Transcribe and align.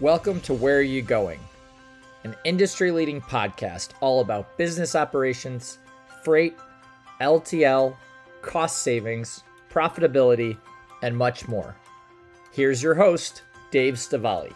Welcome 0.00 0.40
to 0.42 0.54
Where 0.54 0.78
Are 0.78 0.80
You 0.80 1.02
Going? 1.02 1.38
An 2.24 2.34
industry 2.44 2.90
leading 2.90 3.20
podcast 3.20 3.90
all 4.00 4.22
about 4.22 4.56
business 4.56 4.96
operations, 4.96 5.76
freight, 6.24 6.56
LTL, 7.20 7.94
cost 8.40 8.78
savings, 8.78 9.44
profitability, 9.70 10.56
and 11.02 11.14
much 11.14 11.48
more. 11.48 11.76
Here's 12.50 12.82
your 12.82 12.94
host, 12.94 13.42
Dave 13.70 13.96
Stavali. 13.96 14.54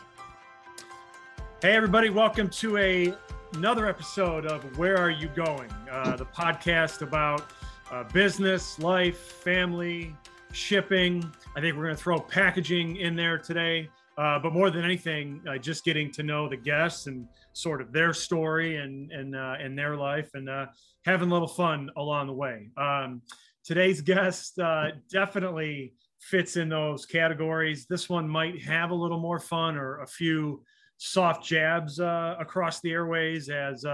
Hey, 1.61 1.77
everybody, 1.77 2.09
welcome 2.09 2.49
to 2.49 2.79
a, 2.79 3.13
another 3.53 3.87
episode 3.87 4.47
of 4.47 4.79
Where 4.79 4.97
Are 4.97 5.11
You 5.11 5.29
Going? 5.29 5.71
Uh, 5.91 6.17
the 6.17 6.25
podcast 6.25 7.03
about 7.03 7.51
uh, 7.91 8.05
business, 8.05 8.79
life, 8.79 9.19
family, 9.19 10.17
shipping. 10.53 11.31
I 11.55 11.61
think 11.61 11.77
we're 11.77 11.85
going 11.85 11.97
to 11.97 12.03
throw 12.03 12.19
packaging 12.19 12.97
in 12.97 13.15
there 13.15 13.37
today. 13.37 13.91
Uh, 14.17 14.39
but 14.39 14.53
more 14.53 14.71
than 14.71 14.85
anything, 14.85 15.41
uh, 15.49 15.59
just 15.59 15.85
getting 15.85 16.11
to 16.13 16.23
know 16.23 16.49
the 16.49 16.57
guests 16.57 17.07
and 17.07 17.27
sort 17.53 17.81
of 17.81 17.93
their 17.93 18.13
story 18.13 18.77
and 18.77 19.11
and 19.11 19.35
uh, 19.35 19.55
and 19.61 19.77
their 19.77 19.97
life 19.97 20.31
and 20.35 20.49
uh, 20.49 20.67
having 21.05 21.29
a 21.29 21.33
little 21.33 21.49
fun 21.49 21.91
along 21.97 22.29
the 22.29 22.33
way. 22.33 22.71
Um, 22.77 23.23
today's 23.65 24.01
guest 24.01 24.59
uh, 24.59 24.91
definitely 25.11 25.95
fits 26.21 26.57
in 26.57 26.69
those 26.69 27.07
categories. 27.07 27.87
This 27.87 28.09
one 28.09 28.29
might 28.29 28.63
have 28.63 28.91
a 28.91 28.95
little 28.95 29.21
more 29.21 29.41
fun 29.41 29.77
or 29.77 30.01
a 30.01 30.07
few 30.07 30.63
soft 30.97 31.45
jabs 31.45 31.99
uh, 31.99 32.37
across 32.39 32.81
the 32.81 32.93
airways 32.93 33.49
as 33.49 33.85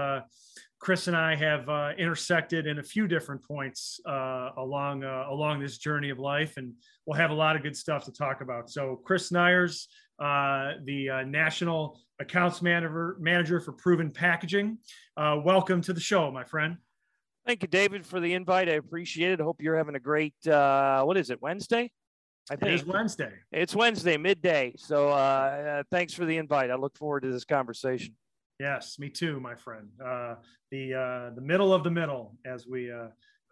Chris 0.79 1.07
and 1.07 1.15
I 1.15 1.35
have 1.35 1.69
intersected 1.99 2.65
in 2.65 2.79
a 2.79 2.83
few 2.83 3.07
different 3.07 3.43
points 3.43 3.99
along 4.05 5.03
along 5.03 5.59
this 5.59 5.77
journey 5.77 6.09
of 6.09 6.19
life, 6.19 6.57
and 6.57 6.73
we'll 7.05 7.17
have 7.17 7.31
a 7.31 7.35
lot 7.35 7.55
of 7.55 7.63
good 7.63 7.75
stuff 7.75 8.05
to 8.05 8.11
talk 8.11 8.41
about. 8.41 8.69
So, 8.69 8.99
Chris 9.03 9.31
Nyers, 9.31 9.87
uh, 10.21 10.73
the 10.83 11.09
uh, 11.09 11.23
National 11.23 11.99
Accounts 12.19 12.61
Manager, 12.61 13.17
Manager 13.19 13.59
for 13.59 13.71
Proven 13.71 14.11
Packaging. 14.11 14.77
Uh, 15.17 15.37
welcome 15.43 15.81
to 15.81 15.93
the 15.93 15.99
show, 15.99 16.29
my 16.31 16.43
friend. 16.43 16.77
Thank 17.47 17.63
you, 17.63 17.67
David, 17.67 18.05
for 18.05 18.19
the 18.19 18.33
invite. 18.33 18.69
I 18.69 18.73
appreciate 18.73 19.31
it. 19.31 19.41
Hope 19.41 19.63
you're 19.63 19.75
having 19.75 19.95
a 19.95 19.99
great, 19.99 20.35
uh, 20.47 21.01
what 21.03 21.17
is 21.17 21.31
it, 21.31 21.41
Wednesday? 21.41 21.91
I 22.51 22.55
think. 22.55 22.71
It 22.71 22.75
is 22.75 22.85
Wednesday. 22.85 23.31
It's 23.51 23.75
Wednesday, 23.75 24.17
midday. 24.17 24.73
So 24.77 25.09
uh, 25.09 25.81
thanks 25.89 26.13
for 26.13 26.25
the 26.25 26.37
invite. 26.37 26.69
I 26.69 26.75
look 26.75 26.95
forward 26.97 27.21
to 27.21 27.31
this 27.31 27.45
conversation. 27.45 28.15
Yes, 28.59 28.99
me 28.99 29.09
too, 29.09 29.39
my 29.39 29.55
friend. 29.55 29.87
the 29.97 31.31
the 31.35 31.41
middle 31.41 31.73
of 31.73 31.83
the 31.83 31.89
middle, 31.89 32.35
as 32.45 32.67
we 32.67 32.91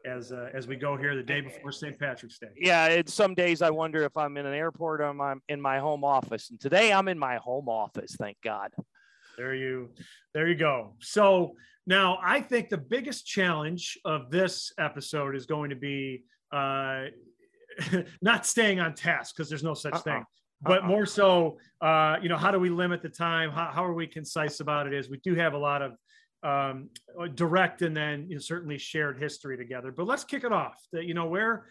as 0.05 0.31
uh, 0.31 0.50
as 0.53 0.67
we 0.67 0.75
go 0.75 0.97
here 0.97 1.16
the 1.16 1.23
day 1.23 1.42
before 1.42 1.72
St. 1.72 1.97
Patrick's 2.00 2.39
Day. 2.39 2.47
Yeah, 2.55 2.88
it's 2.88 3.14
some 3.14 3.33
days 3.33 3.61
I 3.61 3.69
wonder 3.69 4.03
if 4.03 4.16
I'm 4.16 4.38
in 4.38 4.45
an 4.45 4.53
airport 4.53 5.02
or 5.02 5.05
I'm 5.05 5.42
in 5.50 5.61
my 5.61 5.80
home 5.80 6.03
office. 6.03 6.50
And 6.50 6.59
today 6.59 6.94
I'm 6.94 7.08
in 7.08 7.19
my 7.19 7.38
home 7.38 7.69
office, 7.69 8.16
thank 8.17 8.38
God. 8.44 8.72
There 9.38 9.55
you 9.55 9.89
there 10.33 10.47
you 10.47 10.55
go. 10.55 10.95
So 11.00 11.55
now 11.88 12.20
I 12.23 12.42
think 12.42 12.70
the 12.70 12.77
biggest 12.77 13.25
challenge 13.25 13.97
of 14.05 14.30
this 14.30 14.72
episode 14.77 15.36
is 15.36 15.45
going 15.45 15.70
to 15.70 15.75
be 15.75 16.23
uh, 16.52 17.05
not 18.22 18.45
staying 18.45 18.80
on 18.80 18.94
task 18.94 19.36
because 19.36 19.50
there's 19.50 19.64
no 19.64 19.73
such 19.73 19.94
uh-uh. 19.94 20.02
thing. 20.02 20.23
But 20.61 20.81
uh-uh. 20.81 20.88
more 20.88 21.05
so, 21.05 21.58
uh, 21.81 22.17
you 22.22 22.27
know, 22.27 22.38
how 22.38 22.52
do 22.52 22.59
we 22.59 22.70
limit 22.70 23.02
the 23.02 23.09
time? 23.09 23.50
How, 23.52 23.72
how 23.73 23.86
are 23.86 23.94
we 23.94 24.08
concise 24.08 24.59
about 24.59 24.88
it? 24.88 24.94
Is 24.94 25.09
we 25.09 25.17
do 25.20 25.36
have 25.36 25.53
a 25.53 25.58
lot 25.58 25.81
of 25.81 25.94
um, 26.44 26.90
uh, 27.20 27.28
direct 27.28 27.82
and 27.82 27.95
then 27.95 28.28
you 28.30 28.36
know, 28.36 28.40
certainly 28.40 28.78
shared 28.78 29.20
history 29.20 29.58
together. 29.58 29.92
But 29.92 30.08
let's 30.08 30.23
kick 30.23 30.44
it 30.44 30.52
off. 30.52 30.82
That 30.92 31.06
you 31.06 31.14
know 31.14 31.26
where 31.26 31.66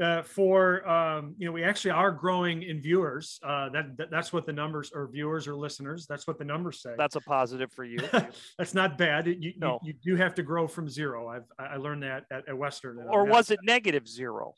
uh, 0.00 0.22
for 0.22 0.88
um, 0.88 1.34
you 1.38 1.46
know 1.46 1.52
we 1.52 1.62
actually 1.64 1.90
are 1.90 2.10
growing 2.10 2.62
in 2.62 2.80
viewers. 2.80 3.38
Uh, 3.42 3.68
that, 3.70 3.96
that, 3.96 4.10
that's 4.10 4.32
what 4.32 4.46
the 4.46 4.52
numbers 4.52 4.90
or 4.94 5.08
viewers 5.08 5.46
or 5.46 5.54
listeners. 5.54 6.06
That's 6.06 6.26
what 6.26 6.38
the 6.38 6.44
numbers 6.44 6.80
say. 6.80 6.94
That's 6.96 7.16
a 7.16 7.20
positive 7.20 7.70
for 7.72 7.84
you. 7.84 7.98
that's 8.58 8.74
not 8.74 8.96
bad. 8.96 9.26
You, 9.26 9.52
no. 9.58 9.78
you, 9.82 9.92
you, 10.02 10.14
do 10.14 10.16
have 10.16 10.34
to 10.36 10.42
grow 10.42 10.66
from 10.66 10.88
zero. 10.88 11.28
I've 11.28 11.44
I 11.58 11.76
learned 11.76 12.04
that 12.04 12.24
at, 12.30 12.48
at 12.48 12.56
Western. 12.56 13.04
Or 13.08 13.24
was 13.24 13.50
it 13.50 13.60
negative 13.62 14.08
zero? 14.08 14.54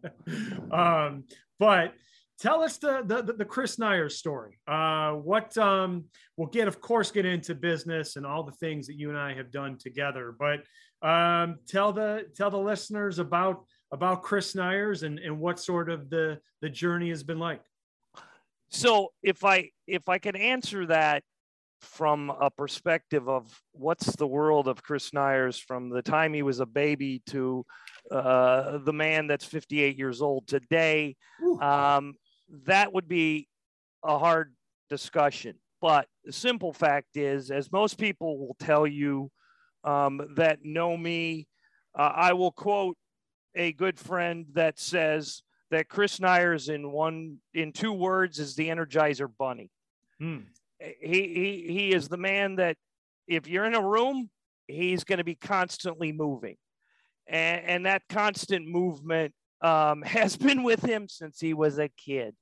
um, 0.70 1.24
but 1.58 1.94
tell 2.40 2.62
us 2.62 2.78
the 2.78 3.02
the, 3.04 3.34
the 3.34 3.44
Chris 3.44 3.76
Nyers 3.76 4.16
story. 4.16 4.58
Uh, 4.66 5.12
what 5.12 5.56
um, 5.58 6.04
we'll 6.36 6.48
get, 6.48 6.68
of 6.68 6.80
course, 6.80 7.10
get 7.10 7.26
into 7.26 7.54
business 7.54 8.16
and 8.16 8.24
all 8.24 8.42
the 8.42 8.52
things 8.52 8.86
that 8.86 8.96
you 8.96 9.08
and 9.08 9.18
I 9.18 9.34
have 9.34 9.50
done 9.50 9.76
together. 9.78 10.34
But 10.38 10.60
um, 11.06 11.58
tell 11.66 11.92
the 11.92 12.26
tell 12.36 12.50
the 12.50 12.58
listeners 12.58 13.18
about 13.18 13.64
about 13.92 14.22
Chris 14.22 14.54
Nyers 14.54 15.02
and 15.02 15.18
and 15.18 15.38
what 15.38 15.58
sort 15.58 15.90
of 15.90 16.10
the 16.10 16.38
the 16.60 16.68
journey 16.68 17.10
has 17.10 17.22
been 17.22 17.38
like. 17.38 17.60
So 18.70 19.12
if 19.22 19.44
I 19.44 19.70
if 19.86 20.08
I 20.08 20.18
can 20.18 20.36
answer 20.36 20.86
that 20.86 21.22
from 21.80 22.30
a 22.30 22.50
perspective 22.50 23.28
of 23.28 23.60
what's 23.72 24.16
the 24.16 24.26
world 24.26 24.66
of 24.66 24.82
Chris 24.82 25.10
Nyers 25.10 25.60
from 25.60 25.90
the 25.90 26.02
time 26.02 26.34
he 26.34 26.42
was 26.42 26.60
a 26.60 26.66
baby 26.66 27.22
to 27.26 27.64
uh, 28.10 28.78
the 28.78 28.92
man 28.92 29.26
that's 29.28 29.44
58 29.44 29.96
years 29.96 30.20
old 30.20 30.48
today. 30.48 31.16
Um, 31.60 32.14
that 32.66 32.92
would 32.92 33.08
be 33.08 33.48
a 34.04 34.18
hard 34.18 34.54
discussion. 34.88 35.56
But 35.80 36.06
the 36.24 36.32
simple 36.32 36.72
fact 36.72 37.16
is, 37.16 37.50
as 37.50 37.70
most 37.70 37.98
people 37.98 38.38
will 38.38 38.56
tell 38.58 38.86
you 38.86 39.30
um, 39.84 40.20
that 40.36 40.64
know 40.64 40.96
me, 40.96 41.46
uh, 41.96 42.12
I 42.14 42.32
will 42.32 42.52
quote 42.52 42.96
a 43.54 43.72
good 43.72 43.98
friend 43.98 44.46
that 44.54 44.78
says 44.78 45.42
that 45.70 45.88
Chris 45.88 46.18
Nyers 46.18 46.68
in 46.68 46.90
one 46.90 47.38
in 47.54 47.72
two 47.72 47.92
words 47.92 48.38
is 48.38 48.54
the 48.54 48.68
Energizer 48.68 49.28
Bunny. 49.38 49.70
Hmm. 50.18 50.38
He, 50.80 51.66
he 51.68 51.72
he 51.72 51.92
is 51.92 52.08
the 52.08 52.16
man 52.16 52.56
that 52.56 52.76
if 53.26 53.48
you're 53.48 53.66
in 53.66 53.74
a 53.74 53.82
room, 53.82 54.30
he's 54.66 55.04
going 55.04 55.18
to 55.18 55.24
be 55.24 55.34
constantly 55.34 56.12
moving, 56.12 56.56
and, 57.26 57.64
and 57.64 57.86
that 57.86 58.02
constant 58.08 58.66
movement 58.66 59.32
um, 59.60 60.02
has 60.06 60.36
been 60.36 60.62
with 60.62 60.82
him 60.82 61.08
since 61.08 61.40
he 61.40 61.54
was 61.54 61.78
a 61.78 61.88
kid. 61.88 62.34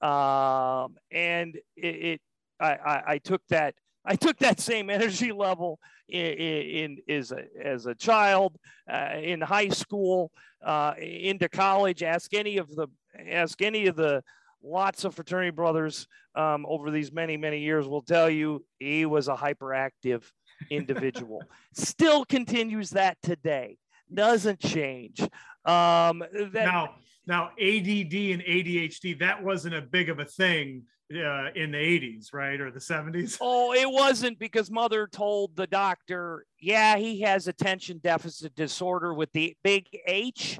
Um, 0.00 0.96
and 1.10 1.56
it, 1.76 1.86
it 1.86 2.20
I, 2.60 2.72
I, 2.72 3.02
I, 3.06 3.18
took 3.18 3.40
that 3.48 3.74
I 4.04 4.14
took 4.14 4.38
that 4.38 4.60
same 4.60 4.90
energy 4.98 5.32
level 5.32 5.78
in, 6.08 6.26
in, 6.26 6.98
in 7.08 7.16
as, 7.16 7.32
a, 7.32 7.44
as 7.62 7.86
a 7.86 7.94
child, 7.94 8.56
uh, 8.90 9.14
in 9.20 9.40
high 9.40 9.68
school, 9.68 10.30
uh, 10.64 10.94
into 10.98 11.48
college. 11.48 12.02
Ask 12.02 12.34
any 12.34 12.58
of 12.58 12.68
the 12.74 12.88
ask 13.30 13.62
any 13.62 13.86
of 13.86 13.96
the 13.96 14.22
lots 14.62 15.04
of 15.04 15.14
fraternity 15.14 15.50
brothers 15.50 16.06
um, 16.34 16.66
over 16.68 16.90
these 16.90 17.12
many 17.12 17.36
many 17.36 17.60
years 17.60 17.88
will 17.88 18.02
tell 18.02 18.28
you 18.28 18.64
he 18.78 19.06
was 19.06 19.28
a 19.28 19.34
hyperactive 19.34 20.22
individual. 20.70 21.42
Still 21.72 22.24
continues 22.24 22.90
that 22.90 23.16
today 23.22 23.78
doesn't 24.12 24.60
change. 24.60 25.20
Um, 25.64 26.22
that, 26.52 26.64
now, 26.64 26.94
now 27.26 27.46
ADD 27.60 28.14
and 28.14 28.42
ADHD 28.42 29.18
that 29.18 29.42
wasn't 29.42 29.74
a 29.74 29.82
big 29.82 30.08
of 30.08 30.18
a 30.18 30.24
thing 30.24 30.84
uh, 31.12 31.50
in 31.54 31.72
the 31.72 31.78
80s, 31.78 32.32
right, 32.32 32.60
or 32.60 32.70
the 32.70 32.80
70s. 32.80 33.38
Oh, 33.40 33.72
it 33.72 33.88
wasn't 33.88 34.38
because 34.38 34.70
mother 34.70 35.06
told 35.06 35.56
the 35.56 35.66
doctor, 35.66 36.44
yeah, 36.60 36.96
he 36.96 37.20
has 37.20 37.48
attention 37.48 38.00
deficit 38.02 38.54
disorder 38.54 39.14
with 39.14 39.32
the 39.32 39.56
big 39.62 39.86
H. 40.06 40.58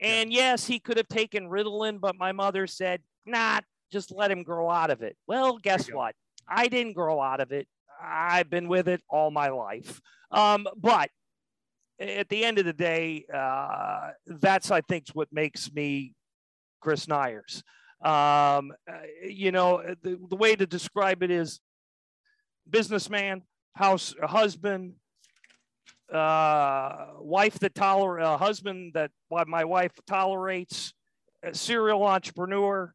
And 0.00 0.32
yeah. 0.32 0.50
yes, 0.50 0.66
he 0.66 0.78
could 0.78 0.96
have 0.96 1.08
taken 1.08 1.48
Ritalin, 1.48 2.00
but 2.00 2.16
my 2.16 2.32
mother 2.32 2.66
said, 2.66 3.02
not, 3.26 3.62
nah, 3.62 3.66
just 3.92 4.12
let 4.12 4.30
him 4.30 4.42
grow 4.42 4.70
out 4.70 4.90
of 4.90 5.02
it. 5.02 5.16
Well, 5.26 5.58
guess 5.58 5.90
what? 5.90 6.14
I 6.48 6.68
didn't 6.68 6.94
grow 6.94 7.20
out 7.20 7.40
of 7.40 7.52
it. 7.52 7.66
I've 8.02 8.50
been 8.50 8.68
with 8.68 8.88
it 8.88 9.02
all 9.08 9.30
my 9.30 9.48
life. 9.48 10.00
Um, 10.30 10.66
but 10.76 11.10
at 12.00 12.28
the 12.28 12.44
end 12.44 12.58
of 12.58 12.64
the 12.64 12.72
day, 12.72 13.24
uh, 13.32 14.10
that's 14.26 14.70
I 14.70 14.80
think 14.82 15.06
what 15.14 15.28
makes 15.32 15.72
me 15.72 16.14
Chris 16.80 17.06
Nyers. 17.06 17.62
Um, 18.00 18.72
uh, 18.88 18.98
you 19.24 19.50
know, 19.50 19.82
the, 20.02 20.18
the 20.28 20.36
way 20.36 20.54
to 20.54 20.66
describe 20.66 21.22
it 21.22 21.30
is 21.30 21.60
businessman, 22.68 23.42
house 23.74 24.14
husband, 24.22 24.94
uh, 26.12 27.06
wife 27.18 27.58
that 27.58 27.74
tolerate 27.74 28.24
a 28.24 28.36
husband 28.36 28.92
that 28.94 29.10
my 29.30 29.64
wife 29.64 29.92
tolerates, 30.06 30.94
serial 31.52 32.04
entrepreneur, 32.04 32.94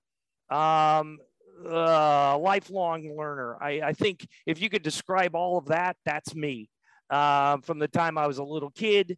um, 0.49 1.19
uh, 1.65 2.37
lifelong 2.37 3.15
learner. 3.17 3.57
I, 3.61 3.81
I 3.81 3.93
think 3.93 4.25
if 4.45 4.61
you 4.61 4.69
could 4.69 4.83
describe 4.83 5.35
all 5.35 5.57
of 5.57 5.65
that, 5.65 5.97
that's 6.05 6.33
me 6.33 6.69
um, 7.09 7.61
from 7.61 7.79
the 7.79 7.87
time 7.87 8.17
I 8.17 8.27
was 8.27 8.37
a 8.37 8.43
little 8.43 8.71
kid 8.71 9.17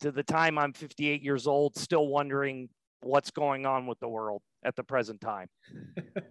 to 0.00 0.12
the 0.12 0.22
time 0.22 0.58
I'm 0.58 0.72
58 0.72 1.22
years 1.22 1.46
old, 1.46 1.76
still 1.76 2.06
wondering 2.06 2.68
what's 3.00 3.30
going 3.30 3.66
on 3.66 3.86
with 3.86 3.98
the 4.00 4.08
world 4.08 4.42
at 4.62 4.76
the 4.76 4.84
present 4.84 5.20
time. 5.20 5.48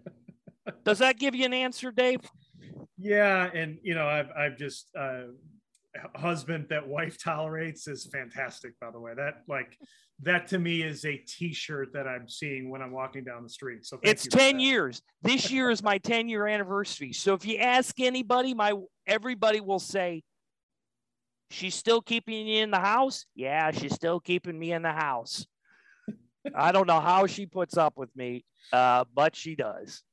Does 0.83 0.99
that 0.99 1.17
give 1.17 1.35
you 1.35 1.45
an 1.45 1.53
answer, 1.53 1.91
Dave? 1.91 2.21
Yeah, 2.97 3.49
and 3.53 3.77
you 3.83 3.95
know, 3.95 4.07
I've 4.07 4.29
I've 4.37 4.57
just 4.57 4.89
uh, 4.97 5.27
husband 6.15 6.67
that 6.69 6.87
wife 6.87 7.17
tolerates 7.21 7.87
is 7.87 8.05
fantastic. 8.11 8.77
By 8.79 8.91
the 8.91 8.99
way, 8.99 9.13
that 9.15 9.43
like 9.47 9.77
that 10.23 10.47
to 10.47 10.59
me 10.59 10.81
is 10.81 11.05
a 11.05 11.17
T-shirt 11.17 11.93
that 11.93 12.07
I'm 12.07 12.27
seeing 12.27 12.69
when 12.69 12.81
I'm 12.81 12.91
walking 12.91 13.23
down 13.23 13.43
the 13.43 13.49
street. 13.49 13.85
So 13.85 13.99
it's 14.03 14.27
ten 14.27 14.59
years. 14.59 15.01
This 15.21 15.51
year 15.51 15.69
is 15.69 15.83
my 15.83 15.99
ten 15.99 16.27
year 16.27 16.47
anniversary. 16.47 17.13
So 17.13 17.33
if 17.33 17.45
you 17.45 17.57
ask 17.57 17.99
anybody, 17.99 18.53
my 18.53 18.73
everybody 19.05 19.61
will 19.61 19.79
say, 19.79 20.23
"She's 21.49 21.75
still 21.75 22.01
keeping 22.01 22.47
you 22.47 22.63
in 22.63 22.71
the 22.71 22.79
house." 22.79 23.25
Yeah, 23.35 23.71
she's 23.71 23.93
still 23.93 24.19
keeping 24.19 24.57
me 24.57 24.73
in 24.73 24.81
the 24.81 24.91
house. 24.91 25.45
I 26.55 26.71
don't 26.71 26.87
know 26.87 26.99
how 26.99 27.27
she 27.27 27.45
puts 27.45 27.77
up 27.77 27.97
with 27.97 28.15
me, 28.15 28.45
uh, 28.71 29.05
but 29.13 29.35
she 29.35 29.55
does. 29.55 30.03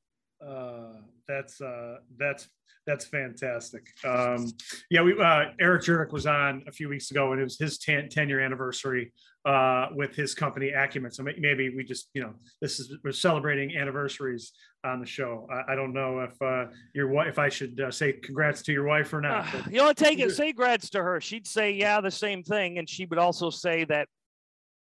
Uh, 0.47 1.01
that's 1.27 1.59
uh, 1.61 1.97
that's 2.17 2.47
that's 2.85 3.05
fantastic. 3.05 3.87
Um, 4.03 4.51
yeah, 4.91 5.01
we 5.01 5.19
uh, 5.19 5.45
Eric 5.59 5.83
Jurek 5.83 6.11
was 6.11 6.27
on 6.27 6.63
a 6.67 6.71
few 6.71 6.87
weeks 6.87 7.09
ago, 7.09 7.31
and 7.31 7.41
it 7.41 7.43
was 7.43 7.57
his 7.57 7.79
10, 7.79 8.09
10 8.09 8.29
year 8.29 8.39
anniversary 8.39 9.11
uh, 9.45 9.87
with 9.95 10.15
his 10.15 10.35
company 10.35 10.69
Acumen. 10.69 11.11
So 11.11 11.23
maybe 11.23 11.69
we 11.69 11.83
just, 11.83 12.09
you 12.13 12.21
know, 12.21 12.33
this 12.61 12.79
is 12.79 12.95
we're 13.03 13.11
celebrating 13.11 13.75
anniversaries 13.75 14.51
on 14.83 14.99
the 14.99 15.05
show. 15.05 15.47
I, 15.51 15.73
I 15.73 15.75
don't 15.75 15.93
know 15.93 16.19
if 16.19 16.39
uh, 16.41 16.71
your 16.93 17.07
wife, 17.07 17.27
if 17.27 17.39
I 17.39 17.49
should 17.49 17.79
uh, 17.79 17.89
say 17.89 18.13
congrats 18.13 18.61
to 18.63 18.71
your 18.71 18.85
wife 18.85 19.11
or 19.13 19.21
not. 19.21 19.53
Uh, 19.53 19.63
you 19.69 19.77
know, 19.77 19.91
take 19.91 20.19
it, 20.19 20.31
say 20.31 20.47
congrats 20.47 20.91
to 20.91 21.01
her. 21.01 21.19
She'd 21.19 21.47
say, 21.47 21.71
yeah, 21.71 22.01
the 22.01 22.11
same 22.11 22.43
thing, 22.43 22.77
and 22.77 22.87
she 22.87 23.05
would 23.05 23.19
also 23.19 23.49
say 23.49 23.85
that 23.85 24.07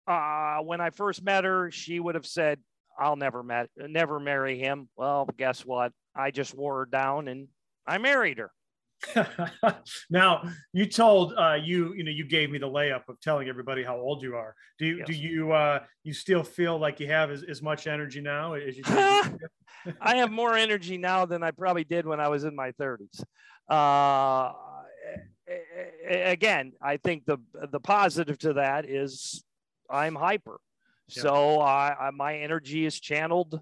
uh, 0.08 0.58
when 0.64 0.82
I 0.82 0.90
first 0.90 1.24
met 1.24 1.44
her, 1.44 1.70
she 1.70 2.00
would 2.00 2.16
have 2.16 2.26
said, 2.26 2.60
"I'll 2.98 3.16
never 3.16 3.44
met, 3.44 3.70
never 3.78 4.20
marry 4.20 4.58
him." 4.60 4.90
Well, 4.96 5.28
guess 5.38 5.66
what? 5.66 5.92
I 6.16 6.32
just 6.32 6.56
wore 6.56 6.80
her 6.80 6.86
down 6.86 7.28
and 7.28 7.48
I 7.86 7.98
married 7.98 8.38
her. 8.40 8.52
now 10.10 10.44
you 10.74 10.86
told 10.86 11.34
uh, 11.38 11.58
you 11.62 11.94
you 11.94 12.04
know 12.04 12.12
you 12.12 12.26
gave 12.26 12.50
me 12.50 12.58
the 12.58 12.68
layup 12.68 13.08
of 13.08 13.20
telling 13.22 13.48
everybody 13.48 13.84
how 13.84 13.98
old 13.98 14.22
you 14.22 14.36
are. 14.36 14.56
Do 14.80 14.86
you 14.86 14.98
yes. 14.98 15.08
do 15.08 15.14
you 15.14 15.52
uh, 15.52 15.80
you 16.04 16.14
still 16.14 16.44
feel 16.44 16.78
like 16.78 17.00
you 17.00 17.08
have 17.08 17.30
as, 17.30 17.44
as 17.44 17.62
much 17.62 17.88
energy 17.88 18.22
now 18.22 18.54
as 18.54 18.78
you? 18.78 18.84
I 20.02 20.16
have 20.16 20.32
more 20.32 20.56
energy 20.56 20.98
now 20.98 21.26
than 21.26 21.44
I 21.44 21.52
probably 21.52 21.84
did 21.84 22.06
when 22.06 22.20
I 22.20 22.30
was 22.30 22.44
in 22.44 22.56
my 22.56 22.72
thirties. 22.72 23.24
Uh, 23.70 24.54
again, 26.08 26.74
I 26.82 26.98
think 26.98 27.26
the 27.26 27.38
the 27.72 27.80
positive 27.80 28.38
to 28.40 28.54
that 28.54 28.90
is 28.90 29.44
I'm 29.90 30.16
hyper, 30.16 30.60
so 31.08 31.60
I, 31.60 32.08
I, 32.08 32.12
my 32.12 32.38
energy 32.38 32.86
is 32.86 33.00
channeled 33.00 33.60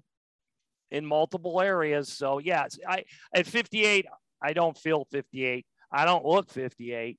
in 0.90 1.04
multiple 1.04 1.60
areas. 1.60 2.12
So 2.12 2.38
yes, 2.38 2.78
I 2.88 3.04
at 3.34 3.46
58, 3.46 4.06
I 4.42 4.52
don't 4.52 4.76
feel 4.76 5.06
58. 5.10 5.66
I 5.90 6.04
don't 6.04 6.24
look 6.24 6.50
58. 6.50 7.18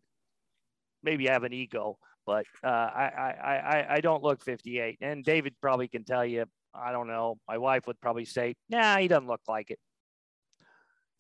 Maybe 1.03 1.29
I 1.29 1.33
have 1.33 1.43
an 1.43 1.53
ego, 1.53 1.97
but 2.25 2.45
uh, 2.63 2.67
I, 2.67 3.11
I, 3.17 3.55
I, 3.55 3.85
I 3.95 4.01
don't 4.01 4.23
look 4.23 4.43
58. 4.43 4.97
And 5.01 5.23
David 5.23 5.55
probably 5.61 5.87
can 5.87 6.03
tell 6.03 6.25
you, 6.25 6.45
I 6.73 6.91
don't 6.91 7.07
know. 7.07 7.37
My 7.47 7.57
wife 7.57 7.85
would 7.87 7.99
probably 8.01 8.25
say, 8.25 8.55
nah, 8.69 8.97
he 8.97 9.07
doesn't 9.07 9.27
look 9.27 9.41
like 9.47 9.69
it. 9.69 9.79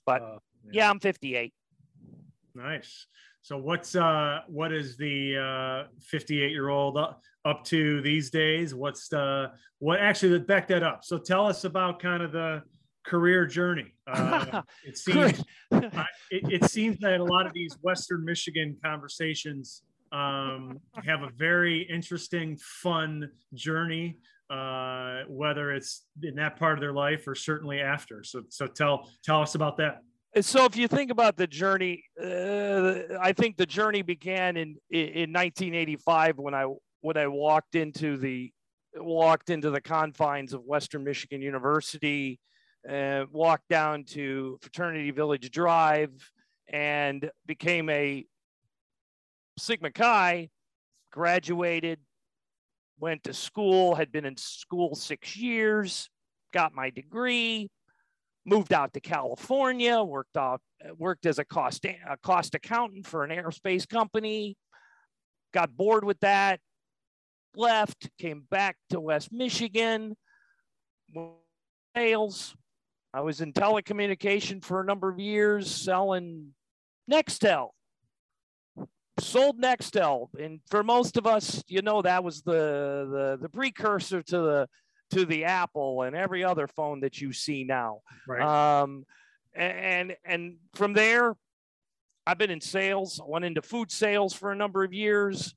But 0.05 0.21
uh, 0.21 0.37
yeah. 0.65 0.71
yeah, 0.71 0.89
I'm 0.89 0.99
58. 0.99 1.53
Nice. 2.55 3.07
So 3.41 3.57
what's 3.57 3.95
uh 3.95 4.39
what 4.47 4.71
is 4.71 4.97
the 4.97 5.85
uh 5.85 5.87
58 6.01 6.51
year 6.51 6.69
old 6.69 6.97
up 7.45 7.63
to 7.65 8.01
these 8.01 8.29
days? 8.29 8.73
What's 8.73 9.07
the 9.07 9.51
what 9.79 9.99
actually 9.99 10.39
back 10.39 10.67
that 10.69 10.83
up? 10.83 11.05
So 11.05 11.17
tell 11.17 11.45
us 11.45 11.63
about 11.63 11.99
kind 11.99 12.23
of 12.23 12.31
the 12.31 12.63
career 13.05 13.45
journey. 13.45 13.93
Uh, 14.07 14.61
it 14.85 14.97
seems 14.97 15.43
it, 15.71 15.93
it, 16.31 16.65
seems 16.65 16.97
that 16.99 17.19
a 17.19 17.23
lot 17.23 17.45
of 17.45 17.53
these 17.53 17.77
Western 17.81 18.25
Michigan 18.25 18.75
conversations 18.83 19.83
um, 20.11 20.79
have 21.03 21.21
a 21.21 21.29
very 21.37 21.81
interesting, 21.83 22.57
fun 22.57 23.29
journey. 23.53 24.17
Uh, 24.47 25.23
whether 25.27 25.71
it's 25.71 26.05
in 26.21 26.35
that 26.35 26.55
part 26.55 26.73
of 26.73 26.79
their 26.79 26.93
life 26.93 27.27
or 27.27 27.33
certainly 27.33 27.79
after. 27.79 28.23
So 28.23 28.43
so 28.49 28.67
tell 28.67 29.09
tell 29.23 29.41
us 29.41 29.55
about 29.55 29.75
that. 29.77 30.01
So 30.41 30.65
if 30.65 30.75
you 30.75 30.87
think 30.87 31.09
about 31.09 31.35
the 31.35 31.47
journey, 31.47 32.03
uh, 32.21 33.17
I 33.19 33.33
think 33.33 33.57
the 33.57 33.65
journey 33.65 34.03
began 34.03 34.55
in 34.55 34.75
in 34.91 35.33
1985 35.33 36.37
when 36.37 36.53
I 36.53 36.67
when 37.05 37.17
I 37.17 37.27
walked 37.27 37.75
into 37.75 38.17
the 38.17 38.51
walked 38.95 39.51
into 39.51 39.69
the 39.69 39.79
confines 39.79 40.53
of 40.53 40.63
Western 40.63 41.03
Michigan 41.03 41.39
University 41.39 42.39
uh, 42.89 43.25
walked 43.31 43.69
down 43.69 44.05
to 44.05 44.57
Fraternity 44.63 45.11
Village 45.11 45.51
Drive 45.51 46.11
and 46.67 47.29
became 47.45 47.91
a 47.91 48.25
Sigma 49.59 49.91
Chi, 49.91 50.49
graduated, 51.11 51.99
went 52.99 53.23
to 53.25 53.35
school, 53.35 53.93
had 53.93 54.11
been 54.11 54.25
in 54.25 54.35
school 54.35 54.95
six 54.95 55.37
years, 55.37 56.09
got 56.53 56.73
my 56.73 56.89
degree, 56.89 57.69
moved 58.47 58.73
out 58.73 58.93
to 58.93 58.99
California, 58.99 60.01
worked 60.01 60.37
out, 60.37 60.59
worked 60.97 61.27
as 61.27 61.37
a 61.37 61.45
cost, 61.45 61.85
a 61.85 62.17
cost 62.23 62.55
accountant 62.55 63.05
for 63.05 63.23
an 63.23 63.29
aerospace 63.29 63.87
company, 63.87 64.57
got 65.53 65.77
bored 65.77 66.03
with 66.03 66.19
that, 66.21 66.59
left, 67.57 68.09
came 68.19 68.45
back 68.49 68.77
to 68.89 68.99
West 68.99 69.31
Michigan, 69.31 70.15
sales, 71.95 72.55
I 73.15 73.21
was 73.21 73.39
in 73.39 73.53
telecommunication 73.53 74.61
for 74.61 74.81
a 74.81 74.83
number 74.83 75.07
of 75.09 75.19
years 75.19 75.71
selling 75.71 76.53
Nextel. 77.09 77.69
Sold 79.21 79.61
Nextel. 79.61 80.27
And 80.37 80.59
for 80.69 80.83
most 80.83 81.15
of 81.15 81.25
us, 81.25 81.63
you 81.69 81.81
know, 81.81 82.01
that 82.01 82.25
was 82.25 82.41
the, 82.41 83.07
the, 83.09 83.37
the 83.41 83.47
precursor 83.47 84.21
to 84.21 84.37
the, 84.37 84.69
to 85.11 85.25
the 85.25 85.45
Apple 85.45 86.01
and 86.01 86.13
every 86.13 86.43
other 86.43 86.67
phone 86.67 86.99
that 86.99 87.21
you 87.21 87.31
see 87.31 87.63
now. 87.63 88.01
Right. 88.27 88.81
Um, 88.81 89.05
and, 89.55 90.17
and 90.25 90.57
from 90.73 90.91
there, 90.91 91.35
I've 92.27 92.37
been 92.37 92.51
in 92.51 92.59
sales. 92.59 93.21
I 93.21 93.29
went 93.29 93.45
into 93.45 93.61
food 93.61 93.93
sales 93.93 94.33
for 94.33 94.51
a 94.51 94.57
number 94.57 94.83
of 94.83 94.91
years. 94.91 95.55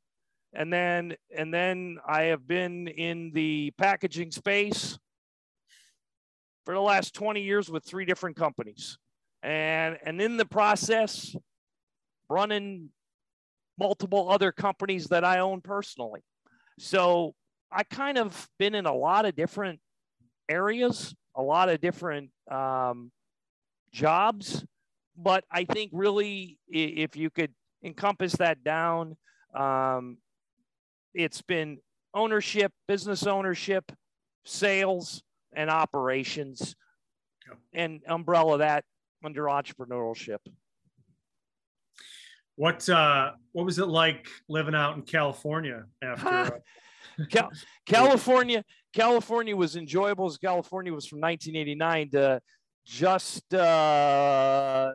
And 0.54 0.72
then, 0.72 1.14
and 1.36 1.52
then 1.52 1.98
I 2.06 2.24
have 2.24 2.46
been 2.46 2.88
in 2.88 3.32
the 3.32 3.72
packaging 3.78 4.30
space 4.30 4.98
for 6.64 6.74
the 6.74 6.80
last 6.80 7.14
20 7.14 7.42
years 7.42 7.70
with 7.70 7.84
three 7.84 8.04
different 8.04 8.36
companies. 8.36 8.98
And, 9.42 9.98
and 10.04 10.20
in 10.20 10.36
the 10.36 10.46
process, 10.46 11.34
running 12.28 12.90
multiple 13.78 14.30
other 14.30 14.52
companies 14.52 15.06
that 15.06 15.24
I 15.24 15.38
own 15.38 15.60
personally. 15.60 16.20
So 16.78 17.34
I 17.70 17.84
kind 17.84 18.18
of 18.18 18.48
been 18.58 18.74
in 18.74 18.86
a 18.86 18.94
lot 18.94 19.24
of 19.24 19.36
different 19.36 19.80
areas, 20.48 21.14
a 21.34 21.42
lot 21.42 21.68
of 21.68 21.80
different 21.80 22.30
um, 22.50 23.10
jobs. 23.92 24.64
But 25.16 25.44
I 25.50 25.64
think 25.64 25.90
really, 25.92 26.58
if 26.68 27.16
you 27.16 27.30
could 27.30 27.52
encompass 27.82 28.34
that 28.36 28.62
down, 28.62 29.16
um, 29.54 30.18
it's 31.18 31.42
been 31.42 31.78
ownership, 32.14 32.72
business 32.86 33.26
ownership, 33.26 33.90
sales, 34.44 35.22
and 35.54 35.68
operations 35.68 36.76
and 37.74 38.00
umbrella 38.06 38.58
that 38.58 38.84
under 39.24 39.44
entrepreneurship. 39.44 40.38
What 42.56 42.88
uh, 42.88 43.32
what 43.52 43.64
was 43.64 43.78
it 43.78 43.88
like 43.88 44.26
living 44.48 44.74
out 44.74 44.96
in 44.96 45.02
California 45.02 45.84
after? 46.02 46.28
Uh... 46.28 46.50
Cal- 47.30 47.50
California, 47.86 48.64
California 48.92 49.56
was 49.56 49.74
enjoyable 49.74 50.26
as 50.26 50.38
California 50.38 50.92
was 50.92 51.06
from 51.06 51.20
1989 51.20 52.10
to 52.10 52.40
just 52.86 53.52
uh, 53.54 54.92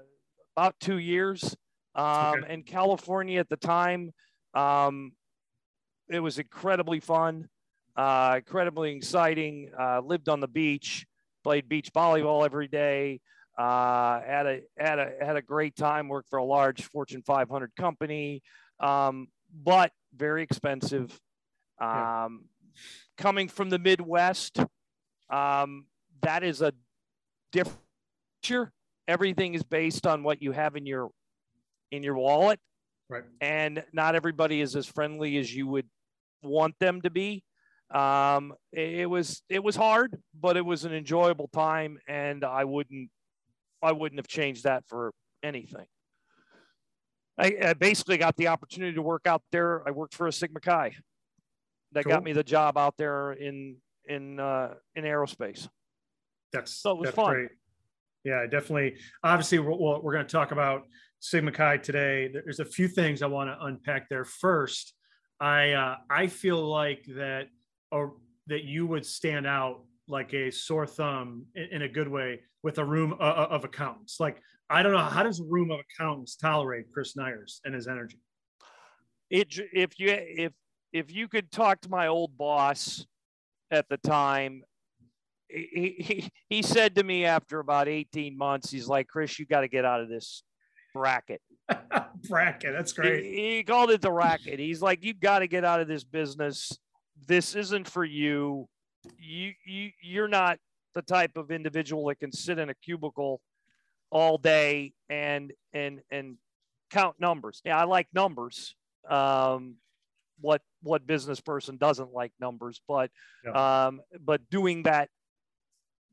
about 0.55 0.75
two 0.79 0.99
years. 0.99 1.55
Um, 1.95 2.05
okay. 2.05 2.53
And 2.53 2.65
California 2.65 3.39
at 3.39 3.49
the 3.49 3.57
time, 3.57 4.11
um, 4.53 5.11
it 6.09 6.19
was 6.19 6.39
incredibly 6.39 6.99
fun 6.99 7.49
uh, 7.95 8.35
incredibly 8.37 8.95
exciting. 8.95 9.69
Uh, 9.79 10.01
lived 10.01 10.29
on 10.29 10.39
the 10.39 10.47
beach, 10.47 11.05
played 11.43 11.69
beach 11.69 11.91
volleyball 11.93 12.45
every 12.45 12.67
day. 12.67 13.19
Uh, 13.57 14.19
had 14.21 14.47
a 14.47 14.59
had 14.77 14.99
a 14.99 15.11
had 15.21 15.35
a 15.35 15.41
great 15.41 15.75
time. 15.75 16.07
Worked 16.07 16.29
for 16.29 16.37
a 16.37 16.43
large 16.43 16.83
Fortune 16.83 17.21
500 17.21 17.75
company, 17.75 18.41
um, 18.79 19.27
but 19.63 19.91
very 20.15 20.41
expensive. 20.41 21.11
Um, 21.79 21.89
yeah. 21.89 22.27
Coming 23.17 23.47
from 23.47 23.69
the 23.69 23.77
Midwest, 23.77 24.57
um, 25.29 25.85
that 26.21 26.43
is 26.43 26.61
a 26.61 26.73
different. 27.51 27.79
Everything 29.07 29.53
is 29.53 29.63
based 29.63 30.07
on 30.07 30.23
what 30.23 30.41
you 30.41 30.51
have 30.51 30.75
in 30.75 30.85
your 30.85 31.09
in 31.91 32.03
your 32.03 32.15
wallet, 32.15 32.59
right? 33.13 33.23
And 33.41 33.83
not 33.93 34.15
everybody 34.15 34.61
is 34.61 34.75
as 34.75 34.85
friendly 34.85 35.37
as 35.37 35.53
you 35.53 35.67
would 35.67 35.87
want 36.41 36.75
them 36.79 37.01
to 37.01 37.09
be. 37.09 37.43
Um, 37.93 38.53
it 38.71 39.09
was 39.09 39.43
it 39.49 39.63
was 39.63 39.75
hard, 39.75 40.19
but 40.39 40.57
it 40.57 40.65
was 40.65 40.83
an 40.83 40.93
enjoyable 40.93 41.47
time, 41.53 41.99
and 42.07 42.43
I 42.43 42.63
wouldn't 42.63 43.09
I 43.81 43.91
wouldn't 43.91 44.19
have 44.19 44.27
changed 44.27 44.63
that 44.63 44.83
for 44.87 45.13
anything. 45.43 45.85
I, 47.37 47.55
I, 47.63 47.73
basically 47.73 48.17
got 48.17 48.35
the 48.37 48.47
opportunity 48.47 48.93
to 48.93 49.01
work 49.01 49.23
out 49.25 49.41
there. 49.51 49.87
I 49.87 49.91
worked 49.91 50.13
for 50.13 50.27
a 50.27 50.31
Sigma 50.31 50.59
Chi 50.59 50.91
that 51.93 52.03
cool. 52.03 52.13
got 52.13 52.23
me 52.23 52.31
the 52.31 52.43
job 52.43 52.77
out 52.77 52.95
there 52.97 53.33
in 53.33 53.77
in 54.07 54.39
uh, 54.39 54.75
in 54.95 55.03
aerospace. 55.03 55.67
That's 56.51 56.71
so 56.71 56.91
it 56.91 56.99
was 56.99 57.09
fun. 57.11 57.33
Great. 57.33 57.49
Yeah, 58.23 58.45
definitely. 58.49 58.95
Obviously, 59.23 59.59
we're, 59.59 59.99
we're 59.99 60.13
going 60.13 60.25
to 60.25 60.31
talk 60.31 60.51
about 60.51 60.83
Sigma 61.23 61.53
Chi 61.53 61.77
today. 61.77 62.29
There's 62.33 62.59
a 62.59 62.65
few 62.65 62.89
things 62.89 63.21
I 63.21 63.27
want 63.27 63.49
to 63.49 63.65
unpack 63.65 64.09
there. 64.09 64.25
First, 64.25 64.93
I 65.39 65.71
uh, 65.71 65.95
I 66.09 66.27
feel 66.27 66.61
like 66.61 67.05
that 67.15 67.47
or 67.93 68.15
that 68.47 68.65
you 68.65 68.85
would 68.85 69.05
stand 69.05 69.47
out 69.47 69.85
like 70.09 70.33
a 70.33 70.51
sore 70.51 70.85
thumb 70.85 71.45
in, 71.55 71.63
in 71.71 71.81
a 71.83 71.87
good 71.87 72.09
way 72.09 72.41
with 72.61 72.77
a 72.77 72.83
room 72.83 73.13
uh, 73.21 73.23
uh, 73.23 73.47
of 73.51 73.63
accountants. 73.63 74.19
Like 74.19 74.41
I 74.69 74.83
don't 74.83 74.91
know 74.91 74.99
how 74.99 75.23
does 75.23 75.39
a 75.39 75.45
room 75.45 75.71
of 75.71 75.79
accountants 75.79 76.35
tolerate 76.35 76.91
Chris 76.93 77.15
Nyers 77.15 77.61
and 77.63 77.73
his 77.73 77.87
energy. 77.87 78.19
It 79.29 79.47
if 79.71 79.97
you 79.97 80.09
if 80.09 80.51
if 80.91 81.09
you 81.09 81.29
could 81.29 81.51
talk 81.51 81.79
to 81.81 81.89
my 81.89 82.07
old 82.07 82.37
boss 82.37 83.05
at 83.71 83.87
the 83.87 83.97
time 83.97 84.63
he, 85.47 85.95
he, 85.99 86.29
he 86.49 86.61
said 86.61 86.95
to 86.95 87.03
me 87.03 87.25
after 87.25 87.59
about 87.59 87.87
18 87.87 88.35
months, 88.35 88.71
he's 88.71 88.87
like, 88.87 89.07
Chris, 89.07 89.37
you 89.37 89.45
got 89.45 89.61
to 89.61 89.67
get 89.67 89.85
out 89.85 90.01
of 90.01 90.09
this 90.09 90.43
bracket. 90.93 91.41
bracket. 92.29 92.73
That's 92.73 92.93
great. 92.93 93.23
He, 93.23 93.57
he, 93.57 93.63
called 93.63 93.91
it 93.91 94.01
the 94.01 94.11
racket. 94.11 94.59
He's 94.59 94.81
like, 94.81 95.03
you 95.03 95.13
got 95.13 95.39
to 95.39 95.47
get 95.47 95.65
out 95.65 95.79
of 95.79 95.87
this 95.87 96.03
business. 96.03 96.77
This 97.27 97.55
isn't 97.55 97.87
for 97.87 98.03
you. 98.03 98.67
You, 99.17 99.53
you, 99.65 99.91
you're 100.01 100.27
not 100.27 100.59
the 100.93 101.01
type 101.01 101.37
of 101.37 101.51
individual 101.51 102.07
that 102.07 102.19
can 102.19 102.31
sit 102.31 102.59
in 102.59 102.69
a 102.69 102.75
cubicle 102.75 103.41
all 104.11 104.37
day 104.37 104.93
and, 105.09 105.51
and, 105.73 106.01
and 106.11 106.37
count 106.91 107.19
numbers. 107.19 107.61
Yeah. 107.65 107.77
I 107.77 107.85
like 107.85 108.07
numbers. 108.13 108.75
Um, 109.09 109.75
what, 110.39 110.61
what 110.81 111.07
business 111.07 111.39
person 111.39 111.77
doesn't 111.77 112.13
like 112.13 112.31
numbers, 112.39 112.81
but, 112.87 113.11
yeah. 113.45 113.85
um, 113.85 114.01
but 114.19 114.49
doing 114.49 114.83
that 114.83 115.09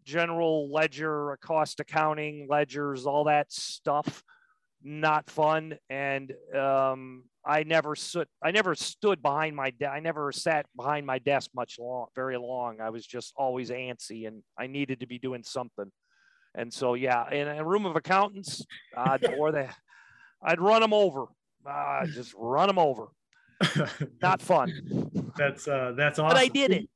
general 0.04 0.72
ledger, 0.72 1.38
cost 1.42 1.80
accounting, 1.80 2.46
ledgers, 2.48 3.06
all 3.06 3.24
that 3.24 3.52
stuff, 3.52 4.22
not 4.82 5.28
fun. 5.30 5.76
And 5.88 6.32
um, 6.56 7.24
I 7.44 7.62
never 7.62 7.94
stood, 7.94 8.28
I 8.42 8.50
never 8.50 8.74
stood 8.74 9.22
behind 9.22 9.56
my, 9.56 9.70
de- 9.70 9.86
I 9.86 10.00
never 10.00 10.32
sat 10.32 10.66
behind 10.76 11.06
my 11.06 11.18
desk 11.18 11.50
much 11.54 11.78
long, 11.78 12.06
very 12.14 12.36
long. 12.36 12.80
I 12.80 12.90
was 12.90 13.06
just 13.06 13.32
always 13.36 13.70
antsy, 13.70 14.26
and 14.26 14.42
I 14.58 14.66
needed 14.66 15.00
to 15.00 15.06
be 15.06 15.18
doing 15.18 15.42
something. 15.42 15.90
And 16.54 16.72
so, 16.72 16.94
yeah, 16.94 17.30
in 17.30 17.48
a 17.48 17.64
room 17.64 17.86
of 17.86 17.96
accountants, 17.96 18.64
uh, 18.96 19.18
or 19.38 19.52
the, 19.52 19.68
I'd 20.42 20.60
run 20.60 20.82
them 20.82 20.92
over, 20.92 21.26
uh, 21.66 22.06
just 22.06 22.34
run 22.36 22.66
them 22.66 22.78
over. 22.78 23.08
Not 24.22 24.40
fun. 24.40 24.72
That's 25.36 25.68
uh, 25.68 25.92
that's 25.94 26.18
awesome. 26.18 26.34
But 26.34 26.42
I 26.42 26.48
did 26.48 26.70
it. 26.70 26.88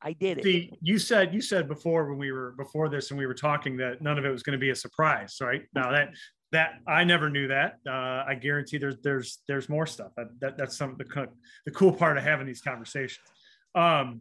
I 0.00 0.12
did 0.12 0.38
it. 0.38 0.44
See, 0.44 0.72
you 0.80 0.98
said 0.98 1.34
you 1.34 1.40
said 1.40 1.68
before 1.68 2.08
when 2.08 2.18
we 2.18 2.30
were 2.30 2.52
before 2.56 2.88
this 2.88 3.10
and 3.10 3.18
we 3.18 3.26
were 3.26 3.34
talking 3.34 3.76
that 3.78 4.02
none 4.02 4.18
of 4.18 4.24
it 4.24 4.30
was 4.30 4.42
going 4.42 4.52
to 4.52 4.60
be 4.60 4.70
a 4.70 4.74
surprise, 4.74 5.38
right? 5.40 5.62
Now 5.74 5.90
that 5.90 6.10
that 6.52 6.74
I 6.86 7.04
never 7.04 7.28
knew 7.28 7.48
that. 7.48 7.78
Uh, 7.86 8.24
I 8.26 8.34
guarantee 8.40 8.78
there's 8.78 8.96
there's 9.02 9.38
there's 9.48 9.68
more 9.68 9.86
stuff. 9.86 10.12
That, 10.16 10.28
that 10.40 10.58
that's 10.58 10.76
some 10.76 10.90
of 10.90 10.98
the 10.98 11.28
the 11.64 11.70
cool 11.72 11.92
part 11.92 12.16
of 12.16 12.24
having 12.24 12.46
these 12.46 12.60
conversations. 12.60 13.26
Um, 13.74 14.20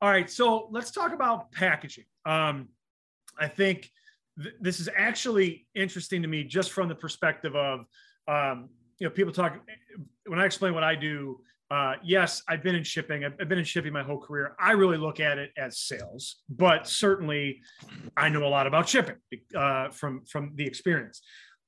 all 0.00 0.10
right, 0.10 0.30
so 0.30 0.68
let's 0.70 0.90
talk 0.90 1.12
about 1.12 1.52
packaging. 1.52 2.04
Um, 2.24 2.68
I 3.38 3.48
think 3.48 3.90
th- 4.40 4.54
this 4.60 4.80
is 4.80 4.88
actually 4.96 5.66
interesting 5.74 6.22
to 6.22 6.28
me 6.28 6.44
just 6.44 6.72
from 6.72 6.88
the 6.88 6.94
perspective 6.94 7.54
of 7.56 7.80
um, 8.28 8.68
you 8.98 9.06
know 9.06 9.10
people 9.10 9.32
talk 9.32 9.60
when 10.26 10.38
I 10.38 10.46
explain 10.46 10.74
what 10.74 10.84
I 10.84 10.94
do 10.94 11.40
uh, 11.72 11.94
yes, 12.04 12.42
I've 12.48 12.62
been 12.62 12.74
in 12.74 12.84
shipping. 12.84 13.24
I've, 13.24 13.48
been 13.48 13.58
in 13.58 13.64
shipping 13.64 13.94
my 13.94 14.02
whole 14.02 14.20
career. 14.20 14.54
I 14.60 14.72
really 14.72 14.98
look 14.98 15.20
at 15.20 15.38
it 15.38 15.52
as 15.56 15.78
sales, 15.78 16.42
but 16.50 16.86
certainly 16.86 17.62
I 18.14 18.28
know 18.28 18.44
a 18.44 18.48
lot 18.48 18.66
about 18.66 18.90
shipping 18.90 19.16
uh, 19.56 19.88
from 19.88 20.22
from 20.26 20.52
the 20.54 20.66
experience. 20.66 21.22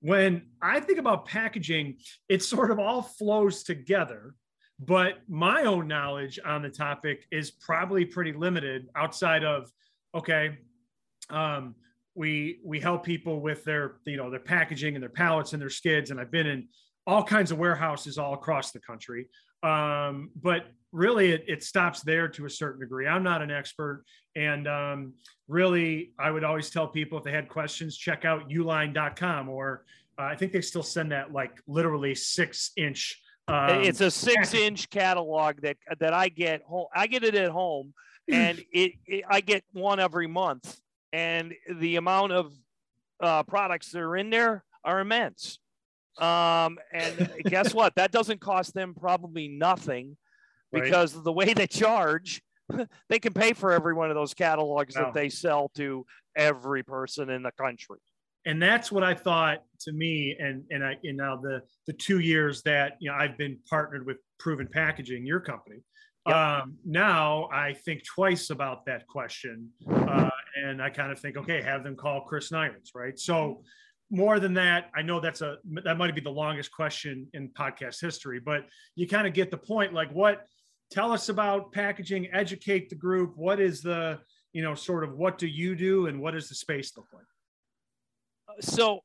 When 0.05 0.43
I 0.61 0.81
think 0.81 0.99
about 0.99 1.25
packaging, 1.25 1.97
it 2.29 2.43
sort 2.43 2.71
of 2.71 2.79
all 2.79 3.01
flows 3.01 3.63
together. 3.63 4.35
But 4.79 5.21
my 5.29 5.63
own 5.63 5.89
knowledge 5.89 6.39
on 6.45 6.61
the 6.61 6.69
topic 6.69 7.25
is 7.33 7.51
probably 7.51 8.05
pretty 8.05 8.35
limited 8.35 8.89
outside 8.95 9.45
of 9.45 9.71
okay, 10.15 10.59
um, 11.31 11.75
we 12.15 12.61
we 12.63 12.81
help 12.81 13.03
people 13.03 13.41
with 13.41 13.65
their 13.65 13.97
you 14.05 14.19
know 14.19 14.29
their 14.29 14.41
packaging 14.41 14.95
and 14.95 15.03
their 15.03 15.09
pallets 15.09 15.55
and 15.55 15.63
their 15.63 15.71
skids, 15.71 16.11
and 16.11 16.21
I've 16.21 16.31
been 16.31 16.49
in 16.49 16.69
all 17.07 17.23
kinds 17.23 17.51
of 17.51 17.59
warehouses 17.59 18.19
all 18.19 18.35
across 18.35 18.71
the 18.73 18.81
country. 18.81 19.29
Um, 19.63 20.31
but 20.41 20.67
really, 20.93 21.33
it, 21.33 21.45
it, 21.49 21.63
stops 21.63 22.03
there 22.03 22.29
to 22.29 22.47
a 22.47 22.51
certain 22.51 22.81
degree. 22.81 23.07
I'm 23.07 23.23
not 23.23 23.41
an 23.41 23.51
expert. 23.51 24.05
And 24.37 24.69
um, 24.69 25.15
really, 25.49 26.13
I 26.19 26.31
would 26.31 26.45
always 26.45 26.71
tell 26.71 26.87
people 26.87 27.19
if 27.19 27.25
they 27.25 27.33
had 27.33 27.49
questions, 27.49 27.97
check 27.97 28.25
out 28.25 28.49
uline.com 28.51 29.49
or 29.49 29.85
uh, 30.19 30.23
I 30.23 30.37
think 30.37 30.53
they 30.53 30.61
still 30.61 30.83
send 30.83 31.13
that 31.13 31.33
like 31.33 31.61
literally 31.67 32.15
six 32.15 32.71
inch. 32.77 33.21
Um, 33.49 33.83
it's 33.83 34.01
a 34.01 34.11
six 34.11 34.55
inch 34.55 34.89
catalog 34.91 35.61
that 35.63 35.77
that 35.99 36.15
I 36.15 36.29
get 36.29 36.63
home. 36.63 36.87
I 36.95 37.07
get 37.07 37.25
it 37.25 37.35
at 37.35 37.51
home, 37.51 37.93
and 38.31 38.63
it, 38.73 38.93
it 39.07 39.25
I 39.29 39.41
get 39.41 39.65
one 39.73 40.01
every 40.01 40.27
month, 40.27 40.79
and 41.13 41.53
the 41.79 41.97
amount 41.97 42.33
of 42.33 42.53
uh, 43.21 43.43
products 43.43 43.91
that 43.91 44.01
are 44.01 44.17
in 44.17 44.31
there 44.31 44.65
are 44.85 45.01
immense. 45.01 45.59
Um, 46.19 46.79
and 46.93 47.33
guess 47.45 47.75
what? 47.75 47.95
That 47.97 48.13
doesn't 48.13 48.41
cost 48.41 48.75
them 48.75 48.95
probably 48.95 49.49
nothing 49.49 50.17
because 50.73 51.15
right. 51.15 51.25
the 51.25 51.33
way 51.33 51.55
they 51.55 51.67
charge, 51.67 52.43
they 53.09 53.19
can 53.19 53.33
pay 53.33 53.53
for 53.53 53.73
every 53.73 53.95
one 53.95 54.11
of 54.11 54.17
those 54.17 54.35
catalogs 54.35 54.95
no. 54.95 55.03
that 55.03 55.15
they 55.15 55.29
sell 55.29 55.71
to 55.77 56.05
every 56.37 56.83
person 56.83 57.31
in 57.31 57.43
the 57.43 57.53
country. 57.53 57.99
And 58.47 58.63
that's 58.63 58.93
what 58.93 59.03
I 59.03 59.15
thought 59.15 59.63
to 59.81 59.93
me, 59.93 60.37
and 60.39 60.65
and 60.71 60.85
I 60.85 60.99
and 61.03 61.17
now 61.17 61.37
the 61.37 61.63
the 61.87 61.95
two 61.95 62.19
years 62.19 62.61
that 62.63 62.99
you 63.01 63.11
know 63.11 63.17
I've 63.17 63.39
been 63.39 63.59
partnered 63.71 64.05
with 64.05 64.19
Proven 64.39 64.69
Packaging, 64.71 65.27
your 65.27 65.41
company. 65.41 65.79
Yep. 66.27 66.37
Um, 66.37 66.77
now 66.85 67.49
I 67.51 67.73
think 67.73 68.05
twice 68.05 68.51
about 68.51 68.85
that 68.85 69.07
question, 69.07 69.71
uh, 69.91 70.29
and 70.63 70.83
I 70.83 70.91
kind 70.91 71.11
of 71.11 71.19
think, 71.19 71.39
okay, 71.39 71.63
have 71.63 71.85
them 71.85 71.97
call 71.97 72.23
Chris 72.23 72.51
Nyers, 72.51 72.91
right? 72.95 73.19
So 73.19 73.63
more 74.11 74.39
than 74.39 74.55
that, 74.55 74.91
I 74.95 75.03
know 75.03 75.21
that's 75.21 75.41
a 75.41 75.59
that 75.85 75.97
might 75.97 76.15
be 76.15 76.21
the 76.21 76.31
longest 76.31 76.73
question 76.73 77.27
in 77.33 77.49
podcast 77.51 78.01
history, 78.01 78.41
but 78.41 78.67
you 78.95 79.09
kind 79.09 79.27
of 79.27 79.35
get 79.35 79.51
the 79.51 79.59
point. 79.59 79.93
Like, 79.93 80.11
what? 80.13 80.47
Tell 80.91 81.13
us 81.13 81.29
about 81.29 81.73
packaging. 81.73 82.29
Educate 82.33 82.89
the 82.89 82.95
group. 82.95 83.33
What 83.37 83.59
is 83.59 83.81
the 83.81 84.21
you 84.53 84.63
know 84.63 84.75
sort 84.75 85.05
of 85.05 85.17
what 85.17 85.39
do 85.39 85.47
you 85.47 85.75
do, 85.75 86.07
and 86.07 86.21
what 86.21 86.35
does 86.35 86.49
the 86.49 86.55
space 86.55 86.93
look 86.97 87.07
like? 87.13 87.25
So, 88.61 89.01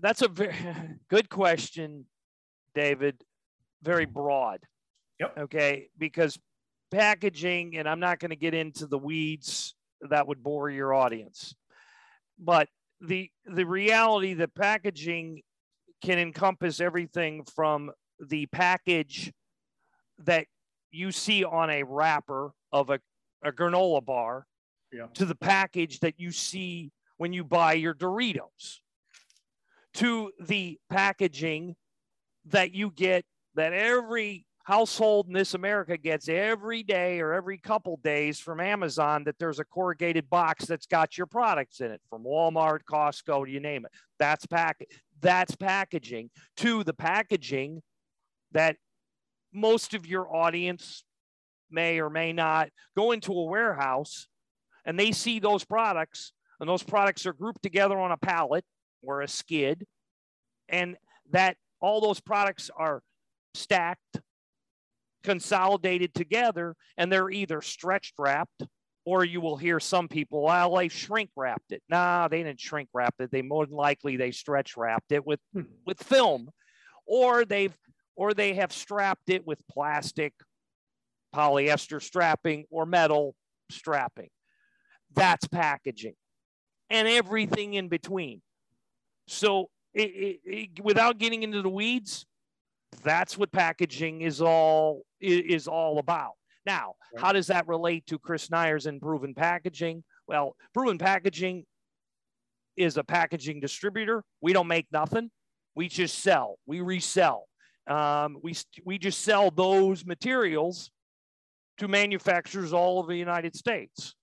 that's 0.00 0.22
a 0.22 0.28
very 0.28 0.54
good 1.10 1.28
question, 1.28 2.04
David. 2.74 3.22
Very 3.82 4.04
broad. 4.04 4.60
Yep. 5.18 5.38
Okay, 5.38 5.88
because 5.98 6.38
packaging, 6.90 7.78
and 7.78 7.88
I'm 7.88 8.00
not 8.00 8.18
going 8.18 8.30
to 8.30 8.36
get 8.36 8.54
into 8.54 8.86
the 8.86 8.98
weeds 8.98 9.74
that 10.02 10.28
would 10.28 10.42
bore 10.42 10.68
your 10.68 10.92
audience, 10.92 11.54
but 12.38 12.68
the 13.00 13.30
the 13.46 13.64
reality 13.64 14.34
that 14.34 14.54
packaging 14.54 15.42
can 16.02 16.18
encompass 16.18 16.80
everything 16.80 17.44
from 17.54 17.90
the 18.20 18.46
package 18.46 19.32
that 20.18 20.46
you 20.90 21.12
see 21.12 21.44
on 21.44 21.70
a 21.70 21.82
wrapper 21.82 22.52
of 22.72 22.90
a, 22.90 22.98
a 23.42 23.52
granola 23.52 24.04
bar 24.04 24.46
yeah. 24.92 25.06
to 25.14 25.24
the 25.24 25.34
package 25.34 26.00
that 26.00 26.14
you 26.18 26.30
see 26.30 26.90
when 27.18 27.32
you 27.32 27.44
buy 27.44 27.72
your 27.74 27.94
Doritos 27.94 28.80
to 29.94 30.30
the 30.40 30.78
packaging 30.90 31.74
that 32.46 32.72
you 32.72 32.90
get 32.90 33.24
that 33.54 33.72
every 33.72 34.46
household 34.66 35.28
in 35.28 35.32
this 35.32 35.54
America 35.54 35.96
gets 35.96 36.28
every 36.28 36.82
day 36.82 37.20
or 37.20 37.32
every 37.32 37.56
couple 37.56 38.00
days 38.02 38.40
from 38.40 38.58
Amazon 38.58 39.22
that 39.22 39.38
there's 39.38 39.60
a 39.60 39.64
corrugated 39.64 40.28
box 40.28 40.66
that's 40.66 40.86
got 40.86 41.16
your 41.16 41.28
products 41.28 41.80
in 41.80 41.92
it 41.92 42.00
from 42.10 42.24
Walmart, 42.24 42.80
Costco, 42.90 43.48
you 43.48 43.60
name 43.60 43.84
it. 43.84 43.92
That's 44.18 44.44
pack 44.44 44.84
that's 45.20 45.54
packaging 45.54 46.30
to 46.56 46.82
the 46.82 46.92
packaging 46.92 47.80
that 48.52 48.76
most 49.52 49.94
of 49.94 50.04
your 50.04 50.34
audience 50.34 51.04
may 51.70 52.00
or 52.00 52.10
may 52.10 52.32
not 52.32 52.68
go 52.96 53.12
into 53.12 53.32
a 53.32 53.44
warehouse 53.44 54.26
and 54.84 54.98
they 54.98 55.12
see 55.12 55.38
those 55.38 55.64
products 55.64 56.32
and 56.58 56.68
those 56.68 56.82
products 56.82 57.24
are 57.24 57.32
grouped 57.32 57.62
together 57.62 57.98
on 57.98 58.10
a 58.10 58.16
pallet 58.16 58.64
or 59.00 59.22
a 59.22 59.28
skid 59.28 59.86
and 60.68 60.96
that 61.30 61.56
all 61.80 62.00
those 62.00 62.20
products 62.20 62.68
are 62.76 63.00
stacked 63.54 64.20
consolidated 65.26 66.14
together 66.14 66.74
and 66.96 67.12
they're 67.12 67.30
either 67.30 67.60
stretched 67.60 68.14
wrapped 68.18 68.62
or 69.04 69.24
you 69.24 69.40
will 69.40 69.56
hear 69.56 69.78
some 69.78 70.08
people, 70.08 70.42
well, 70.42 70.74
they 70.76 70.88
shrink 70.88 71.30
wrapped 71.36 71.70
it. 71.70 71.82
Nah, 71.88 72.28
they 72.28 72.42
didn't 72.42 72.60
shrink 72.60 72.88
wrap 72.94 73.14
it. 73.18 73.30
They 73.30 73.42
more 73.42 73.66
than 73.66 73.76
likely 73.76 74.16
they 74.16 74.30
stretch 74.30 74.76
wrapped 74.76 75.12
it 75.12 75.26
with, 75.26 75.40
hmm. 75.52 75.62
with 75.84 76.02
film. 76.02 76.48
or 77.06 77.44
they've 77.44 77.76
or 78.16 78.32
they 78.32 78.54
have 78.54 78.72
strapped 78.72 79.28
it 79.28 79.46
with 79.46 79.60
plastic, 79.68 80.32
polyester 81.34 82.02
strapping, 82.02 82.64
or 82.70 82.86
metal 82.86 83.34
strapping. 83.70 84.30
That's 85.14 85.46
packaging, 85.46 86.14
and 86.90 87.06
everything 87.06 87.74
in 87.74 87.88
between. 87.88 88.40
So, 89.28 89.68
it, 89.92 90.10
it, 90.10 90.40
it, 90.44 90.80
without 90.82 91.18
getting 91.18 91.42
into 91.42 91.62
the 91.62 91.68
weeds, 91.68 92.26
that's 93.02 93.36
what 93.36 93.52
packaging 93.52 94.22
is 94.22 94.40
all 94.40 95.02
is 95.20 95.68
all 95.68 95.98
about. 95.98 96.32
Now, 96.64 96.94
right. 97.14 97.22
how 97.22 97.32
does 97.32 97.46
that 97.46 97.68
relate 97.68 98.06
to 98.06 98.18
Chris 98.18 98.48
Nyers 98.48 98.86
and 98.86 99.00
Proven 99.00 99.34
Packaging? 99.34 100.02
Well, 100.26 100.56
Proven 100.74 100.98
Packaging 100.98 101.64
is 102.76 102.96
a 102.96 103.04
packaging 103.04 103.60
distributor. 103.60 104.24
We 104.40 104.52
don't 104.52 104.66
make 104.66 104.86
nothing. 104.92 105.30
We 105.74 105.88
just 105.88 106.18
sell. 106.18 106.58
We 106.66 106.80
resell. 106.80 107.46
Um, 107.86 108.38
we 108.42 108.54
we 108.84 108.98
just 108.98 109.22
sell 109.22 109.50
those 109.50 110.04
materials 110.04 110.90
to 111.78 111.88
manufacturers 111.88 112.72
all 112.72 112.98
over 112.98 113.12
the 113.12 113.18
United 113.18 113.54
States, 113.54 114.14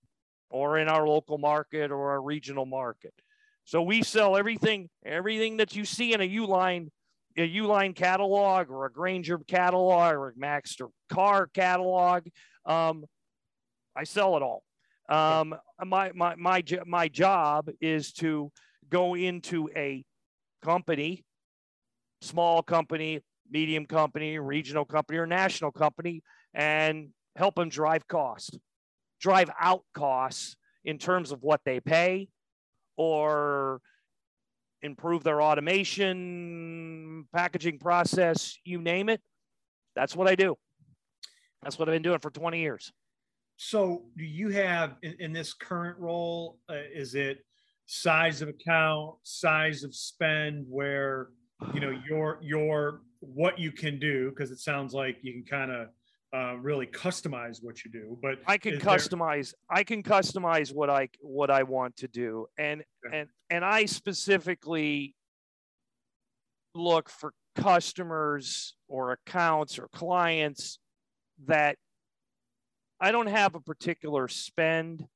or 0.50 0.78
in 0.78 0.88
our 0.88 1.06
local 1.06 1.38
market 1.38 1.90
or 1.90 2.10
our 2.10 2.20
regional 2.20 2.66
market. 2.66 3.14
So 3.64 3.80
we 3.80 4.02
sell 4.02 4.36
everything, 4.36 4.90
everything 5.06 5.56
that 5.56 5.74
you 5.74 5.86
see 5.86 6.12
in 6.12 6.20
a 6.20 6.28
Uline, 6.28 6.88
a 7.36 7.48
Uline 7.56 7.94
catalog 7.94 8.70
or 8.70 8.86
a 8.86 8.92
Grainger 8.92 9.38
catalog 9.38 10.14
or 10.14 10.28
a 10.28 10.34
Maxter 10.34 10.88
car 11.10 11.48
catalog. 11.48 12.26
Um, 12.64 13.04
I 13.96 14.04
sell 14.04 14.36
it 14.36 14.42
all. 14.42 14.62
Um, 15.08 15.54
my, 15.84 16.12
my, 16.14 16.34
my, 16.36 16.62
my 16.86 17.08
job 17.08 17.68
is 17.80 18.12
to 18.14 18.50
go 18.88 19.14
into 19.14 19.68
a 19.76 20.04
company, 20.62 21.24
small 22.22 22.62
company, 22.62 23.20
medium 23.50 23.86
company, 23.86 24.38
regional 24.38 24.84
company, 24.84 25.18
or 25.18 25.26
national 25.26 25.72
company, 25.72 26.22
and 26.54 27.08
help 27.36 27.56
them 27.56 27.68
drive 27.68 28.06
cost, 28.08 28.58
drive 29.20 29.50
out 29.60 29.82
costs 29.94 30.56
in 30.84 30.98
terms 30.98 31.32
of 31.32 31.42
what 31.42 31.60
they 31.64 31.80
pay 31.80 32.28
or 32.96 33.80
improve 34.84 35.24
their 35.24 35.40
automation, 35.40 37.26
packaging 37.34 37.78
process, 37.78 38.56
you 38.64 38.80
name 38.80 39.08
it. 39.08 39.20
That's 39.96 40.14
what 40.14 40.28
I 40.28 40.34
do. 40.34 40.56
That's 41.62 41.78
what 41.78 41.88
I've 41.88 41.94
been 41.94 42.02
doing 42.02 42.18
for 42.18 42.30
20 42.30 42.60
years. 42.60 42.92
So, 43.56 44.02
do 44.16 44.24
you 44.24 44.50
have 44.50 44.96
in, 45.02 45.14
in 45.20 45.32
this 45.32 45.54
current 45.54 45.98
role, 45.98 46.58
uh, 46.68 46.74
is 46.92 47.14
it 47.14 47.38
size 47.86 48.42
of 48.42 48.48
account, 48.48 49.14
size 49.22 49.84
of 49.84 49.94
spend, 49.94 50.66
where 50.68 51.28
you 51.72 51.80
know 51.80 51.96
your 52.06 52.40
your 52.42 53.02
what 53.20 53.58
you 53.58 53.70
can 53.70 54.00
do? 54.00 54.30
Because 54.30 54.50
it 54.50 54.58
sounds 54.58 54.92
like 54.92 55.18
you 55.22 55.32
can 55.32 55.44
kind 55.44 55.70
of 55.70 55.88
uh, 56.34 56.56
really 56.56 56.86
customize 56.86 57.62
what 57.62 57.84
you 57.84 57.90
do. 57.90 58.18
But 58.20 58.38
I 58.46 58.58
can 58.58 58.78
customize. 58.78 59.52
There... 59.52 59.78
I 59.78 59.84
can 59.84 60.02
customize 60.02 60.74
what 60.74 60.90
I 60.90 61.08
what 61.20 61.50
I 61.50 61.62
want 61.62 61.96
to 61.98 62.08
do, 62.08 62.46
and 62.58 62.82
okay. 63.06 63.20
and 63.20 63.28
and 63.50 63.64
I 63.64 63.84
specifically 63.84 65.14
look 66.74 67.08
for 67.08 67.32
customers 67.54 68.74
or 68.88 69.12
accounts 69.12 69.78
or 69.78 69.88
clients 69.88 70.80
that 71.46 71.76
I 73.00 73.12
don't 73.12 73.28
have 73.28 73.54
a 73.54 73.60
particular 73.60 74.26
spend, 74.26 75.06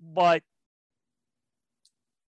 but 0.00 0.42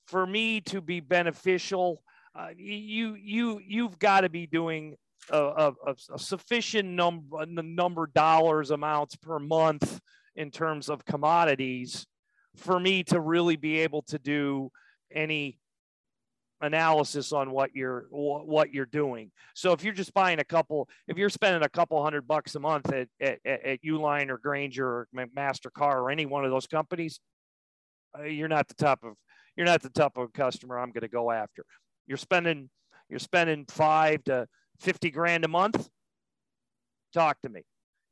for 0.07 0.27
me 0.27 0.61
to 0.63 0.83
be 0.83 1.01
beneficial, 1.01 2.03
uh, 2.39 2.49
you 2.55 3.15
you 3.15 3.61
you've 3.67 3.99
got 3.99 4.21
to 4.21 4.29
be 4.29 4.47
doing 4.47 4.97
a, 5.31 5.73
a, 5.87 5.95
a 6.15 6.19
sufficient 6.19 6.89
number 6.89 7.45
number 7.47 8.07
dollars 8.07 8.71
amounts 8.71 9.17
per 9.17 9.39
month 9.39 10.01
in 10.37 10.51
terms 10.51 10.89
of 10.89 11.05
commodities 11.05 12.07
for 12.57 12.79
me 12.79 13.03
to 13.05 13.21
really 13.21 13.57
be 13.57 13.79
able 13.79 14.03
to 14.03 14.19
do 14.19 14.71
any 15.13 15.59
analysis 16.61 17.33
on 17.33 17.51
what 17.51 17.75
you're 17.75 18.07
what 18.11 18.73
you're 18.73 18.87
doing. 18.87 19.31
So 19.55 19.73
if 19.73 19.85
you're 19.85 19.95
just 19.95 20.13
buying 20.15 20.41
a 20.41 20.45
couple, 20.45 20.89
if 21.07 21.17
you're 21.17 21.31
spending 21.31 21.63
a 21.63 21.69
couple 21.69 22.03
hundred 22.03 22.27
bucks 22.27 22.55
a 22.55 22.61
month 22.61 22.93
at 22.93 23.09
at, 23.21 23.39
at 23.45 23.83
Uline 23.83 24.29
or 24.29 24.39
Grainger 24.39 24.87
or 24.87 25.09
McMaster-Carr 25.17 26.01
or 26.01 26.11
any 26.11 26.27
one 26.27 26.45
of 26.45 26.51
those 26.51 26.67
companies, 26.67 27.21
uh, 28.19 28.25
you're 28.25 28.49
not 28.49 28.69
the 28.69 28.75
top 28.75 29.01
of 29.05 29.15
you're 29.57 29.67
not 29.67 29.83
the 29.83 29.91
type 29.91 30.17
of 30.17 30.33
customer 30.33 30.79
I'm 30.79 30.93
going 30.93 31.03
to 31.03 31.09
go 31.09 31.31
after. 31.31 31.65
You're 32.07 32.19
spending 32.19 32.71
you're 33.09 33.19
spending 33.19 33.65
five 33.69 34.25
to 34.25 34.47
fifty 34.81 35.11
grand 35.11 35.45
a 35.45 35.49
month. 35.49 35.89
Talk 37.13 37.41
to 37.43 37.49
me. 37.49 37.65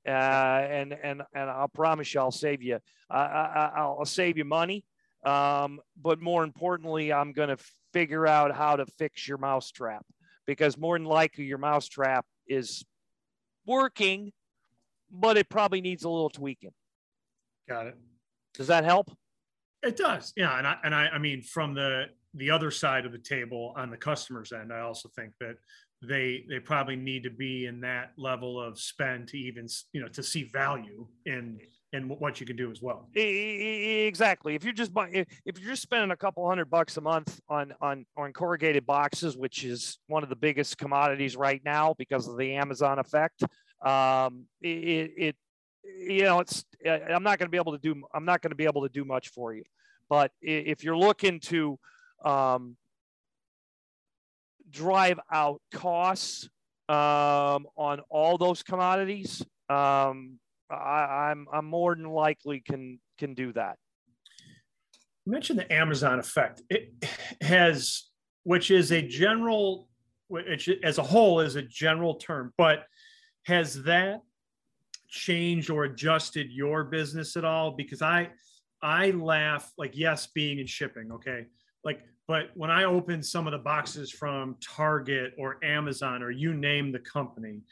Uh, 0.07 0.11
and 0.11 0.93
and 0.93 1.23
and 1.35 1.51
I'll 1.51 1.69
promise 1.69 2.15
you, 2.15 2.21
I'll 2.21 2.31
save 2.31 2.63
you. 2.63 2.79
I, 3.11 3.19
I, 3.19 3.73
I'll 3.77 4.05
save 4.05 4.39
you 4.39 4.45
money. 4.45 4.85
Um, 5.25 5.81
but 6.01 6.21
more 6.21 6.45
importantly, 6.45 7.13
I'm 7.13 7.33
going 7.33 7.49
to 7.49 7.59
figure 7.93 8.27
out 8.27 8.55
how 8.55 8.77
to 8.77 8.87
fix 8.99 9.27
your 9.27 9.39
mousetrap 9.39 10.05
because 10.47 10.79
more 10.79 10.97
than 10.97 11.07
likely 11.07 11.45
your 11.45 11.59
mousetrap 11.59 12.25
is 12.47 12.85
working, 13.67 14.33
but 15.11 15.37
it 15.37 15.49
probably 15.49 15.81
needs 15.81 16.05
a 16.05 16.09
little 16.09 16.31
tweaking. 16.31 16.71
Got 17.69 17.89
it. 17.89 17.97
Does 18.55 18.69
that 18.69 18.85
help? 18.85 19.11
It 19.83 19.97
does. 19.97 20.33
Yeah. 20.37 20.57
And 20.57 20.67
I, 20.67 20.77
and 20.85 20.95
I, 20.95 21.09
I 21.09 21.19
mean, 21.19 21.43
from 21.43 21.75
the, 21.75 22.05
the 22.35 22.51
other 22.51 22.71
side 22.71 23.05
of 23.05 23.11
the 23.11 23.19
table 23.19 23.75
on 23.77 23.91
the 23.91 23.97
customer's 23.97 24.53
end, 24.53 24.73
I 24.73 24.81
also 24.81 25.09
think 25.17 25.33
that 25.41 25.57
they, 26.03 26.45
they 26.49 26.61
probably 26.61 26.97
need 26.97 27.23
to 27.25 27.31
be 27.31 27.67
in 27.67 27.81
that 27.81 28.13
level 28.17 28.61
of 28.61 28.79
spend 28.79 29.29
to 29.29 29.39
even, 29.39 29.67
you 29.93 30.01
know, 30.01 30.09
to 30.09 30.23
see 30.23 30.45
value 30.45 31.07
in 31.25 31.59
in 31.93 32.09
what 32.09 32.41
you 32.41 32.47
can 32.47 32.57
do 32.57 32.71
as 32.71 32.83
well. 32.83 33.09
Exactly. 33.15 34.55
If 34.55 34.65
you're 34.65 34.73
just 34.73 34.93
if 34.95 35.59
you're 35.59 35.71
just 35.71 35.83
spending 35.83 36.11
a 36.11 36.17
couple 36.17 36.47
hundred 36.49 36.69
bucks 36.69 36.97
a 36.97 37.01
month 37.01 37.41
on 37.49 37.73
on 37.81 38.05
on 38.17 38.33
corrugated 38.33 38.85
boxes, 38.87 39.37
which 39.37 39.65
is 39.65 39.99
one 40.07 40.23
of 40.23 40.29
the 40.29 40.37
biggest 40.37 40.79
commodities 40.79 41.37
right 41.37 41.63
now 41.65 41.95
because 41.97 42.29
of 42.29 42.37
the 42.37 42.55
Amazon 42.55 42.99
effect, 42.99 43.43
um, 43.85 44.47
it, 44.61 45.13
it 45.17 45.37
you 45.85 46.25
know 46.25 46.41
it's 46.41 46.65
I'm 46.85 47.23
not 47.23 47.39
going 47.39 47.47
to 47.47 47.51
be 47.51 47.59
able 47.59 47.73
to 47.73 47.79
do 47.79 48.03
I'm 48.13 48.25
not 48.25 48.43
going 48.43 48.51
to 48.51 48.57
be 48.57 48.65
able 48.65 48.83
to 48.83 48.93
do 48.93 49.05
much 49.05 49.29
for 49.29 49.55
you. 49.55 49.65
But 50.09 50.33
if 50.41 50.85
you're 50.85 50.99
looking 50.99 51.41
to 51.41 51.79
um, 52.25 52.77
drive 54.77 55.19
out 55.33 55.61
costs 55.73 56.49
um, 56.89 57.67
on 57.77 58.01
all 58.11 58.39
those 58.39 58.63
commodities, 58.63 59.43
um, 59.69 60.39
I, 60.71 61.31
I'm 61.31 61.47
I'm 61.53 61.65
more 61.65 61.95
than 61.95 62.09
likely 62.09 62.61
can 62.61 63.01
can 63.19 63.35
do 63.35 63.53
that. 63.55 63.77
You 65.25 65.33
mentioned 65.33 65.59
the 65.59 65.73
Amazon 65.73 66.19
effect. 66.21 66.63
It 66.71 66.93
has, 67.41 68.05
which 68.45 68.71
is 68.71 68.93
a 68.93 69.03
general, 69.03 69.89
which 70.29 70.69
as 70.85 70.99
a 70.99 71.03
whole 71.03 71.41
is 71.41 71.57
a 71.57 71.63
general 71.63 72.15
term, 72.15 72.53
but 72.57 72.85
has 73.45 73.83
that 73.85 74.21
changed 75.09 75.71
or 75.71 75.85
adjusted 75.85 76.53
your 76.53 76.85
business 76.85 77.37
at 77.37 77.45
all? 77.45 77.73
Because 77.73 78.03
I 78.03 78.31
I 78.83 79.11
laugh 79.11 79.73
like 79.79 79.97
yes, 79.97 80.29
being 80.29 80.59
in 80.59 80.67
shipping, 80.67 81.11
okay, 81.13 81.47
like 81.85 82.01
but 82.29 82.51
when 82.55 82.71
I 82.71 82.85
open 82.85 83.23
some 83.23 83.47
of 83.47 83.53
the 83.53 83.59
boxes 83.59 84.11
from 84.11 84.57
Target 84.61 85.35
or 85.39 85.65
Amazon 85.65 86.23
or 86.23 86.31
you 86.31 86.55
name 86.55 86.93
the 86.93 86.99
company, 86.99 87.63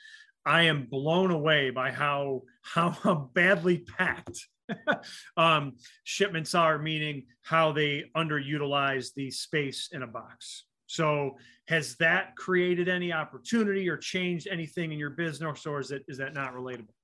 I 0.46 0.62
am 0.62 0.86
blown 0.86 1.30
away 1.30 1.70
by 1.70 1.90
how 1.90 2.42
how 2.62 3.30
badly 3.34 3.78
packed 3.78 4.46
um, 5.36 5.74
shipments 6.04 6.54
are, 6.54 6.78
meaning 6.78 7.24
how 7.42 7.72
they 7.72 8.04
underutilize 8.16 9.12
the 9.14 9.30
space 9.30 9.88
in 9.92 10.02
a 10.02 10.06
box. 10.06 10.64
So, 10.86 11.36
has 11.66 11.96
that 11.96 12.36
created 12.36 12.88
any 12.88 13.12
opportunity 13.12 13.88
or 13.88 13.96
changed 13.96 14.48
anything 14.50 14.92
in 14.92 14.98
your 14.98 15.10
business, 15.10 15.66
or 15.66 15.80
is 15.80 15.88
that 15.88 16.02
is 16.08 16.18
that 16.18 16.34
not 16.34 16.54
relatable? 16.54 16.94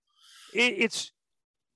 It's 0.52 1.10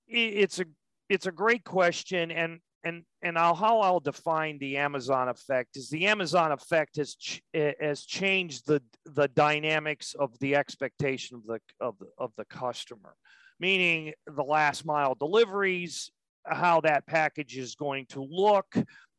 it's 0.06 0.60
a 0.60 0.66
it's 1.08 1.26
a 1.26 1.32
great 1.32 1.64
question, 1.64 2.30
and 2.30 2.60
and 2.84 3.02
and 3.22 3.38
I'll, 3.38 3.54
how 3.54 3.80
I'll 3.80 4.00
define 4.00 4.58
the 4.58 4.76
Amazon 4.76 5.28
effect 5.28 5.76
is 5.76 5.88
the 5.88 6.06
Amazon 6.06 6.52
effect 6.52 6.96
has 6.96 7.14
ch- 7.14 7.42
eh, 7.54 7.72
has 7.80 8.04
changed 8.04 8.66
the 8.66 8.82
the 9.06 9.28
dynamics 9.28 10.14
of 10.14 10.38
the 10.38 10.54
expectation 10.54 11.38
of 11.38 11.46
the 11.46 11.60
of 11.84 11.98
the, 11.98 12.06
of 12.18 12.32
the 12.36 12.44
customer, 12.44 13.14
meaning 13.58 14.12
the 14.26 14.42
last 14.42 14.84
mile 14.84 15.14
deliveries, 15.14 16.10
how 16.44 16.80
that 16.82 17.06
package 17.06 17.56
is 17.56 17.74
going 17.74 18.06
to 18.06 18.22
look, 18.22 18.66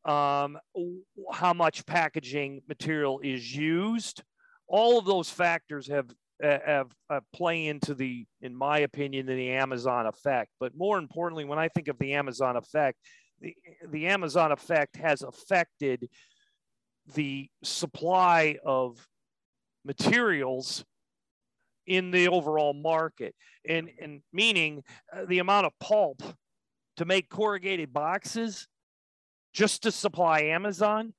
um, 0.06 0.58
how 1.34 1.54
much 1.54 1.86
packaging 1.86 2.62
material 2.68 3.20
is 3.24 3.56
used. 3.56 4.24
All 4.68 5.00
of 5.00 5.06
those 5.06 5.30
factors 5.30 5.88
have 5.88 6.10
eh, 6.44 6.60
have, 6.64 6.92
have 7.10 7.24
play 7.34 7.66
into 7.66 7.96
the, 7.96 8.28
in 8.42 8.56
my 8.56 8.80
opinion, 8.80 9.26
the 9.26 9.52
Amazon 9.52 10.06
effect. 10.06 10.52
But 10.60 10.76
more 10.76 11.00
importantly, 11.00 11.46
when 11.46 11.60
I 11.60 11.70
think 11.70 11.88
of 11.88 11.98
the 11.98 12.14
Amazon 12.14 12.58
effect, 12.58 13.00
the, 13.42 13.56
the 13.90 14.08
Amazon 14.08 14.52
effect 14.52 14.96
has 14.98 15.22
affected 15.22 16.10
the 17.14 17.50
supply 17.64 18.58
of 18.66 19.08
materials 19.86 20.84
in 21.88 22.12
the 22.12 22.28
overall 22.28 22.74
market 22.74 23.36
and 23.68 23.90
and 24.02 24.22
meaning 24.34 24.84
uh, 25.14 25.26
the 25.28 25.40
amount 25.40 25.66
of 25.66 25.72
pulp 25.80 26.22
to 26.98 27.06
make 27.06 27.30
corrugated 27.30 27.94
boxes 27.94 28.68
just 29.54 29.84
to 29.84 29.92
supply 29.92 30.42
amazon 30.42 31.14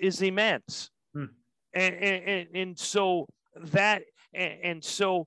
is 0.00 0.20
immense 0.20 0.90
hmm. 1.14 1.26
and, 1.74 1.94
and, 1.94 2.48
and 2.54 2.78
so 2.78 3.26
that 3.56 4.02
and, 4.34 4.58
and 4.62 4.84
so 4.84 5.26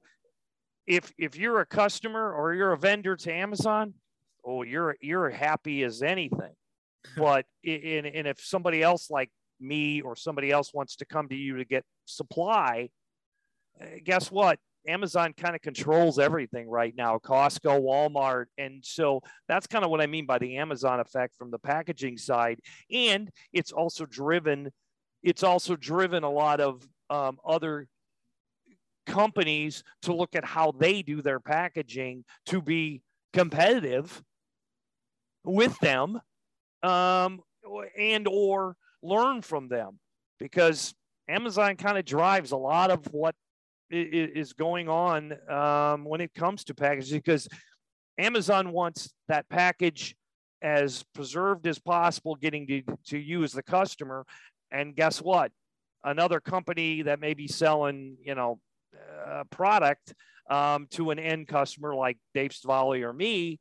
if 0.86 1.14
if 1.18 1.38
you're 1.38 1.62
a 1.62 1.66
customer 1.66 2.34
or 2.34 2.54
you're 2.54 2.74
a 2.74 2.78
vendor 2.78 3.16
to 3.16 3.32
amazon 3.32 3.94
oh 4.46 4.64
you're 4.64 4.96
you're 5.02 5.30
happy 5.30 5.84
as 5.84 6.02
anything 6.02 6.54
but 7.18 7.46
in, 7.64 8.06
and 8.06 8.28
if 8.28 8.40
somebody 8.40 8.82
else 8.82 9.10
like 9.10 9.30
me 9.60 10.02
or 10.02 10.16
somebody 10.16 10.52
else 10.52 10.74
wants 10.74 10.96
to 10.98 11.06
come 11.06 11.28
to 11.30 11.36
you 11.36 11.58
to 11.58 11.66
get 11.66 11.84
supply 12.06 12.90
uh, 13.82 13.86
guess 14.04 14.32
what 14.32 14.60
Amazon 14.88 15.34
kind 15.34 15.56
of 15.56 15.62
controls 15.62 16.20
everything 16.20 16.70
right 16.70 16.94
now, 16.96 17.18
Costco, 17.18 17.82
Walmart. 17.82 18.46
And 18.58 18.84
so 18.84 19.22
that's 19.48 19.68
kind 19.68 19.86
of 19.86 19.92
what 19.92 20.02
I 20.02 20.08
mean 20.08 20.26
by 20.26 20.38
the 20.40 20.58
Amazon 20.58 21.00
effect 21.00 21.38
from 21.38 21.52
the 21.52 21.60
packaging 21.60 22.18
side. 22.18 22.60
And 22.92 23.30
it's 23.54 23.72
also 23.72 24.06
driven, 24.06 24.72
it's 25.22 25.44
also 25.44 25.76
driven 25.76 26.24
a 26.24 26.30
lot 26.30 26.60
of 26.60 26.86
um, 27.10 27.38
other 27.46 27.88
companies 29.06 29.84
to 30.04 30.14
look 30.14 30.36
at 30.36 30.46
how 30.46 30.72
they 30.72 31.02
do 31.02 31.22
their 31.22 31.40
packaging 31.40 32.24
to 32.48 32.62
be 32.62 33.02
competitive 33.34 34.22
with 35.44 35.78
them 35.80 36.20
um, 36.82 37.42
and 37.98 38.28
or 38.28 38.76
learn 39.02 39.42
from 39.42 39.68
them 39.68 40.00
because 40.40 40.94
Amazon 41.28 41.76
kind 41.76 41.98
of 41.98 42.06
drives 42.06 42.52
a 42.52 42.58
lot 42.58 42.92
of 42.92 43.06
what 43.14 43.36
is 43.90 44.54
going 44.54 44.90
on 44.90 45.34
um, 45.50 46.04
when 46.06 46.22
it 46.22 46.34
comes 46.34 46.64
to 46.64 46.74
packaging 46.74 47.20
because 47.20 47.48
Amazon 48.18 48.72
wants 48.72 49.14
that 49.28 49.48
package 49.50 50.16
as 50.62 51.04
preserved 51.14 51.68
as 51.68 51.78
possible, 51.78 52.36
getting 52.36 52.66
to, 52.68 52.82
to 53.06 53.18
you 53.18 53.44
as 53.44 53.52
the 53.52 53.62
customer. 53.62 54.26
And 54.72 54.96
guess 54.96 55.22
what? 55.22 55.52
Another 56.04 56.40
company 56.40 57.04
that 57.04 57.20
may 57.20 57.34
be 57.34 57.48
selling, 57.48 58.18
you 58.24 58.34
know, 58.34 58.60
a 59.26 59.46
product 59.46 60.14
um, 60.50 60.88
to 60.92 61.12
an 61.12 61.20
end 61.20 61.48
customer 61.48 61.96
like 61.96 62.18
Dave 62.34 62.52
Stavali 62.52 63.04
or 63.04 63.14
me, 63.14 63.60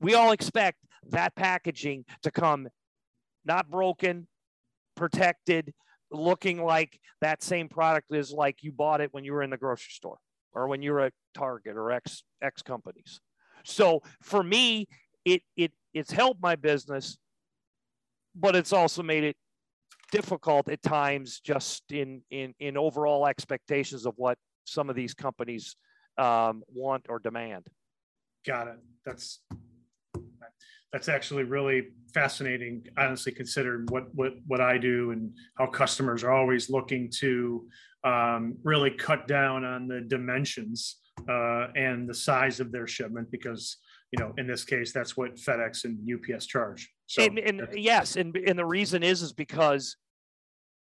we 0.00 0.14
all 0.14 0.32
expect 0.32 0.78
that 1.10 1.34
packaging 1.34 2.04
to 2.22 2.30
come 2.30 2.68
not 3.44 3.70
broken, 3.70 4.26
protected, 4.96 5.72
looking 6.10 6.62
like 6.62 6.98
that 7.20 7.42
same 7.42 7.68
product 7.68 8.12
is 8.14 8.32
like 8.32 8.62
you 8.62 8.72
bought 8.72 9.00
it 9.00 9.12
when 9.12 9.24
you 9.24 9.32
were 9.32 9.42
in 9.42 9.50
the 9.50 9.56
grocery 9.56 9.90
store 9.90 10.18
or 10.52 10.68
when 10.68 10.82
you 10.82 10.92
were 10.92 11.00
at 11.00 11.12
Target 11.34 11.76
or 11.76 11.90
X 11.90 12.22
X 12.42 12.62
companies. 12.62 13.20
So 13.64 14.02
for 14.22 14.42
me, 14.42 14.86
it 15.24 15.42
it 15.56 15.72
it's 15.92 16.10
helped 16.10 16.42
my 16.42 16.56
business, 16.56 17.18
but 18.34 18.56
it's 18.56 18.72
also 18.72 19.02
made 19.02 19.24
it 19.24 19.36
difficult 20.10 20.68
at 20.70 20.82
times 20.82 21.40
just 21.40 21.82
in 21.90 22.22
in 22.30 22.54
in 22.60 22.76
overall 22.76 23.26
expectations 23.26 24.06
of 24.06 24.14
what 24.16 24.38
some 24.64 24.88
of 24.88 24.96
these 24.96 25.14
companies 25.14 25.76
um, 26.16 26.62
want 26.68 27.06
or 27.08 27.18
demand. 27.18 27.66
Got 28.46 28.68
it. 28.68 28.78
That's 29.04 29.40
that's 30.92 31.08
actually 31.08 31.44
really 31.44 31.88
fascinating 32.14 32.82
honestly 32.96 33.32
considering 33.32 33.86
what 33.90 34.04
what 34.14 34.32
what 34.46 34.60
i 34.60 34.78
do 34.78 35.10
and 35.10 35.30
how 35.56 35.66
customers 35.66 36.24
are 36.24 36.32
always 36.32 36.70
looking 36.70 37.10
to 37.10 37.66
um, 38.04 38.56
really 38.62 38.90
cut 38.90 39.26
down 39.26 39.64
on 39.64 39.88
the 39.88 40.00
dimensions 40.00 40.96
uh, 41.28 41.68
and 41.74 42.08
the 42.08 42.14
size 42.14 42.60
of 42.60 42.70
their 42.70 42.86
shipment 42.86 43.30
because 43.30 43.78
you 44.12 44.22
know 44.22 44.32
in 44.38 44.46
this 44.46 44.64
case 44.64 44.92
that's 44.92 45.16
what 45.16 45.36
fedex 45.36 45.84
and 45.84 45.98
ups 46.08 46.46
charge. 46.46 46.88
So 47.06 47.22
and, 47.22 47.38
and 47.38 47.68
yes 47.74 48.16
and, 48.16 48.36
and 48.36 48.58
the 48.58 48.66
reason 48.66 49.02
is 49.02 49.22
is 49.22 49.32
because 49.32 49.96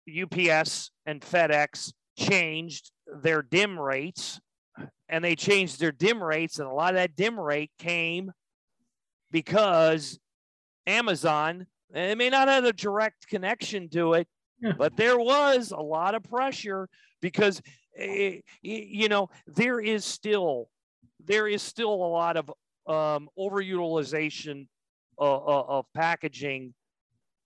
ups 0.09 0.91
and 1.07 1.21
fedex 1.21 1.93
changed 2.19 2.91
their 3.23 3.43
dim 3.43 3.79
rates 3.79 4.41
and 5.09 5.25
they 5.25 5.37
changed 5.37 5.81
their 5.81 5.93
dim 5.93 6.23
rates 6.23 6.59
and 6.59 6.69
a 6.69 6.73
lot 6.73 6.91
of 6.91 6.97
that 6.97 7.17
dim 7.17 7.39
rate 7.39 7.71
came 7.79 8.31
because 9.31 10.19
Amazon, 10.87 11.67
it 11.95 12.19
may 12.19 12.31
not 12.31 12.49
have 12.49 12.65
a 12.65 12.73
direct 12.73 13.29
connection 13.29 13.89
to 13.91 14.15
it, 14.15 14.29
yeah. 14.61 14.73
but 14.77 14.97
there 14.97 15.19
was 15.19 15.73
a 15.73 15.81
lot 15.81 16.15
of 16.15 16.23
pressure 16.25 16.89
because 17.21 17.61
eh, 17.97 18.41
you 18.63 19.09
know 19.09 19.29
there 19.47 19.81
is 19.81 20.05
still 20.05 20.69
there 21.25 21.49
is 21.49 21.63
still 21.63 21.93
a 21.93 22.11
lot 22.11 22.37
of 22.37 22.49
um, 22.87 23.29
overutilization 23.39 24.67
uh, 25.19 25.37
uh, 25.37 25.65
of 25.69 25.87
packaging 25.95 26.73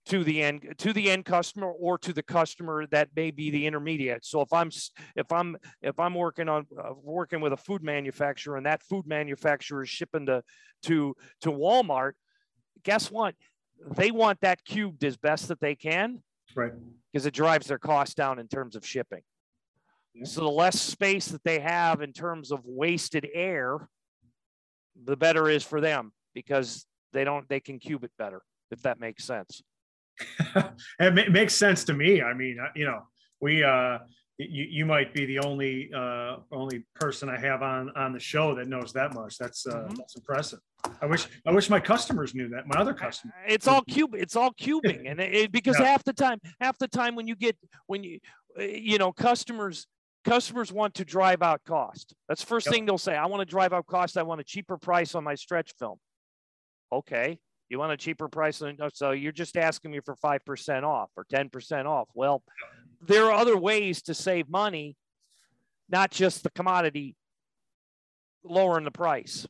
to 0.07 0.23
the 0.23 0.41
end 0.41 0.73
to 0.77 0.93
the 0.93 1.11
end 1.11 1.25
customer 1.25 1.67
or 1.67 1.97
to 1.97 2.11
the 2.11 2.23
customer 2.23 2.87
that 2.87 3.09
may 3.15 3.29
be 3.29 3.51
the 3.51 3.67
intermediate. 3.67 4.25
So 4.25 4.41
if 4.41 4.51
i'm 4.51 4.71
if 5.15 5.31
i'm 5.31 5.55
if 5.81 5.99
i'm 5.99 6.15
working 6.15 6.49
on 6.49 6.65
uh, 6.77 6.93
working 7.03 7.39
with 7.39 7.53
a 7.53 7.57
food 7.57 7.83
manufacturer 7.83 8.57
and 8.57 8.65
that 8.65 8.81
food 8.81 9.05
manufacturer 9.05 9.83
is 9.83 9.89
shipping 9.89 10.25
to 10.25 10.43
to 10.83 11.15
to 11.41 11.51
walmart 11.51 12.13
guess 12.83 13.11
what? 13.11 13.35
They 13.95 14.11
want 14.11 14.41
that 14.41 14.63
cubed 14.63 15.03
as 15.03 15.17
best 15.17 15.47
that 15.47 15.59
they 15.59 15.75
can. 15.75 16.21
Right. 16.55 16.73
Because 17.11 17.25
it 17.25 17.33
drives 17.33 17.67
their 17.67 17.79
cost 17.79 18.17
down 18.17 18.39
in 18.39 18.47
terms 18.47 18.75
of 18.75 18.85
shipping. 18.85 19.21
Yeah. 20.13 20.25
so 20.25 20.41
the 20.41 20.49
less 20.49 20.79
space 20.79 21.27
that 21.27 21.43
they 21.43 21.59
have 21.59 22.01
in 22.01 22.11
terms 22.11 22.51
of 22.51 22.59
wasted 22.65 23.27
air 23.33 23.87
the 25.05 25.15
better 25.15 25.47
is 25.47 25.63
for 25.63 25.79
them 25.79 26.11
because 26.33 26.85
they 27.13 27.23
don't 27.23 27.47
they 27.47 27.61
can 27.61 27.79
cube 27.79 28.03
it 28.03 28.11
better 28.17 28.41
if 28.71 28.81
that 28.81 28.99
makes 28.99 29.23
sense 29.23 29.63
it 30.99 31.31
makes 31.31 31.55
sense 31.55 31.83
to 31.85 31.93
me. 31.93 32.21
I 32.21 32.33
mean, 32.33 32.59
uh, 32.59 32.69
you 32.75 32.85
know, 32.85 33.01
we 33.39 33.63
uh, 33.63 33.99
you, 34.37 34.65
you 34.69 34.85
might 34.85 35.13
be 35.13 35.25
the 35.25 35.39
only 35.39 35.91
uh, 35.95 36.37
only 36.51 36.83
person 36.95 37.29
I 37.29 37.39
have 37.39 37.61
on 37.61 37.91
on 37.95 38.13
the 38.13 38.19
show 38.19 38.55
that 38.55 38.67
knows 38.67 38.93
that 38.93 39.13
much. 39.13 39.37
That's 39.37 39.65
uh, 39.67 39.71
mm-hmm. 39.71 39.95
that's 39.95 40.15
impressive. 40.15 40.59
I 41.01 41.05
wish 41.05 41.27
I 41.45 41.51
wish 41.51 41.69
my 41.69 41.79
customers 41.79 42.33
knew 42.33 42.49
that. 42.49 42.67
My 42.67 42.79
other 42.79 42.93
customers. 42.93 43.35
It's 43.47 43.67
all 43.67 43.81
cube. 43.83 44.15
It's 44.15 44.35
all 44.35 44.51
cubing, 44.53 45.09
and 45.09 45.19
it, 45.19 45.51
because 45.51 45.79
yeah. 45.79 45.85
half 45.85 46.03
the 46.03 46.13
time, 46.13 46.39
half 46.59 46.77
the 46.77 46.87
time 46.87 47.15
when 47.15 47.27
you 47.27 47.35
get 47.35 47.57
when 47.87 48.03
you 48.03 48.19
uh, 48.59 48.63
you 48.63 48.97
know 48.97 49.11
customers 49.11 49.87
customers 50.23 50.71
want 50.71 50.93
to 50.95 51.05
drive 51.05 51.41
out 51.41 51.61
cost. 51.65 52.13
That's 52.27 52.43
first 52.43 52.67
yep. 52.67 52.73
thing 52.73 52.85
they'll 52.85 52.97
say. 52.97 53.15
I 53.15 53.25
want 53.25 53.41
to 53.41 53.45
drive 53.45 53.73
out 53.73 53.87
cost. 53.87 54.17
I 54.17 54.23
want 54.23 54.41
a 54.41 54.43
cheaper 54.43 54.77
price 54.77 55.15
on 55.15 55.23
my 55.23 55.35
stretch 55.35 55.73
film. 55.77 55.97
Okay, 56.91 57.39
you 57.71 57.79
want 57.79 57.93
a 57.93 57.97
cheaper 57.97 58.27
price 58.27 58.61
so 58.93 59.11
you're 59.11 59.31
just 59.31 59.55
asking 59.55 59.91
me 59.91 60.01
for 60.01 60.15
5% 60.15 60.83
off 60.83 61.09
or 61.15 61.25
10% 61.25 61.85
off. 61.85 62.09
Well, 62.13 62.43
there 63.01 63.25
are 63.25 63.31
other 63.31 63.57
ways 63.57 64.01
to 64.03 64.13
save 64.13 64.49
money, 64.49 64.97
not 65.89 66.11
just 66.11 66.43
the 66.43 66.51
commodity 66.51 67.15
lowering 68.43 68.83
the 68.83 68.91
price. 68.91 69.47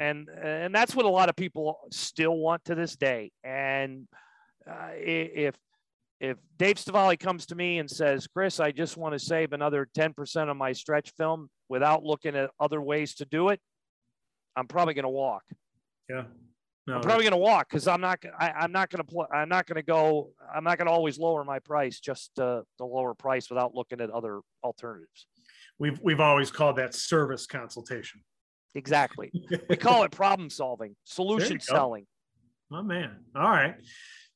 And 0.00 0.28
and 0.28 0.74
that's 0.74 0.94
what 0.94 1.06
a 1.06 1.10
lot 1.10 1.28
of 1.28 1.36
people 1.36 1.78
still 1.90 2.36
want 2.36 2.64
to 2.66 2.74
this 2.74 2.96
day. 2.96 3.32
And 3.44 4.06
uh, 4.68 4.90
if 4.94 5.54
if 6.20 6.36
Dave 6.58 6.76
Stavali 6.76 7.18
comes 7.18 7.46
to 7.46 7.54
me 7.54 7.78
and 7.78 7.90
says, 7.90 8.26
"Chris, 8.26 8.60
I 8.60 8.70
just 8.70 8.96
want 8.96 9.14
to 9.14 9.18
save 9.18 9.52
another 9.52 9.88
10% 9.96 10.50
of 10.50 10.56
my 10.56 10.72
stretch 10.72 11.12
film 11.16 11.48
without 11.70 12.02
looking 12.02 12.36
at 12.36 12.50
other 12.60 12.82
ways 12.82 13.14
to 13.16 13.24
do 13.24 13.48
it," 13.48 13.60
I'm 14.56 14.66
probably 14.66 14.92
going 14.92 15.04
to 15.04 15.08
walk. 15.08 15.44
Yeah. 16.10 16.24
No, 16.88 16.94
I'm 16.94 17.02
probably 17.02 17.24
going 17.24 17.32
to 17.32 17.36
walk 17.36 17.68
because 17.68 17.86
I'm 17.86 18.00
not. 18.00 18.18
I, 18.40 18.50
I'm 18.50 18.72
not 18.72 18.88
going 18.88 19.04
to 19.04 19.12
play. 19.12 19.26
I'm 19.30 19.50
not 19.50 19.66
going 19.66 19.76
to 19.76 19.82
go. 19.82 20.30
I'm 20.54 20.64
not 20.64 20.78
going 20.78 20.86
to 20.86 20.92
always 20.92 21.18
lower 21.18 21.44
my 21.44 21.58
price 21.58 22.00
just 22.00 22.34
to, 22.36 22.62
to 22.78 22.84
lower 22.84 23.12
price 23.12 23.50
without 23.50 23.74
looking 23.74 24.00
at 24.00 24.08
other 24.08 24.40
alternatives. 24.64 25.26
We've 25.78 26.00
we've 26.02 26.20
always 26.20 26.50
called 26.50 26.76
that 26.76 26.94
service 26.94 27.46
consultation. 27.46 28.22
Exactly. 28.74 29.30
we 29.68 29.76
call 29.76 30.02
it 30.04 30.12
problem 30.12 30.48
solving, 30.48 30.96
solution 31.04 31.60
selling. 31.60 32.06
Oh 32.72 32.82
man. 32.82 33.18
All 33.36 33.42
right. 33.42 33.74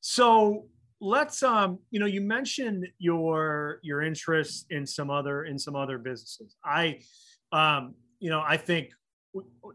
So 0.01 0.67
let's 1.01 1.41
um 1.41 1.79
you 1.89 1.99
know 1.99 2.05
you 2.05 2.21
mentioned 2.21 2.87
your 2.99 3.79
your 3.81 4.03
interest 4.03 4.67
in 4.69 4.85
some 4.85 5.09
other 5.09 5.43
in 5.43 5.59
some 5.59 5.75
other 5.75 5.97
businesses 5.97 6.55
i 6.63 6.97
um 7.51 7.93
you 8.19 8.29
know 8.29 8.41
i 8.47 8.55
think 8.55 8.91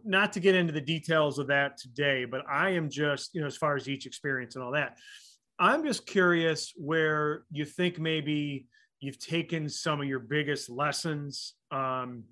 not 0.04 0.32
to 0.32 0.40
get 0.40 0.54
into 0.54 0.72
the 0.72 0.80
details 0.80 1.38
of 1.38 1.48
that 1.48 1.76
today, 1.76 2.24
but 2.24 2.42
I 2.48 2.70
am 2.70 2.88
just, 2.88 3.34
you 3.34 3.40
know, 3.40 3.46
as 3.46 3.56
far 3.56 3.76
as 3.76 3.88
each 3.88 4.06
experience 4.06 4.54
and 4.54 4.64
all 4.64 4.72
that, 4.72 4.98
I'm 5.58 5.84
just 5.84 6.06
curious 6.06 6.72
where 6.76 7.42
you 7.50 7.64
think 7.64 7.98
maybe 7.98 8.66
you've 9.00 9.18
taken 9.18 9.68
some 9.68 10.00
of 10.00 10.06
your 10.06 10.20
biggest 10.20 10.70
lessons, 10.70 11.54
um, 11.70 12.24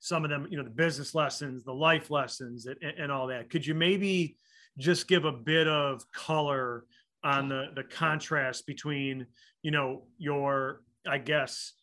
some 0.00 0.24
of 0.24 0.30
them, 0.30 0.46
you 0.50 0.56
know, 0.56 0.64
the 0.64 0.70
business 0.70 1.14
lessons, 1.14 1.64
the 1.64 1.72
life 1.72 2.10
lessons, 2.10 2.66
and, 2.66 2.78
and 2.82 3.12
all 3.12 3.26
that. 3.26 3.50
Could 3.50 3.66
you 3.66 3.74
maybe 3.74 4.36
just 4.78 5.08
give 5.08 5.26
a 5.26 5.32
bit 5.32 5.68
of 5.68 6.02
color 6.12 6.84
on 7.22 7.48
the 7.48 7.66
the 7.74 7.84
contrast 7.84 8.66
between, 8.66 9.26
you 9.62 9.70
know, 9.70 10.04
your, 10.16 10.80
I 11.06 11.18
guess, 11.18 11.74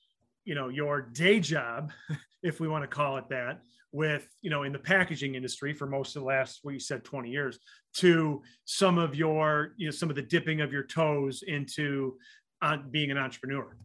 you 0.48 0.56
know 0.56 0.70
your 0.70 1.02
day 1.02 1.39
job 1.39 1.91
if 2.41 2.60
we 2.60 2.67
want 2.67 2.84
to 2.84 2.88
call 2.88 3.17
it 3.17 3.28
that 3.30 3.62
with 3.97 4.27
you 4.43 4.51
know 4.51 4.62
in 4.62 4.71
the 4.71 4.79
packaging 4.79 5.33
industry 5.33 5.73
for 5.73 5.88
most 5.88 6.15
of 6.15 6.21
the 6.21 6.27
last 6.27 6.60
what 6.62 6.71
you 6.71 6.79
said 6.79 7.03
20 7.03 7.31
years 7.31 7.57
to 7.95 8.43
some 8.63 8.99
of 8.99 9.15
your 9.15 9.73
you 9.75 9.88
know 9.88 9.91
some 9.91 10.12
of 10.12 10.15
the 10.15 10.21
dipping 10.21 10.62
of 10.62 10.71
your 10.71 10.83
toes 10.83 11.43
into 11.45 12.15
uh, 12.62 12.77
being 12.91 13.10
an 13.10 13.17
entrepreneur. 13.17 13.75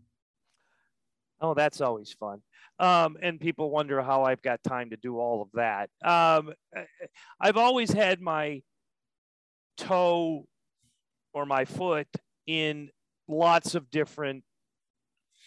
Oh 1.40 1.54
that's 1.54 1.80
always 1.80 2.12
fun. 2.12 2.42
Um, 2.78 3.16
and 3.22 3.40
people 3.40 3.70
wonder 3.70 4.02
how 4.02 4.24
i've 4.24 4.42
got 4.42 4.62
time 4.62 4.90
to 4.90 4.96
do 4.96 5.18
all 5.18 5.40
of 5.40 5.48
that. 5.54 5.88
Um, 6.04 6.52
i've 7.40 7.56
always 7.56 7.90
had 7.90 8.20
my 8.20 8.60
toe 9.78 10.46
or 11.32 11.46
my 11.46 11.64
foot 11.64 12.08
in 12.46 12.90
lots 13.28 13.74
of 13.74 13.90
different 13.90 14.44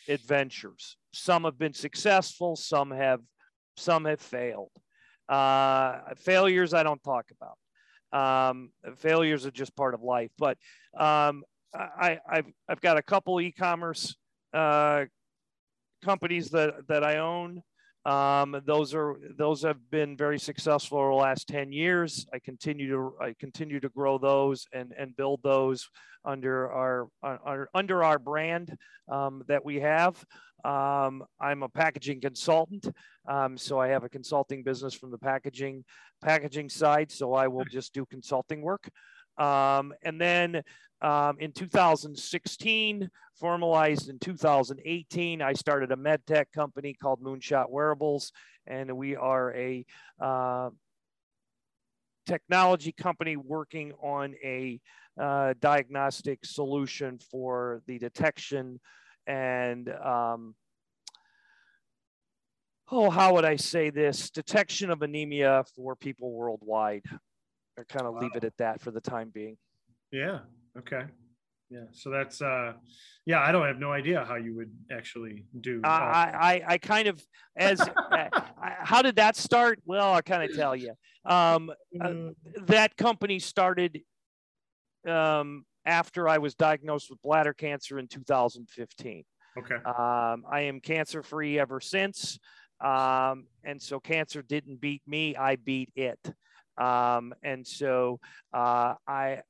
adventures. 0.09 0.97
Some 1.13 1.43
have 1.43 1.59
been 1.59 1.75
successful 1.75 2.55
some 2.55 2.89
have 2.89 3.19
some 3.77 4.05
have 4.05 4.21
failed. 4.21 4.71
Uh, 5.27 5.99
failures 6.17 6.73
I 6.73 6.83
don't 6.83 7.03
talk 7.03 7.25
about. 7.31 7.57
Um, 8.11 8.71
failures 8.97 9.45
are 9.45 9.51
just 9.51 9.75
part 9.75 9.93
of 9.93 10.01
life. 10.01 10.31
But 10.37 10.57
um, 10.97 11.43
I, 11.73 12.19
have 12.29 12.45
I've 12.69 12.81
got 12.81 12.97
a 12.97 13.01
couple 13.03 13.41
e-commerce 13.41 14.15
uh, 14.53 15.05
companies 16.03 16.49
that 16.51 16.87
that 16.87 17.03
I 17.03 17.17
own. 17.17 17.61
Um, 18.05 18.61
those 18.65 18.93
are 18.93 19.15
those 19.35 19.63
have 19.63 19.89
been 19.89 20.15
very 20.15 20.37
successful 20.37 20.99
over 20.99 21.09
the 21.09 21.15
last 21.15 21.47
10 21.47 21.71
years. 21.71 22.27
I 22.31 22.39
continue 22.39 22.89
to 22.89 23.13
I 23.19 23.33
continue 23.39 23.79
to 23.79 23.89
grow 23.89 24.17
those 24.19 24.67
and 24.71 24.93
and 24.97 25.15
build 25.15 25.41
those 25.43 25.89
under 26.23 26.71
our, 26.71 27.07
our 27.23 27.69
under 27.73 28.03
our 28.03 28.19
brand 28.19 28.77
um, 29.11 29.43
that 29.47 29.65
we 29.65 29.79
have. 29.79 30.23
Um, 30.63 31.23
I'm 31.39 31.63
a 31.63 31.69
packaging 31.69 32.21
consultant, 32.21 32.87
um, 33.27 33.57
so 33.57 33.79
I 33.79 33.87
have 33.89 34.03
a 34.03 34.09
consulting 34.09 34.63
business 34.63 34.93
from 34.93 35.11
the 35.11 35.17
packaging 35.17 35.83
packaging 36.23 36.69
side. 36.69 37.11
So 37.11 37.33
I 37.33 37.47
will 37.47 37.65
just 37.65 37.93
do 37.93 38.05
consulting 38.05 38.61
work. 38.61 38.87
Um, 39.37 39.93
and 40.03 40.19
then 40.21 40.61
um, 41.05 41.37
in 41.39 41.51
2016, 41.51 43.09
formalized 43.35 44.09
in 44.09 44.17
2018, 44.17 45.41
I 45.41 45.53
started 45.53 45.91
a 45.91 45.95
med 45.95 46.25
tech 46.25 46.51
company 46.51 46.95
called 46.99 47.21
Moonshot 47.21 47.69
Wearables, 47.69 48.31
and 48.65 48.97
we 48.97 49.15
are 49.15 49.53
a 49.53 49.85
uh, 50.19 50.71
technology 52.25 52.91
company 52.91 53.37
working 53.37 53.93
on 54.01 54.33
a 54.43 54.79
uh, 55.21 55.53
diagnostic 55.59 56.43
solution 56.43 57.19
for 57.31 57.81
the 57.85 57.99
detection 57.99 58.79
and 59.27 59.89
um, 59.89 60.55
oh, 62.91 63.09
how 63.09 63.33
would 63.33 63.45
I 63.45 63.55
say 63.55 63.89
this? 63.91 64.29
Detection 64.29 64.89
of 64.89 65.01
anemia 65.01 65.65
for 65.75 65.95
people 65.95 66.31
worldwide. 66.31 67.03
I 67.77 67.83
kind 67.87 68.07
of 68.07 68.15
wow. 68.15 68.21
leave 68.21 68.35
it 68.35 68.43
at 68.43 68.57
that 68.57 68.81
for 68.81 68.91
the 68.91 69.01
time 69.01 69.29
being. 69.33 69.57
Yeah. 70.11 70.39
Okay. 70.77 71.03
Yeah. 71.69 71.85
So 71.91 72.09
that's 72.09 72.41
uh 72.41 72.73
yeah, 73.25 73.41
I 73.41 73.51
don't 73.51 73.65
have 73.65 73.79
no 73.79 73.91
idea 73.91 74.23
how 74.23 74.35
you 74.35 74.55
would 74.55 74.71
actually 74.91 75.45
do 75.59 75.81
uh, 75.83 75.87
I, 75.87 76.61
I 76.67 76.73
I 76.73 76.77
kind 76.77 77.07
of 77.07 77.23
as 77.55 77.81
uh, 78.11 78.29
how 78.57 79.01
did 79.01 79.15
that 79.15 79.35
start? 79.35 79.79
Well, 79.85 80.13
I'll 80.13 80.21
kind 80.21 80.49
of 80.49 80.55
tell 80.55 80.75
you. 80.75 80.91
Um 81.25 81.71
uh, 81.99 82.07
mm. 82.07 82.35
that 82.67 82.95
company 82.97 83.39
started 83.39 84.01
um 85.07 85.65
after 85.85 86.27
I 86.27 86.37
was 86.39 86.55
diagnosed 86.55 87.09
with 87.09 87.21
bladder 87.21 87.53
cancer 87.53 87.99
in 87.99 88.07
2015. 88.07 89.23
Okay. 89.57 89.75
Um, 89.75 90.43
I 90.49 90.61
am 90.61 90.79
cancer 90.79 91.23
free 91.23 91.59
ever 91.59 91.79
since. 91.79 92.39
Um, 92.83 93.47
and 93.63 93.81
so 93.81 93.99
cancer 93.99 94.41
didn't 94.41 94.81
beat 94.81 95.01
me, 95.07 95.35
I 95.35 95.55
beat 95.55 95.91
it. 95.95 96.19
Um, 96.77 97.33
and 97.41 97.65
so 97.65 98.19
uh, 98.53 98.95
I, 99.07 99.41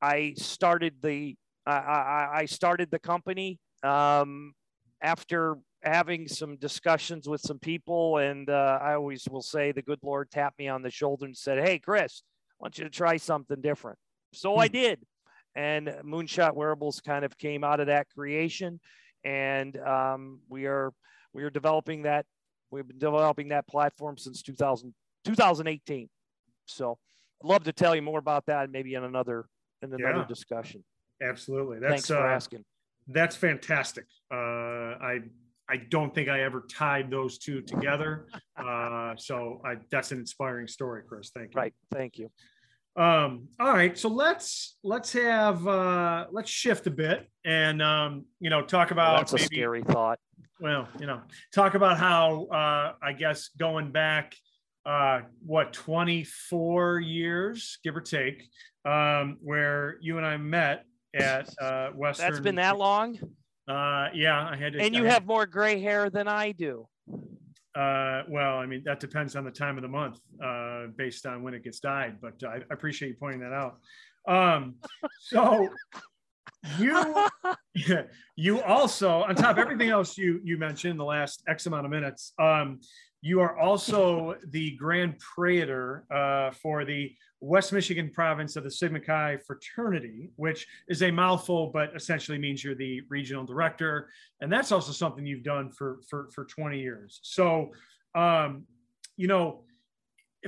I 0.00 0.34
started 0.36 0.94
the, 1.02 1.36
I, 1.66 2.28
I 2.32 2.44
started 2.46 2.90
the 2.90 2.98
company 2.98 3.58
um, 3.82 4.52
after 5.02 5.56
having 5.82 6.28
some 6.28 6.56
discussions 6.56 7.28
with 7.28 7.40
some 7.40 7.58
people. 7.58 8.18
And 8.18 8.48
uh, 8.48 8.78
I 8.80 8.94
always 8.94 9.26
will 9.30 9.42
say 9.42 9.72
the 9.72 9.82
good 9.82 10.00
Lord 10.02 10.30
tapped 10.30 10.58
me 10.58 10.68
on 10.68 10.82
the 10.82 10.90
shoulder 10.90 11.26
and 11.26 11.36
said, 11.36 11.58
Hey, 11.58 11.78
Chris, 11.78 12.22
I 12.52 12.54
want 12.60 12.78
you 12.78 12.84
to 12.84 12.90
try 12.90 13.16
something 13.16 13.60
different. 13.60 13.98
So 14.32 14.54
hmm. 14.54 14.60
I 14.60 14.68
did 14.68 15.00
and 15.58 15.88
Moonshot 16.04 16.54
Wearables 16.54 17.00
kind 17.00 17.24
of 17.24 17.36
came 17.36 17.64
out 17.64 17.80
of 17.80 17.88
that 17.88 18.06
creation, 18.14 18.78
and 19.24 19.76
um, 19.78 20.38
we 20.48 20.66
are 20.66 20.92
we 21.32 21.42
are 21.42 21.50
developing 21.50 22.02
that. 22.02 22.26
We've 22.70 22.86
been 22.86 22.98
developing 22.98 23.48
that 23.48 23.66
platform 23.66 24.18
since 24.18 24.42
2000, 24.42 24.94
2018. 25.24 26.08
So 26.66 26.98
I'd 27.42 27.48
love 27.48 27.64
to 27.64 27.72
tell 27.72 27.96
you 27.96 28.02
more 28.02 28.18
about 28.18 28.46
that, 28.46 28.70
maybe 28.70 28.94
in 28.94 29.02
another 29.02 29.46
in 29.82 29.92
another 29.92 30.18
yeah, 30.18 30.24
discussion. 30.26 30.84
Absolutely. 31.22 31.78
That's, 31.80 31.92
Thanks 31.92 32.08
for 32.08 32.16
uh, 32.16 32.34
asking. 32.34 32.64
That's 33.08 33.36
fantastic. 33.36 34.04
Uh, 34.32 34.36
I 34.36 35.20
I 35.70 35.76
don't 35.90 36.14
think 36.14 36.28
I 36.28 36.42
ever 36.42 36.64
tied 36.70 37.10
those 37.10 37.38
two 37.38 37.62
together. 37.62 38.26
Uh, 38.58 39.14
so 39.16 39.62
I, 39.64 39.76
that's 39.88 40.10
an 40.10 40.18
inspiring 40.18 40.66
story, 40.66 41.02
Chris. 41.08 41.30
Thank 41.32 41.54
you. 41.54 41.60
Right. 41.60 41.72
Thank 41.92 42.18
you. 42.18 42.28
Um, 42.96 43.46
all 43.60 43.72
right, 43.72 43.96
so 43.96 44.08
let's 44.08 44.76
let's 44.82 45.12
have 45.12 45.64
uh, 45.66 46.26
let's 46.32 46.50
shift 46.50 46.88
a 46.88 46.90
bit 46.90 47.30
and 47.44 47.80
um, 47.80 48.24
you 48.40 48.50
know 48.50 48.62
talk 48.62 48.90
about 48.90 49.12
well, 49.12 49.20
that's 49.20 49.32
maybe, 49.32 49.44
a 49.44 49.46
scary 49.46 49.82
thought. 49.84 50.18
Well, 50.58 50.88
you 50.98 51.06
know, 51.06 51.20
talk 51.54 51.74
about 51.74 51.98
how 51.98 52.46
uh, 52.46 52.94
I 53.00 53.12
guess 53.12 53.50
going 53.56 53.92
back 53.92 54.34
uh, 54.84 55.20
what 55.46 55.72
24 55.72 56.98
years, 56.98 57.78
give 57.84 57.96
or 57.96 58.00
take, 58.00 58.48
um, 58.88 59.36
where 59.42 59.98
you 60.00 60.16
and 60.16 60.26
I 60.26 60.36
met 60.36 60.84
at 61.14 61.50
uh, 61.60 61.88
Western. 61.94 62.30
That's 62.30 62.40
been 62.40 62.54
that 62.56 62.78
long. 62.78 63.18
Uh, 63.68 64.08
yeah, 64.14 64.48
I 64.50 64.56
had. 64.56 64.72
To, 64.72 64.80
and 64.80 64.94
you 64.94 65.06
I 65.06 65.10
have 65.10 65.26
more 65.26 65.46
gray 65.46 65.80
hair 65.80 66.08
than 66.08 66.26
I 66.26 66.52
do. 66.52 66.88
Uh, 67.78 68.22
well, 68.28 68.58
I 68.58 68.66
mean, 68.66 68.82
that 68.86 68.98
depends 68.98 69.36
on 69.36 69.44
the 69.44 69.50
time 69.50 69.76
of 69.76 69.82
the 69.82 69.88
month, 69.88 70.18
uh, 70.42 70.86
based 70.96 71.26
on 71.26 71.42
when 71.42 71.54
it 71.54 71.62
gets 71.62 71.80
dyed. 71.80 72.16
But 72.20 72.42
I, 72.42 72.56
I 72.56 72.60
appreciate 72.72 73.10
you 73.10 73.16
pointing 73.20 73.40
that 73.40 73.52
out. 73.52 73.76
Um, 74.26 74.76
so 75.20 75.68
you, 76.78 77.26
you 78.36 78.62
also, 78.62 79.22
on 79.22 79.34
top 79.34 79.52
of 79.52 79.58
everything 79.58 79.90
else 79.90 80.16
you 80.16 80.40
you 80.42 80.56
mentioned 80.56 80.92
in 80.92 80.96
the 80.96 81.04
last 81.04 81.42
X 81.46 81.66
amount 81.66 81.84
of 81.84 81.90
minutes, 81.90 82.32
um, 82.40 82.80
you 83.20 83.40
are 83.40 83.58
also 83.58 84.36
the 84.48 84.76
Grand 84.76 85.18
Praetor 85.18 86.04
uh, 86.10 86.50
for 86.52 86.84
the 86.84 87.12
West 87.40 87.72
Michigan 87.72 88.10
province 88.10 88.56
of 88.56 88.64
the 88.64 88.70
Sigma 88.70 89.00
Chi 89.00 89.38
fraternity, 89.46 90.30
which 90.36 90.66
is 90.88 91.02
a 91.02 91.10
mouthful, 91.10 91.70
but 91.72 91.94
essentially 91.94 92.38
means 92.38 92.62
you're 92.62 92.74
the 92.74 93.02
regional 93.08 93.44
director. 93.44 94.08
And 94.40 94.52
that's 94.52 94.72
also 94.72 94.92
something 94.92 95.26
you've 95.26 95.42
done 95.42 95.70
for, 95.70 95.98
for, 96.08 96.28
for 96.32 96.44
20 96.44 96.80
years. 96.80 97.20
So, 97.22 97.72
um, 98.14 98.64
you 99.16 99.26
know, 99.26 99.64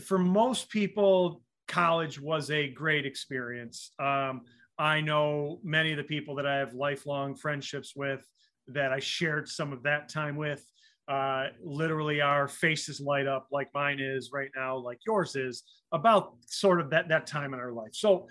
for 0.05 0.19
most 0.19 0.71
people, 0.71 1.43
college 1.67 2.21
was 2.21 2.51
a 2.51 2.69
great 2.69 3.07
experience. 3.07 3.91
Um, 3.99 4.43
I 4.79 5.01
know 5.01 5.61
many 5.63 5.91
of 5.93 5.97
the 5.97 6.05
people 6.05 6.35
that 6.37 6.47
I 6.47 6.57
have 6.57 6.75
lifelong 6.75 7.35
friendships 7.35 7.95
with 7.95 8.25
that 8.69 8.93
I 8.93 9.01
shared 9.01 9.49
some 9.49 9.73
of 9.73 9.83
that 9.83 10.09
time 10.09 10.37
with 10.37 10.65
uh, 11.11 11.49
literally 11.63 12.21
our 12.21 12.47
faces 12.47 13.01
light 13.01 13.27
up 13.27 13.49
like 13.51 13.69
mine 13.75 13.99
is 13.99 14.31
right 14.33 14.51
now, 14.55 14.77
like 14.77 14.99
yours 15.05 15.35
is, 15.35 15.65
about 15.93 16.35
sort 16.47 16.81
of 16.81 16.91
that 16.91 17.09
that 17.09 17.27
time 17.27 17.53
in 17.53 17.59
our 17.59 17.73
life. 17.73 17.91
So 17.93 18.29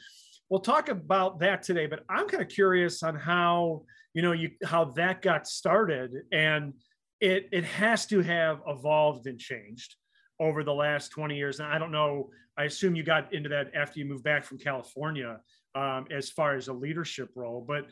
we'll 0.50 0.62
talk 0.62 0.88
about 0.88 1.40
that 1.42 1.62
today. 1.62 1.88
But 1.88 2.06
I'm 2.10 2.28
kind 2.30 2.42
of 2.42 2.48
curious 2.48 3.04
on 3.04 3.16
how 3.16 3.84
you 4.14 4.22
know 4.22 4.32
you 4.32 4.52
how 4.64 4.86
that 4.86 5.22
got 5.22 5.46
started, 5.46 6.12
and 6.32 6.74
it 7.20 7.50
it 7.52 7.66
has 7.66 8.06
to 8.08 8.22
have 8.22 8.62
evolved 8.66 9.28
and 9.28 9.38
changed 9.38 9.96
over 10.40 10.64
the 10.64 10.74
last 10.74 11.10
20 11.10 11.36
years. 11.36 11.60
And 11.60 11.68
I 11.68 11.78
don't 11.80 11.92
know. 11.92 12.30
I 12.58 12.64
assume 12.64 12.96
you 12.96 13.04
got 13.04 13.34
into 13.34 13.50
that 13.50 13.76
after 13.76 14.00
you 14.00 14.06
moved 14.06 14.24
back 14.24 14.46
from 14.46 14.58
California, 14.58 15.42
um, 15.76 16.08
as 16.12 16.30
far 16.30 16.56
as 16.56 16.70
a 16.70 16.74
leadership 16.74 17.30
role, 17.36 17.64
but 17.68 17.88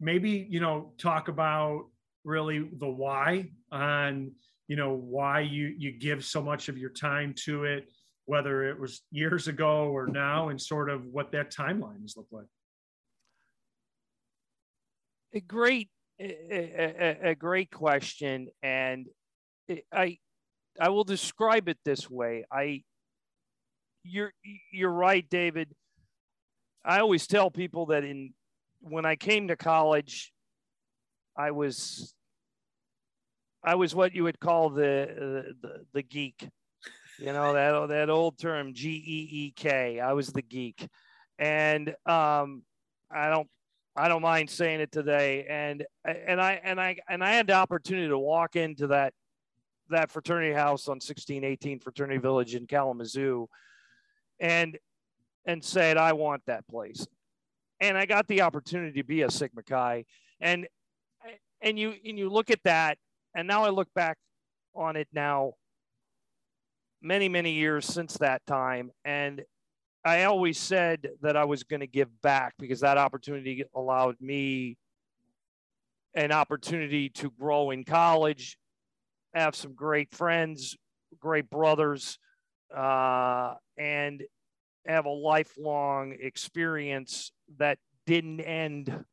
maybe 0.00 0.46
you 0.48 0.60
know 0.60 0.92
talk 0.96 1.28
about 1.28 1.84
really 2.24 2.68
the 2.78 2.88
why 2.88 3.50
on 3.72 4.32
you 4.68 4.76
know 4.76 4.94
why 4.94 5.40
you 5.40 5.74
you 5.76 5.92
give 5.92 6.24
so 6.24 6.42
much 6.42 6.68
of 6.68 6.78
your 6.78 6.90
time 6.90 7.34
to 7.44 7.64
it 7.64 7.88
whether 8.30 8.62
it 8.68 8.78
was 8.78 9.02
years 9.10 9.48
ago 9.48 9.88
or 9.88 10.06
now 10.06 10.50
and 10.50 10.60
sort 10.60 10.88
of 10.88 11.04
what 11.06 11.32
that 11.32 11.52
timeline 11.52 12.00
has 12.02 12.16
looked 12.16 12.32
like. 12.32 12.46
A 15.34 15.40
great 15.40 15.88
a, 16.20 17.30
a, 17.30 17.34
great 17.34 17.72
question 17.72 18.48
and 18.62 19.06
i 19.92 20.18
i 20.78 20.88
will 20.90 21.02
describe 21.02 21.68
it 21.68 21.78
this 21.84 22.08
way. 22.08 22.44
I 22.52 22.82
you're 24.04 24.32
you're 24.70 24.92
right 24.92 25.28
david. 25.28 25.74
I 26.84 27.00
always 27.00 27.26
tell 27.26 27.50
people 27.50 27.86
that 27.86 28.04
in 28.04 28.32
when 28.80 29.04
i 29.04 29.16
came 29.16 29.48
to 29.48 29.56
college 29.56 30.32
I 31.40 31.52
was 31.52 32.14
I 33.64 33.74
was 33.74 33.94
what 33.94 34.14
you 34.14 34.24
would 34.24 34.40
call 34.40 34.70
the 34.70 35.54
the, 35.62 35.84
the 35.94 36.02
geek. 36.02 36.48
You 37.18 37.32
know 37.32 37.54
that 37.54 37.88
that 37.88 38.10
old 38.10 38.38
term 38.38 38.74
G 38.74 38.90
E 38.90 39.28
E 39.46 39.52
K. 39.56 40.00
I 40.00 40.12
was 40.12 40.28
the 40.28 40.42
geek, 40.42 40.86
and 41.38 41.88
um, 42.06 42.62
I 43.10 43.30
don't 43.30 43.48
I 43.96 44.08
don't 44.08 44.22
mind 44.22 44.50
saying 44.50 44.80
it 44.80 44.92
today. 44.92 45.46
And 45.48 45.84
and 46.04 46.40
I 46.40 46.60
and 46.62 46.78
I 46.78 46.98
and 47.08 47.24
I 47.24 47.32
had 47.32 47.46
the 47.46 47.54
opportunity 47.54 48.08
to 48.08 48.18
walk 48.18 48.56
into 48.56 48.88
that 48.88 49.14
that 49.88 50.10
fraternity 50.10 50.52
house 50.52 50.88
on 50.88 50.96
1618 50.96 51.80
Fraternity 51.80 52.18
Village 52.18 52.54
in 52.54 52.66
Kalamazoo, 52.66 53.48
and 54.38 54.78
and 55.46 55.64
said 55.64 55.96
I 55.96 56.12
want 56.12 56.42
that 56.46 56.68
place, 56.68 57.06
and 57.80 57.96
I 57.96 58.04
got 58.04 58.28
the 58.28 58.42
opportunity 58.42 59.00
to 59.00 59.06
be 59.06 59.22
a 59.22 59.30
Sigma 59.30 59.62
Chi, 59.62 60.04
and 60.38 60.66
and 61.62 61.78
you 61.78 61.94
and 62.04 62.18
you 62.18 62.30
look 62.30 62.50
at 62.50 62.62
that, 62.64 62.98
and 63.34 63.46
now 63.46 63.64
I 63.64 63.70
look 63.70 63.88
back 63.94 64.18
on 64.74 64.96
it 64.96 65.08
now, 65.12 65.54
many 67.02 67.28
many 67.28 67.52
years 67.52 67.86
since 67.86 68.18
that 68.18 68.44
time, 68.46 68.90
and 69.04 69.42
I 70.04 70.24
always 70.24 70.58
said 70.58 71.08
that 71.20 71.36
I 71.36 71.44
was 71.44 71.62
going 71.62 71.80
to 71.80 71.86
give 71.86 72.08
back 72.22 72.54
because 72.58 72.80
that 72.80 72.96
opportunity 72.96 73.64
allowed 73.74 74.16
me 74.20 74.78
an 76.14 76.32
opportunity 76.32 77.10
to 77.10 77.30
grow 77.38 77.70
in 77.70 77.84
college, 77.84 78.56
have 79.34 79.54
some 79.54 79.74
great 79.74 80.10
friends, 80.10 80.76
great 81.20 81.50
brothers, 81.50 82.18
uh, 82.74 83.54
and 83.76 84.22
have 84.86 85.04
a 85.04 85.10
lifelong 85.10 86.16
experience 86.18 87.32
that 87.58 87.78
didn't 88.06 88.40
end 88.40 89.04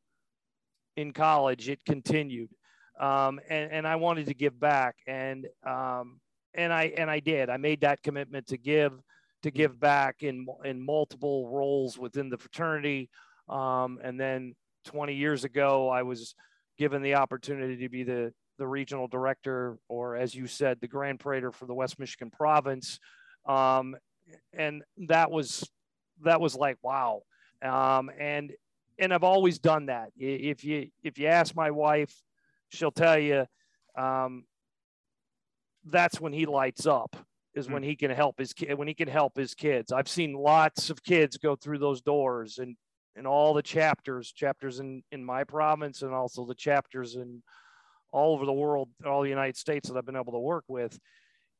in 0.98 1.12
college. 1.12 1.68
It 1.68 1.84
continued. 1.84 2.50
Um, 3.00 3.38
and, 3.48 3.70
and 3.70 3.86
I 3.86 3.96
wanted 3.96 4.26
to 4.26 4.34
give 4.34 4.58
back 4.58 4.96
and, 5.06 5.46
um, 5.64 6.20
and 6.54 6.72
I, 6.72 6.92
and 6.96 7.08
I 7.08 7.20
did, 7.20 7.48
I 7.48 7.56
made 7.56 7.82
that 7.82 8.02
commitment 8.02 8.48
to 8.48 8.58
give, 8.58 8.92
to 9.44 9.50
give 9.52 9.78
back 9.78 10.22
in 10.22 10.46
in 10.64 10.84
multiple 10.84 11.48
roles 11.48 11.96
within 11.96 12.28
the 12.28 12.36
fraternity. 12.36 13.08
Um, 13.48 14.00
and 14.02 14.18
then 14.18 14.54
20 14.86 15.14
years 15.14 15.44
ago, 15.44 15.88
I 15.88 16.02
was 16.02 16.34
given 16.76 17.02
the 17.02 17.14
opportunity 17.14 17.76
to 17.76 17.88
be 17.88 18.02
the 18.02 18.32
the 18.58 18.66
regional 18.66 19.06
director, 19.06 19.78
or 19.88 20.16
as 20.16 20.34
you 20.34 20.48
said, 20.48 20.80
the 20.80 20.88
grand 20.88 21.20
praetor 21.20 21.52
for 21.52 21.66
the 21.66 21.74
West 21.74 22.00
Michigan 22.00 22.28
province. 22.28 22.98
Um, 23.46 23.94
and 24.52 24.82
that 25.06 25.30
was 25.30 25.68
that 26.24 26.40
was 26.40 26.56
like 26.56 26.76
wow. 26.82 27.22
Um, 27.62 28.10
and 28.18 28.52
and 28.98 29.12
I've 29.12 29.24
always 29.24 29.58
done 29.58 29.86
that. 29.86 30.10
If 30.16 30.64
you 30.64 30.88
if 31.02 31.18
you 31.18 31.26
ask 31.26 31.54
my 31.54 31.70
wife, 31.70 32.14
she'll 32.68 32.90
tell 32.90 33.18
you 33.18 33.46
um, 33.96 34.44
that's 35.84 36.20
when 36.20 36.32
he 36.32 36.46
lights 36.46 36.86
up 36.86 37.16
is 37.54 37.66
mm-hmm. 37.66 37.74
when 37.74 37.82
he 37.82 37.96
can 37.96 38.10
help 38.10 38.38
his 38.38 38.52
kid 38.52 38.76
when 38.76 38.88
he 38.88 38.94
can 38.94 39.08
help 39.08 39.36
his 39.36 39.54
kids. 39.54 39.92
I've 39.92 40.08
seen 40.08 40.34
lots 40.34 40.90
of 40.90 41.02
kids 41.02 41.36
go 41.36 41.56
through 41.56 41.78
those 41.78 42.00
doors 42.00 42.58
and 42.58 42.76
and 43.16 43.26
all 43.26 43.52
the 43.52 43.62
chapters, 43.62 44.32
chapters 44.32 44.80
in 44.80 45.02
in 45.10 45.24
my 45.24 45.44
province 45.44 46.02
and 46.02 46.14
also 46.14 46.44
the 46.44 46.54
chapters 46.54 47.16
in 47.16 47.42
all 48.12 48.34
over 48.34 48.46
the 48.46 48.52
world, 48.52 48.88
all 49.06 49.22
the 49.22 49.28
United 49.28 49.56
States 49.56 49.88
that 49.88 49.98
I've 49.98 50.06
been 50.06 50.16
able 50.16 50.32
to 50.32 50.38
work 50.38 50.64
with. 50.68 50.98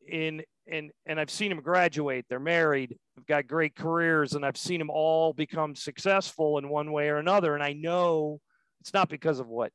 In 0.09 0.43
and 0.71 0.91
and 1.07 1.21
I've 1.21 1.31
seen 1.31 1.51
them 1.51 1.61
graduate. 1.61 2.27
They're 2.29 2.41
married, 2.41 2.97
They've 3.17 3.27
got 3.27 3.47
great 3.47 3.75
careers, 3.75 4.35
and 4.35 4.45
I've 4.45 4.57
seen 4.57 4.79
them 4.79 4.91
all 4.91 5.33
become 5.33 5.75
successful 5.75 6.59
in 6.59 6.69
one 6.69 6.93
way 6.93 7.09
or 7.09 7.19
another. 7.19 7.55
And 7.55 7.63
I 7.63 7.73
know 7.73 8.41
it's 8.81 8.95
not 8.95 9.09
because 9.09 9.41
of 9.41 9.49
what 9.49 9.73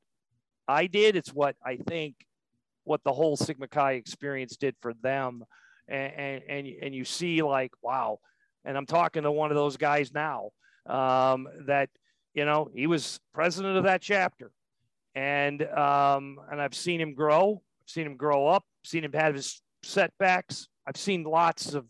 I 0.68 0.88
did; 0.88 1.16
it's 1.16 1.34
what 1.34 1.56
I 1.66 1.78
think 1.78 2.16
what 2.84 3.04
the 3.04 3.14
whole 3.14 3.38
Sigma 3.38 3.68
Chi 3.68 3.94
experience 3.94 4.58
did 4.58 4.76
for 4.82 4.94
them 5.02 5.46
and, 5.88 6.42
and, 6.48 6.68
and 6.82 6.96
you 6.96 7.06
see 7.06 7.42
like, 7.42 7.72
wow. 7.82 8.20
And 8.66 8.78
I'm 8.78 8.86
talking 8.86 9.24
to 9.24 9.32
one 9.32 9.52
of 9.52 9.58
those 9.58 9.78
guys 9.78 10.14
now 10.14 10.52
um, 10.86 11.48
that, 11.66 11.90
you 12.34 12.46
know, 12.46 12.70
he 12.74 12.88
was 12.88 13.20
president 13.34 13.78
of 13.78 13.84
that 13.84 14.02
chapter. 14.02 14.52
And, 15.16 15.62
um, 15.64 16.40
and 16.52 16.62
I've 16.62 16.76
seen 16.76 17.00
him 17.00 17.14
grow, 17.14 17.62
seen 17.86 18.06
him 18.06 18.18
grow 18.18 18.48
up, 18.48 18.64
seen 18.84 19.04
him 19.04 19.14
have 19.14 19.36
his 19.36 19.62
setbacks. 19.84 20.68
I've 20.88 20.98
seen 20.98 21.24
lots 21.24 21.74
of, 21.74 21.86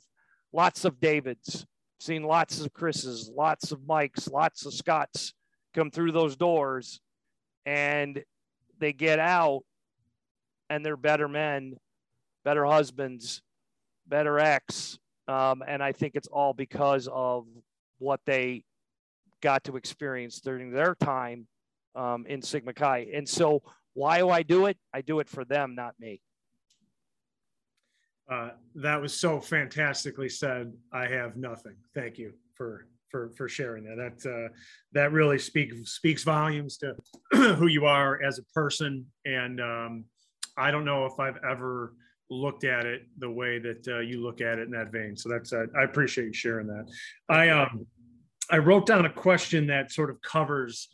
lots 0.51 0.85
of 0.85 0.99
Davids, 0.99 1.65
seen 1.99 2.23
lots 2.23 2.59
of 2.59 2.73
Chris's, 2.73 3.29
lots 3.35 3.71
of 3.71 3.85
Mike's, 3.87 4.27
lots 4.27 4.65
of 4.65 4.73
Scott's 4.73 5.33
come 5.73 5.89
through 5.89 6.11
those 6.11 6.35
doors 6.35 6.99
and 7.65 8.23
they 8.79 8.93
get 8.93 9.19
out 9.19 9.63
and 10.69 10.85
they're 10.85 10.97
better 10.97 11.27
men, 11.27 11.77
better 12.43 12.65
husbands, 12.65 13.41
better 14.07 14.39
ex. 14.39 14.97
Um, 15.27 15.63
and 15.65 15.81
I 15.81 15.91
think 15.91 16.15
it's 16.15 16.27
all 16.27 16.53
because 16.53 17.07
of 17.11 17.45
what 17.99 18.19
they 18.25 18.63
got 19.41 19.63
to 19.65 19.77
experience 19.77 20.41
during 20.41 20.71
their 20.71 20.95
time 20.95 21.47
um, 21.95 22.25
in 22.27 22.41
Sigma 22.41 22.73
Chi. 22.73 23.07
And 23.13 23.27
so, 23.27 23.61
why 23.93 24.17
do 24.17 24.29
I 24.29 24.41
do 24.41 24.65
it? 24.65 24.77
I 24.93 25.01
do 25.01 25.19
it 25.19 25.29
for 25.29 25.45
them, 25.45 25.75
not 25.75 25.93
me. 25.99 26.19
Uh, 28.31 28.49
that 28.75 29.01
was 29.01 29.13
so 29.13 29.39
fantastically 29.39 30.29
said. 30.29 30.73
I 30.91 31.07
have 31.07 31.35
nothing. 31.35 31.75
Thank 31.93 32.17
you 32.17 32.33
for 32.55 32.87
for 33.09 33.29
for 33.37 33.49
sharing 33.49 33.83
that. 33.83 33.97
That 33.97 34.29
uh, 34.29 34.53
that 34.93 35.11
really 35.11 35.39
speaks 35.39 35.91
speaks 35.91 36.23
volumes 36.23 36.77
to 36.77 36.95
who 37.31 37.67
you 37.67 37.85
are 37.85 38.23
as 38.23 38.39
a 38.39 38.43
person. 38.53 39.05
And 39.25 39.59
um, 39.61 40.05
I 40.57 40.71
don't 40.71 40.85
know 40.85 41.05
if 41.05 41.19
I've 41.19 41.39
ever 41.49 41.93
looked 42.29 42.63
at 42.63 42.85
it 42.85 43.03
the 43.19 43.29
way 43.29 43.59
that 43.59 43.87
uh, 43.87 43.99
you 43.99 44.21
look 44.21 44.41
at 44.41 44.57
it 44.57 44.63
in 44.63 44.71
that 44.71 44.91
vein. 44.91 45.15
So 45.15 45.29
that's 45.29 45.53
uh, 45.53 45.65
I 45.77 45.83
appreciate 45.83 46.25
you 46.25 46.33
sharing 46.33 46.67
that. 46.67 46.85
I 47.29 47.49
um 47.49 47.85
I 48.49 48.57
wrote 48.57 48.85
down 48.85 49.05
a 49.05 49.09
question 49.09 49.67
that 49.67 49.91
sort 49.91 50.09
of 50.09 50.21
covers 50.21 50.89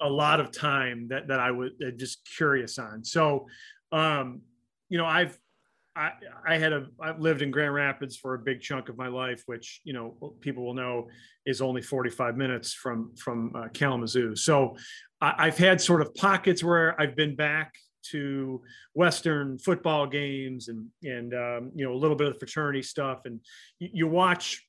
a 0.00 0.08
lot 0.08 0.40
of 0.40 0.50
time 0.52 1.08
that 1.08 1.28
that 1.28 1.40
I 1.40 1.50
was 1.50 1.70
uh, 1.86 1.90
just 1.96 2.28
curious 2.36 2.78
on. 2.78 3.04
So 3.04 3.46
um 3.92 4.42
you 4.88 4.98
know 4.98 5.06
I've 5.06 5.38
I, 6.00 6.12
I 6.46 6.58
had 6.58 6.72
a 6.72 6.86
I've 6.98 7.20
lived 7.20 7.42
in 7.42 7.50
Grand 7.50 7.74
Rapids 7.74 8.16
for 8.16 8.34
a 8.34 8.38
big 8.38 8.60
chunk 8.62 8.88
of 8.88 8.96
my 8.96 9.08
life, 9.08 9.42
which 9.46 9.80
you 9.84 9.92
know 9.92 10.34
people 10.40 10.64
will 10.64 10.74
know 10.74 11.08
is 11.44 11.60
only 11.60 11.82
45 11.82 12.36
minutes 12.36 12.72
from 12.72 13.14
from 13.16 13.52
uh, 13.54 13.68
Kalamazoo. 13.74 14.34
So 14.34 14.76
I, 15.20 15.34
I've 15.38 15.58
had 15.58 15.80
sort 15.80 16.00
of 16.00 16.14
pockets 16.14 16.64
where 16.64 16.98
I've 17.00 17.16
been 17.16 17.36
back 17.36 17.74
to 18.12 18.62
Western 18.94 19.58
football 19.58 20.06
games 20.06 20.68
and 20.68 20.86
and 21.02 21.34
um, 21.34 21.72
you 21.74 21.84
know 21.84 21.92
a 21.92 22.00
little 22.00 22.16
bit 22.16 22.28
of 22.28 22.32
the 22.34 22.38
fraternity 22.38 22.82
stuff, 22.82 23.20
and 23.26 23.40
you, 23.78 23.90
you 23.92 24.08
watch 24.08 24.66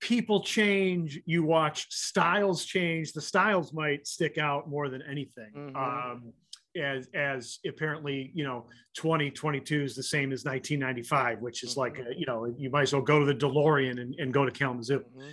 people 0.00 0.44
change 0.44 1.18
you 1.26 1.42
watch 1.42 1.88
styles 1.90 2.64
change 2.64 3.12
the 3.12 3.20
styles 3.20 3.72
might 3.72 4.06
stick 4.06 4.38
out 4.38 4.70
more 4.70 4.88
than 4.88 5.02
anything 5.02 5.50
mm-hmm. 5.56 5.76
um, 5.76 6.32
as 6.78 7.08
as 7.14 7.58
apparently 7.66 8.30
you 8.34 8.44
know 8.44 8.66
2022 8.94 9.82
is 9.82 9.94
the 9.94 10.02
same 10.02 10.32
as 10.32 10.44
1995 10.44 11.40
which 11.40 11.62
is 11.62 11.70
mm-hmm. 11.70 11.80
like 11.80 11.98
a, 11.98 12.18
you 12.18 12.26
know 12.26 12.52
you 12.56 12.70
might 12.70 12.82
as 12.82 12.92
well 12.92 13.02
go 13.02 13.18
to 13.18 13.26
the 13.26 13.34
delorean 13.34 14.00
and, 14.00 14.14
and 14.16 14.32
go 14.32 14.44
to 14.44 14.50
kalamazoo 14.50 15.00
mm-hmm. 15.00 15.28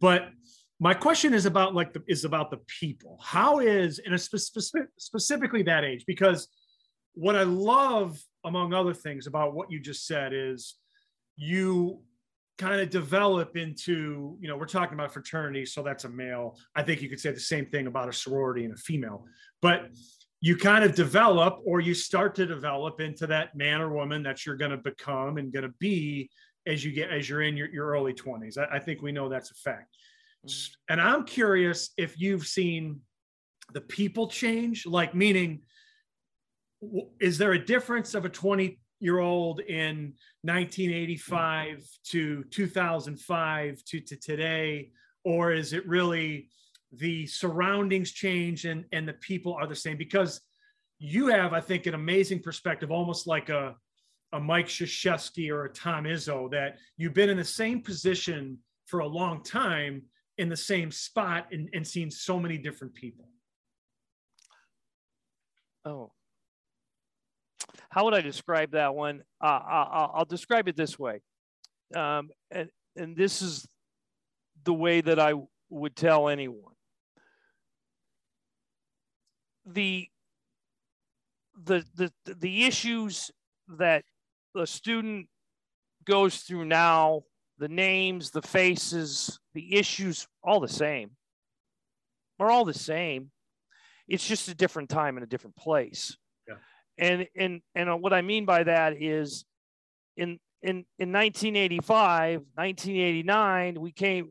but 0.00 0.28
my 0.80 0.94
question 0.94 1.32
is 1.32 1.46
about 1.46 1.74
like 1.74 1.92
the 1.92 2.02
is 2.08 2.24
about 2.24 2.50
the 2.50 2.58
people 2.66 3.18
how 3.22 3.58
is 3.60 3.98
in 4.00 4.14
a 4.14 4.18
specific 4.18 4.88
specifically 4.98 5.62
that 5.62 5.84
age 5.84 6.04
because 6.06 6.48
what 7.14 7.36
i 7.36 7.42
love 7.42 8.18
among 8.44 8.72
other 8.72 8.94
things 8.94 9.26
about 9.26 9.54
what 9.54 9.70
you 9.70 9.80
just 9.80 10.06
said 10.06 10.32
is 10.32 10.76
you 11.36 12.00
kind 12.58 12.80
of 12.80 12.88
develop 12.90 13.56
into 13.56 14.36
you 14.40 14.48
know 14.48 14.56
we're 14.56 14.66
talking 14.66 14.94
about 14.94 15.12
fraternity 15.12 15.66
so 15.66 15.82
that's 15.82 16.04
a 16.04 16.08
male 16.08 16.56
i 16.76 16.82
think 16.82 17.02
you 17.02 17.08
could 17.08 17.18
say 17.18 17.32
the 17.32 17.40
same 17.40 17.66
thing 17.66 17.86
about 17.86 18.08
a 18.08 18.12
sorority 18.12 18.64
and 18.64 18.74
a 18.74 18.76
female 18.76 19.24
but 19.60 19.88
you 20.44 20.54
kind 20.54 20.84
of 20.84 20.94
develop 20.94 21.58
or 21.64 21.80
you 21.80 21.94
start 21.94 22.34
to 22.34 22.44
develop 22.44 23.00
into 23.00 23.26
that 23.26 23.56
man 23.56 23.80
or 23.80 23.88
woman 23.88 24.22
that 24.22 24.44
you're 24.44 24.58
going 24.58 24.70
to 24.70 24.76
become 24.76 25.38
and 25.38 25.50
going 25.50 25.62
to 25.62 25.72
be 25.80 26.28
as 26.66 26.84
you 26.84 26.92
get 26.92 27.10
as 27.10 27.26
you're 27.26 27.40
in 27.40 27.56
your, 27.56 27.70
your 27.70 27.86
early 27.86 28.12
20s 28.12 28.58
I, 28.58 28.76
I 28.76 28.78
think 28.78 29.00
we 29.00 29.10
know 29.10 29.30
that's 29.30 29.50
a 29.50 29.54
fact. 29.54 29.96
Mm-hmm. 30.46 30.92
And 30.92 31.00
I'm 31.00 31.24
curious 31.24 31.92
if 31.96 32.20
you've 32.20 32.46
seen 32.46 33.00
the 33.72 33.80
people 33.80 34.28
change, 34.28 34.84
like 34.84 35.14
meaning, 35.14 35.62
is 37.20 37.38
there 37.38 37.52
a 37.52 37.64
difference 37.64 38.14
of 38.14 38.26
a 38.26 38.28
20 38.28 38.78
year 39.00 39.20
old 39.20 39.60
in 39.60 40.12
1985 40.42 41.88
to 42.10 42.44
2005 42.50 43.82
to, 43.82 44.00
to 44.00 44.16
today? 44.16 44.90
Or 45.24 45.52
is 45.52 45.72
it 45.72 45.88
really 45.88 46.50
the 46.98 47.26
surroundings 47.26 48.12
change 48.12 48.64
and, 48.64 48.84
and 48.92 49.06
the 49.06 49.14
people 49.14 49.54
are 49.54 49.66
the 49.66 49.76
same? 49.76 49.96
Because 49.96 50.40
you 50.98 51.26
have, 51.28 51.52
I 51.52 51.60
think, 51.60 51.86
an 51.86 51.94
amazing 51.94 52.40
perspective, 52.40 52.90
almost 52.90 53.26
like 53.26 53.48
a, 53.48 53.74
a 54.32 54.40
Mike 54.40 54.66
Krzyzewski 54.66 55.50
or 55.50 55.64
a 55.64 55.72
Tom 55.72 56.04
Izzo, 56.04 56.50
that 56.50 56.78
you've 56.96 57.14
been 57.14 57.30
in 57.30 57.36
the 57.36 57.44
same 57.44 57.82
position 57.82 58.58
for 58.86 59.00
a 59.00 59.06
long 59.06 59.42
time 59.42 60.02
in 60.38 60.48
the 60.48 60.56
same 60.56 60.90
spot 60.90 61.46
and, 61.52 61.68
and 61.72 61.86
seen 61.86 62.10
so 62.10 62.38
many 62.38 62.58
different 62.58 62.94
people? 62.94 63.28
Oh, 65.84 66.12
how 67.90 68.04
would 68.04 68.14
I 68.14 68.20
describe 68.20 68.72
that 68.72 68.94
one? 68.94 69.22
Uh, 69.40 69.60
I'll, 69.68 70.12
I'll 70.14 70.24
describe 70.24 70.66
it 70.68 70.76
this 70.76 70.98
way, 70.98 71.20
um, 71.94 72.30
and 72.50 72.70
and 72.96 73.16
this 73.16 73.42
is 73.42 73.68
the 74.64 74.72
way 74.72 75.00
that 75.00 75.18
I 75.18 75.34
would 75.68 75.94
tell 75.94 76.28
anyone. 76.28 76.73
The 79.66 80.08
the 81.64 81.84
the 81.94 82.12
the 82.26 82.64
issues 82.64 83.30
that 83.78 84.04
the 84.54 84.66
student 84.66 85.28
goes 86.04 86.38
through 86.38 86.66
now, 86.66 87.22
the 87.58 87.68
names, 87.68 88.30
the 88.30 88.42
faces, 88.42 89.38
the 89.54 89.76
issues, 89.76 90.26
all 90.42 90.60
the 90.60 90.68
same. 90.68 91.12
Are 92.40 92.50
all 92.50 92.64
the 92.64 92.74
same. 92.74 93.30
It's 94.08 94.26
just 94.26 94.48
a 94.48 94.54
different 94.54 94.90
time 94.90 95.16
and 95.16 95.24
a 95.24 95.28
different 95.28 95.56
place. 95.56 96.16
Yeah. 96.48 96.54
And 96.98 97.26
and 97.36 97.60
and 97.74 97.90
uh, 97.90 97.96
what 97.96 98.12
I 98.12 98.22
mean 98.22 98.44
by 98.44 98.64
that 98.64 99.00
is 99.00 99.44
in 100.16 100.38
in 100.62 100.84
in 100.98 101.12
1985, 101.12 102.40
1989, 102.54 103.80
we 103.80 103.92
came 103.92 104.30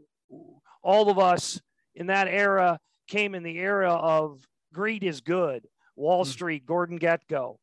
all 0.83 1.09
of 1.09 1.17
us 1.17 1.61
in 1.95 2.07
that 2.07 2.27
era 2.27 2.79
came 3.07 3.35
in 3.35 3.43
the 3.43 3.57
era 3.57 3.91
of 3.91 4.41
greed 4.73 5.03
is 5.03 5.21
good, 5.21 5.67
Wall 5.95 6.23
mm-hmm. 6.23 6.31
Street, 6.31 6.65
Gordon 6.65 6.99
Gekko. 6.99 7.57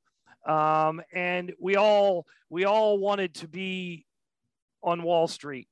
Um, 0.47 1.03
and 1.13 1.53
we 1.61 1.77
all 1.77 2.27
we 2.49 2.65
all 2.65 2.99
wanted 2.99 3.35
to 3.37 3.49
be 3.49 4.07
on 4.83 5.03
Wall 5.03 5.29
Street. 5.29 5.69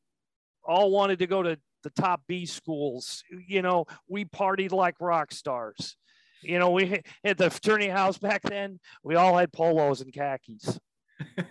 All 0.64 0.90
wanted 0.90 1.20
to 1.20 1.26
go 1.26 1.42
to 1.42 1.58
the 1.82 1.90
top 1.90 2.22
B 2.26 2.44
schools. 2.44 3.22
You 3.46 3.62
know, 3.62 3.86
we 4.08 4.24
partied 4.24 4.72
like 4.72 4.96
rock 5.00 5.32
stars. 5.32 5.96
You 6.42 6.58
know, 6.58 6.70
we 6.70 7.00
at 7.24 7.38
the 7.38 7.50
fraternity 7.50 7.88
house 7.88 8.18
back 8.18 8.42
then, 8.42 8.78
we 9.02 9.16
all 9.16 9.36
had 9.36 9.52
polos 9.52 10.00
and 10.00 10.12
khakis. 10.12 10.78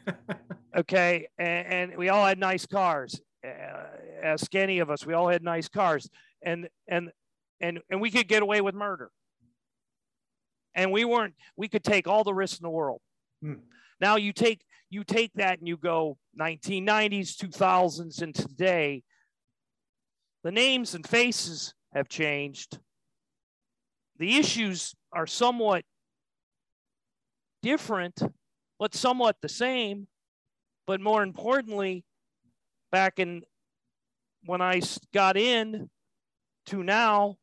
okay. 0.77 1.27
And, 1.37 1.67
and, 1.67 1.97
we 1.97 2.09
all 2.09 2.25
had 2.25 2.39
nice 2.39 2.65
cars. 2.65 3.19
Uh, 3.45 3.83
as 4.23 4.41
skinny 4.41 4.79
of 4.79 4.89
us, 4.89 5.05
we 5.05 5.13
all 5.13 5.27
had 5.27 5.43
nice 5.43 5.67
cars. 5.67 6.09
And, 6.41 6.69
and, 6.87 7.11
and, 7.59 7.79
and 7.89 7.99
we 7.99 8.11
could 8.11 8.27
get 8.27 8.43
away 8.43 8.61
with 8.61 8.75
murder. 8.75 9.11
And 10.77 10.91
we 10.91 11.03
weren't, 11.03 11.33
we 11.57 11.67
could 11.67 11.83
take 11.83 12.07
all 12.07 12.23
the 12.23 12.33
risks 12.33 12.59
in 12.59 12.63
the 12.63 12.69
world. 12.69 13.01
Hmm. 13.41 13.55
Now 13.99 14.15
you 14.15 14.31
take, 14.31 14.63
you 14.89 15.03
take 15.03 15.33
that 15.33 15.59
and 15.59 15.67
you 15.67 15.75
go 15.75 16.17
1990s, 16.39 17.35
2000s, 17.35 18.21
and 18.21 18.33
today, 18.33 19.03
the 20.43 20.51
names 20.51 20.93
and 20.93 21.05
faces 21.05 21.73
have 21.93 22.07
changed. 22.07 22.79
The 24.19 24.37
issues 24.37 24.95
are 25.11 25.27
somewhat 25.27 25.83
different, 27.63 28.21
but 28.79 28.93
somewhat 28.93 29.37
the 29.41 29.49
same. 29.49 30.07
But 30.85 31.01
more 31.01 31.23
importantly, 31.23 32.05
back 32.91 33.19
in 33.19 33.41
when 34.45 34.61
I 34.61 34.81
got 35.13 35.37
in 35.37 35.89
to 36.67 36.83
now, 36.83 37.37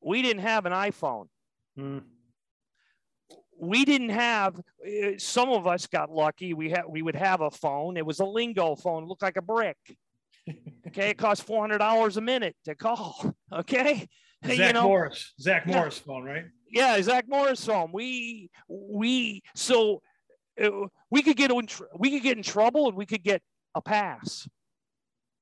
we 0.00 0.22
didn't 0.22 0.42
have 0.42 0.66
an 0.66 0.72
iPhone. 0.72 1.28
Mm. 1.78 2.02
We 3.60 3.84
didn't 3.84 4.10
have. 4.10 4.60
Eh, 4.84 5.14
some 5.18 5.50
of 5.50 5.66
us 5.66 5.86
got 5.86 6.10
lucky. 6.10 6.54
We 6.54 6.70
had. 6.70 6.82
We 6.88 7.02
would 7.02 7.16
have 7.16 7.40
a 7.40 7.50
phone. 7.50 7.96
It 7.96 8.04
was 8.04 8.20
a 8.20 8.24
lingo 8.24 8.74
phone. 8.74 9.04
It 9.04 9.06
looked 9.06 9.22
like 9.22 9.36
a 9.36 9.42
brick. 9.42 9.76
Okay, 10.88 11.10
it 11.10 11.18
cost 11.18 11.44
four 11.44 11.60
hundred 11.60 11.78
dollars 11.78 12.16
a 12.16 12.20
minute 12.20 12.56
to 12.64 12.74
call. 12.74 13.34
Okay, 13.52 14.08
Zack 14.46 14.58
you 14.58 14.72
know, 14.72 14.84
Morris, 14.84 15.34
Zack 15.38 15.64
yeah, 15.66 15.76
Morris 15.76 15.98
phone, 15.98 16.24
right? 16.24 16.44
Yeah, 16.70 17.00
Zack 17.02 17.26
Morris 17.28 17.62
phone. 17.62 17.90
We 17.92 18.48
we 18.66 19.42
so 19.54 20.00
uh, 20.58 20.86
we 21.10 21.22
could 21.22 21.36
get 21.36 21.50
in 21.50 21.68
we 21.98 22.10
could 22.10 22.22
get 22.22 22.38
in 22.38 22.42
trouble 22.42 22.88
and 22.88 22.96
we 22.96 23.04
could 23.04 23.22
get 23.22 23.42
a 23.74 23.82
pass. 23.82 24.48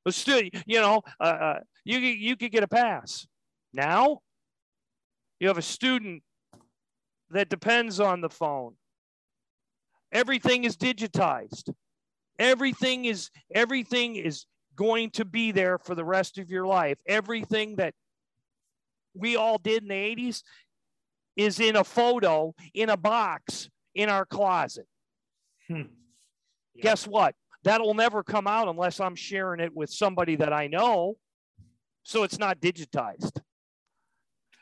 But 0.04 0.14
still, 0.14 0.42
you 0.66 0.80
know, 0.80 1.02
uh, 1.20 1.22
uh, 1.22 1.60
you 1.84 1.98
you 1.98 2.36
could 2.36 2.50
get 2.50 2.64
a 2.64 2.68
pass. 2.68 3.28
Now, 3.72 4.22
you 5.40 5.48
have 5.48 5.58
a 5.58 5.62
student 5.62 6.22
that 7.30 7.48
depends 7.48 7.98
on 7.98 8.20
the 8.20 8.28
phone. 8.28 8.74
Everything 10.12 10.64
is 10.64 10.76
digitized. 10.76 11.72
Everything 12.38 13.06
is 13.06 13.30
everything 13.54 14.16
is 14.16 14.46
going 14.76 15.10
to 15.10 15.24
be 15.24 15.50
there 15.52 15.78
for 15.78 15.94
the 15.94 16.04
rest 16.04 16.38
of 16.38 16.50
your 16.50 16.66
life. 16.66 16.98
Everything 17.06 17.76
that 17.76 17.94
we 19.14 19.36
all 19.36 19.58
did 19.58 19.82
in 19.82 19.88
the 19.88 19.94
80s 19.94 20.42
is 21.36 21.60
in 21.60 21.76
a 21.76 21.84
photo 21.84 22.54
in 22.74 22.90
a 22.90 22.96
box 22.96 23.68
in 23.94 24.08
our 24.08 24.26
closet. 24.26 24.86
Hmm. 25.68 25.82
Yeah. 26.74 26.82
Guess 26.82 27.06
what? 27.06 27.34
That'll 27.62 27.94
never 27.94 28.22
come 28.22 28.46
out 28.46 28.68
unless 28.68 29.00
I'm 29.00 29.14
sharing 29.14 29.60
it 29.60 29.74
with 29.74 29.90
somebody 29.90 30.36
that 30.36 30.52
I 30.52 30.66
know. 30.66 31.16
So 32.02 32.22
it's 32.22 32.38
not 32.38 32.60
digitized. 32.60 33.40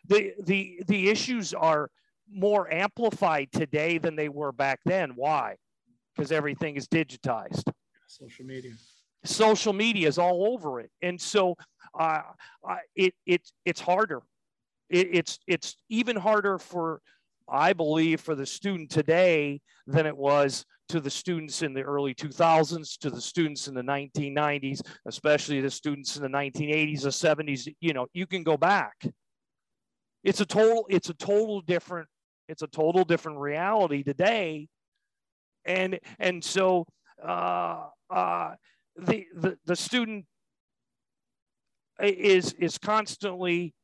The 0.09 0.33
the 0.43 0.83
the 0.87 1.09
issues 1.09 1.55
are 1.55 1.91
more 2.31 2.73
amplified 2.73 3.49
today 3.53 3.99
than 3.99 4.17
they 4.17 4.29
were 4.29 4.53
back 4.53 4.81
then. 4.85 5.13
Why? 5.15 5.57
Because 6.15 6.33
everything 6.33 6.77
is 6.77 6.87
digitized. 6.89 7.71
Social 8.07 8.45
media 8.45 8.73
social 9.25 9.73
media 9.73 10.09
is 10.09 10.19
all 10.19 10.53
over 10.53 10.81
it 10.81 10.91
and 11.03 11.21
so 11.21 11.57
uh, 11.99 12.23
it, 12.95 13.15
it 13.27 13.43
it's 13.65 13.81
harder 13.81 14.23
it, 14.89 15.09
it's 15.13 15.39
it's 15.47 15.77
even 15.89 16.17
harder 16.17 16.59
for 16.59 17.01
i 17.49 17.73
believe 17.73 18.21
for 18.21 18.35
the 18.35 18.47
student 18.47 18.91
today 18.91 19.61
than 19.87 20.07
it 20.07 20.17
was 20.17 20.65
to 20.89 21.01
the 21.01 21.11
students 21.11 21.63
in 21.63 21.75
the 21.75 21.83
early 21.83 22.15
2000s 22.15 22.97
to 22.99 23.11
the 23.11 23.21
students 23.21 23.69
in 23.69 23.75
the 23.75 23.83
1990s 23.83 24.81
especially 25.07 25.61
the 25.61 25.71
students 25.71 26.17
in 26.17 26.23
the 26.23 26.29
1980s 26.29 27.05
or 27.05 27.09
70s 27.09 27.75
you 27.81 27.93
know 27.93 28.07
you 28.13 28.27
can 28.27 28.43
go 28.43 28.57
back 28.57 28.95
it's 30.29 30.41
a 30.43 30.47
total 30.47 30.87
it's 30.91 31.09
a 31.09 31.15
total 31.15 31.63
different 31.63 32.07
it's 32.49 32.61
a 32.61 32.67
total 32.67 33.05
different 33.05 33.39
reality 33.39 34.03
today. 34.03 34.69
And 35.65 35.99
and 36.19 36.45
so 36.45 36.85
uh 37.27 37.87
uh 38.11 38.53
the, 38.97 39.27
the, 39.35 39.57
the 39.65 39.77
student 39.77 40.27
is 42.01 42.53
is 42.55 42.77
constantly 42.77 43.75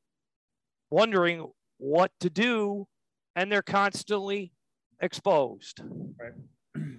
wondering 0.91 1.51
what 1.79 2.11
to 2.21 2.29
do 2.29 2.87
and 3.35 3.51
they're 3.51 3.63
constantly 3.63 4.53
exposed. 5.01 5.81
Right 6.21 6.95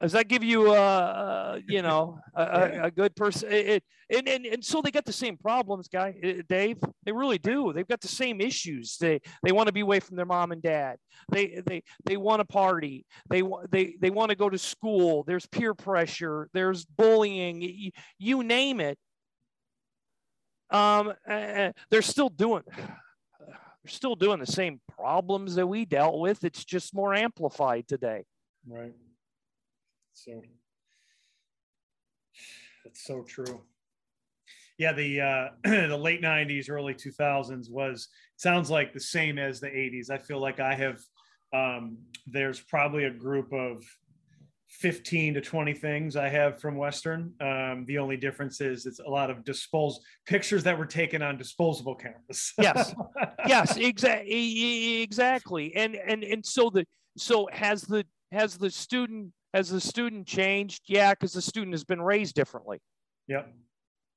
does 0.00 0.12
that 0.12 0.28
give 0.28 0.42
you 0.42 0.72
a, 0.72 0.78
a 0.78 1.62
you 1.66 1.82
know 1.82 2.18
a, 2.34 2.84
a, 2.84 2.90
good 2.90 3.14
person 3.14 3.48
it, 3.50 3.82
and, 4.10 4.28
and 4.28 4.44
and 4.44 4.64
so 4.64 4.82
they 4.82 4.90
got 4.90 5.04
the 5.04 5.12
same 5.12 5.36
problems 5.36 5.88
guy 5.88 6.14
dave. 6.48 6.78
They 7.04 7.12
really 7.12 7.38
do. 7.38 7.72
They've 7.72 7.86
got 7.86 8.00
the 8.00 8.08
same 8.08 8.40
issues. 8.40 8.96
They 8.98 9.20
they 9.42 9.52
want 9.52 9.68
to 9.68 9.72
be 9.72 9.80
away 9.80 10.00
from 10.00 10.16
their 10.16 10.26
mom 10.26 10.52
and 10.52 10.62
dad. 10.62 10.96
They 11.30 11.62
they 11.64 11.82
they 12.04 12.16
want 12.16 12.40
to 12.40 12.44
party. 12.44 13.06
They 13.30 13.42
they 13.70 13.96
they 14.00 14.10
want 14.10 14.30
to 14.30 14.36
go 14.36 14.50
to 14.50 14.58
school. 14.58 15.22
There's 15.22 15.46
peer 15.46 15.74
pressure. 15.74 16.48
There's 16.52 16.84
bullying. 16.84 17.62
You, 17.62 17.90
you 18.18 18.42
name 18.42 18.80
it. 18.80 18.98
Um 20.70 21.12
uh, 21.28 21.70
they're 21.90 22.02
still 22.02 22.30
doing 22.30 22.62
they're 22.68 23.86
still 23.86 24.16
doing 24.16 24.40
the 24.40 24.46
same 24.46 24.80
problems 24.98 25.54
that 25.54 25.66
we 25.66 25.84
dealt 25.84 26.18
with. 26.18 26.42
It's 26.42 26.64
just 26.64 26.94
more 26.94 27.14
amplified 27.14 27.86
today. 27.86 28.24
Right 28.66 28.92
so 30.14 30.42
that's 32.84 33.04
so 33.04 33.22
true. 33.22 33.62
Yeah, 34.78 34.92
the 34.92 35.20
uh, 35.20 35.48
the 35.64 35.96
late 35.96 36.22
'90s, 36.22 36.70
early 36.70 36.94
2000s 36.94 37.70
was 37.70 38.08
sounds 38.36 38.70
like 38.70 38.92
the 38.92 39.00
same 39.00 39.38
as 39.38 39.60
the 39.60 39.68
'80s. 39.68 40.10
I 40.10 40.18
feel 40.18 40.40
like 40.40 40.60
I 40.60 40.74
have. 40.74 41.00
Um, 41.52 41.98
there's 42.26 42.58
probably 42.58 43.04
a 43.04 43.10
group 43.10 43.52
of 43.52 43.84
15 44.80 45.34
to 45.34 45.40
20 45.40 45.72
things 45.74 46.16
I 46.16 46.28
have 46.28 46.60
from 46.60 46.76
Western. 46.76 47.32
Um, 47.40 47.84
the 47.86 47.98
only 47.98 48.16
difference 48.16 48.60
is 48.60 48.86
it's 48.86 48.98
a 48.98 49.08
lot 49.08 49.30
of 49.30 49.44
dispose 49.44 50.00
pictures 50.26 50.64
that 50.64 50.76
were 50.76 50.86
taken 50.86 51.22
on 51.22 51.38
disposable 51.38 51.94
cameras. 51.94 52.52
yes, 52.58 52.92
yes, 53.46 53.76
exactly, 53.76 55.02
exactly. 55.02 55.74
And 55.76 55.94
and 55.94 56.24
and 56.24 56.44
so 56.44 56.70
the 56.70 56.84
so 57.16 57.48
has 57.52 57.82
the 57.82 58.04
has 58.32 58.56
the 58.56 58.70
student 58.70 59.32
has 59.54 59.70
the 59.70 59.80
student 59.80 60.26
changed? 60.26 60.82
Yeah, 60.86 61.12
because 61.12 61.32
the 61.32 61.40
student 61.40 61.72
has 61.72 61.84
been 61.84 62.02
raised 62.02 62.34
differently. 62.34 62.80
Yep. 63.28 63.54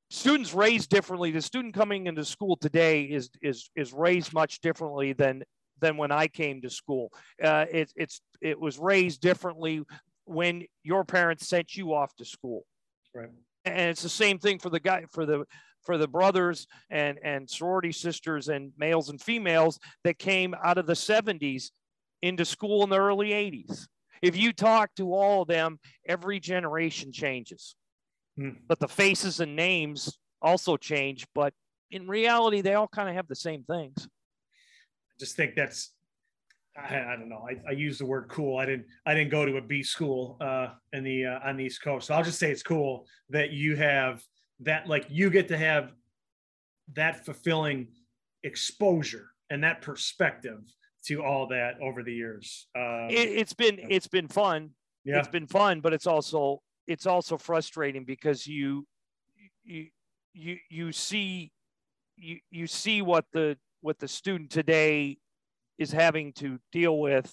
Students 0.09 0.53
raised 0.53 0.89
differently. 0.89 1.31
The 1.31 1.41
student 1.41 1.75
coming 1.75 2.07
into 2.07 2.25
school 2.25 2.57
today 2.57 3.03
is 3.03 3.29
is 3.41 3.69
is 3.75 3.93
raised 3.93 4.33
much 4.33 4.59
differently 4.61 5.13
than 5.13 5.43
than 5.79 5.95
when 5.95 6.11
I 6.11 6.27
came 6.27 6.61
to 6.61 6.69
school. 6.69 7.11
Uh, 7.41 7.65
it, 7.71 7.91
it's 7.95 8.19
it 8.41 8.59
was 8.59 8.79
raised 8.79 9.21
differently 9.21 9.83
when 10.25 10.65
your 10.83 11.05
parents 11.05 11.47
sent 11.47 11.75
you 11.75 11.93
off 11.93 12.15
to 12.15 12.25
school. 12.25 12.65
Right. 13.13 13.29
And 13.63 13.89
it's 13.91 14.01
the 14.01 14.09
same 14.09 14.39
thing 14.39 14.59
for 14.59 14.69
the 14.69 14.79
guy 14.79 15.05
for 15.11 15.25
the 15.25 15.45
for 15.83 15.97
the 15.97 16.07
brothers 16.07 16.67
and 16.89 17.19
and 17.23 17.49
sorority 17.49 17.91
sisters 17.91 18.47
and 18.47 18.71
males 18.77 19.09
and 19.09 19.21
females 19.21 19.77
that 20.03 20.17
came 20.17 20.55
out 20.63 20.77
of 20.77 20.87
the 20.87 20.93
70s 20.93 21.69
into 22.23 22.43
school 22.43 22.83
in 22.83 22.89
the 22.89 22.97
early 22.97 23.29
80s. 23.29 23.87
If 24.21 24.35
you 24.35 24.53
talk 24.53 24.91
to 24.95 25.13
all 25.13 25.43
of 25.43 25.47
them, 25.47 25.79
every 26.07 26.39
generation 26.39 27.11
changes. 27.11 27.75
Hmm. 28.37 28.51
But 28.67 28.79
the 28.79 28.87
faces 28.87 29.39
and 29.39 29.55
names 29.55 30.17
also 30.41 30.77
change. 30.77 31.25
But 31.33 31.53
in 31.91 32.07
reality, 32.07 32.61
they 32.61 32.73
all 32.73 32.87
kind 32.87 33.09
of 33.09 33.15
have 33.15 33.27
the 33.27 33.35
same 33.35 33.63
things. 33.63 34.07
I 34.07 35.15
just 35.19 35.35
think 35.35 35.55
that's 35.55 35.93
I, 36.77 37.13
I 37.13 37.15
don't 37.15 37.29
know. 37.29 37.45
I, 37.49 37.69
I 37.69 37.71
use 37.71 37.97
the 37.97 38.05
word 38.05 38.27
cool. 38.29 38.57
I 38.57 38.65
didn't. 38.65 38.85
I 39.05 39.13
didn't 39.13 39.31
go 39.31 39.45
to 39.45 39.57
a 39.57 39.61
B 39.61 39.81
school 39.81 40.37
uh, 40.39 40.69
in 40.93 41.03
the 41.03 41.25
uh, 41.25 41.39
on 41.43 41.57
the 41.57 41.65
East 41.65 41.81
Coast. 41.81 42.07
So 42.07 42.13
I'll 42.13 42.23
just 42.23 42.39
say 42.39 42.51
it's 42.51 42.63
cool 42.63 43.07
that 43.29 43.51
you 43.51 43.75
have 43.75 44.23
that. 44.61 44.87
Like 44.87 45.05
you 45.09 45.29
get 45.29 45.47
to 45.49 45.57
have 45.57 45.91
that 46.93 47.25
fulfilling 47.25 47.87
exposure 48.43 49.31
and 49.49 49.63
that 49.63 49.81
perspective 49.81 50.61
to 51.05 51.23
all 51.23 51.47
that 51.47 51.79
over 51.81 52.03
the 52.03 52.13
years. 52.13 52.67
Um, 52.75 53.07
it, 53.09 53.37
has 53.37 53.53
been 53.53 53.79
it's 53.89 54.07
been 54.07 54.27
fun. 54.27 54.71
Yeah. 55.03 55.19
It's 55.19 55.27
been 55.27 55.47
fun, 55.47 55.79
but 55.79 55.93
it's 55.93 56.07
also 56.07 56.61
it's 56.87 57.05
also 57.05 57.37
frustrating 57.37 58.03
because 58.03 58.45
you 58.47 58.85
you 59.63 59.87
you 60.33 60.57
you 60.69 60.91
see 60.91 61.51
you 62.15 62.39
you 62.49 62.67
see 62.67 63.01
what 63.01 63.25
the 63.31 63.57
what 63.81 63.99
the 63.99 64.07
student 64.07 64.49
today 64.49 65.17
is 65.77 65.91
having 65.91 66.33
to 66.33 66.59
deal 66.71 66.99
with 66.99 67.31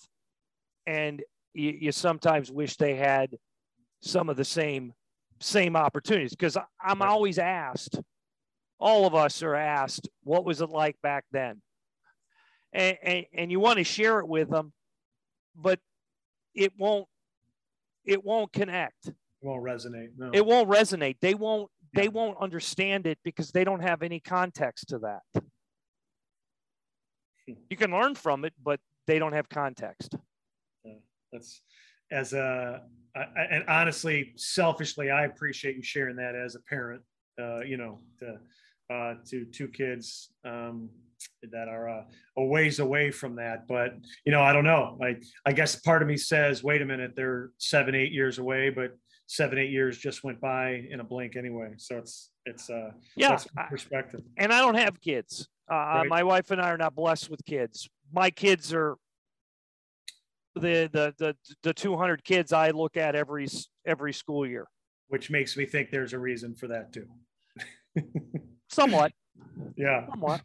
and 0.87 1.23
you, 1.55 1.77
you 1.81 1.93
sometimes 1.93 2.51
wish 2.51 2.77
they 2.77 2.95
had 2.95 3.31
some 4.01 4.29
of 4.29 4.37
the 4.37 4.45
same 4.45 4.93
same 5.41 5.77
opportunities 5.77 6.31
because 6.31 6.57
i'm 6.83 7.03
always 7.03 7.39
asked 7.39 7.99
all 8.79 9.07
of 9.07 9.15
us 9.15 9.43
are 9.43 9.55
asked 9.55 10.09
what 10.23 10.45
was 10.45 10.61
it 10.61 10.71
like 10.71 10.97
back 11.03 11.25
then 11.33 11.61
and, 12.75 12.99
and, 13.03 13.27
and 13.33 13.51
you 13.51 13.61
want 13.61 13.79
to 13.79 13.85
share 13.85 14.19
it 14.19 14.29
with 14.29 14.51
them 14.51 14.73
but 15.57 15.79
it 16.55 16.73
won't 16.79 17.07
it 18.05 18.23
won't 18.23 18.53
connect 18.53 19.07
it 19.07 19.15
won't 19.43 19.65
resonate 19.65 20.09
no. 20.19 20.31
it 20.35 20.45
won't 20.45 20.69
resonate 20.69 21.17
they 21.21 21.35
won't 21.35 21.71
they 21.95 22.09
won't 22.09 22.37
understand 22.39 23.07
it 23.07 23.19
because 23.25 23.53
they 23.53 23.65
don't 23.65 23.81
have 23.81 24.03
any 24.03 24.21
context 24.21 24.89
to 24.89 24.99
that 24.99 25.23
you 27.47 27.77
can 27.77 27.91
learn 27.91 28.15
from 28.15 28.45
it, 28.45 28.53
but 28.63 28.81
they 29.07 29.19
don't 29.19 29.33
have 29.33 29.49
context. 29.49 30.17
Yeah, 30.85 30.95
that's 31.33 31.63
as 32.11 32.33
a 32.33 32.83
and 33.15 33.65
honestly, 33.69 34.33
selfishly, 34.37 35.11
I 35.11 35.25
appreciate 35.25 35.77
you 35.77 35.83
sharing 35.83 36.17
that 36.17 36.35
as 36.35 36.57
a 36.57 36.61
parent. 36.61 37.03
Uh, 37.41 37.61
you 37.61 37.77
know, 37.77 38.01
to 38.21 38.39
uh, 38.93 39.15
to 39.29 39.45
two 39.47 39.69
kids 39.69 40.31
um, 40.45 40.91
that 41.51 41.69
are 41.69 41.89
uh, 41.89 42.03
a 42.37 42.45
ways 42.45 42.81
away 42.81 43.11
from 43.11 43.37
that. 43.37 43.67
But 43.67 43.95
you 44.25 44.33
know, 44.33 44.43
I 44.43 44.53
don't 44.53 44.65
know. 44.65 44.99
I 45.03 45.17
I 45.47 45.53
guess 45.53 45.77
part 45.77 46.03
of 46.03 46.09
me 46.09 46.17
says, 46.17 46.63
wait 46.63 46.83
a 46.83 46.85
minute, 46.85 47.13
they're 47.17 47.51
seven, 47.59 47.95
eight 47.95 48.13
years 48.13 48.39
away, 48.39 48.71
but 48.71 48.97
seven, 49.27 49.59
eight 49.59 49.71
years 49.71 49.99
just 49.99 50.25
went 50.25 50.41
by 50.41 50.85
in 50.91 51.01
a 51.01 51.05
blink 51.05 51.37
anyway. 51.37 51.73
So 51.77 51.97
it's 51.99 52.31
it's 52.45 52.71
uh 52.71 52.91
yeah 53.17 53.39
perspective. 53.69 54.23
And 54.37 54.53
I 54.53 54.61
don't 54.61 54.77
have 54.77 55.01
kids. 55.01 55.49
Uh, 55.71 55.75
right. 55.75 56.09
My 56.09 56.23
wife 56.23 56.51
and 56.51 56.61
I 56.61 56.71
are 56.71 56.77
not 56.77 56.95
blessed 56.95 57.31
with 57.31 57.45
kids. 57.47 57.89
My 58.13 58.31
kids 58.31 58.75
are 58.75 58.97
the 60.55 60.89
the 60.93 61.15
the 61.19 61.37
the 61.63 61.73
200 61.73 62.23
kids 62.23 62.53
I 62.53 62.71
look 62.71 62.97
at 62.97 63.15
every 63.15 63.49
every 63.87 64.13
school 64.13 64.47
year. 64.47 64.67
Which 65.09 65.31
makes 65.31 65.57
me 65.57 65.65
think 65.67 65.91
there's 65.91 66.13
a 66.13 66.19
reason 66.19 66.55
for 66.55 66.69
that 66.69 66.93
too. 66.93 67.07
Somewhat. 68.71 69.13
Yeah. 69.77 70.07
Somewhat. 70.09 70.43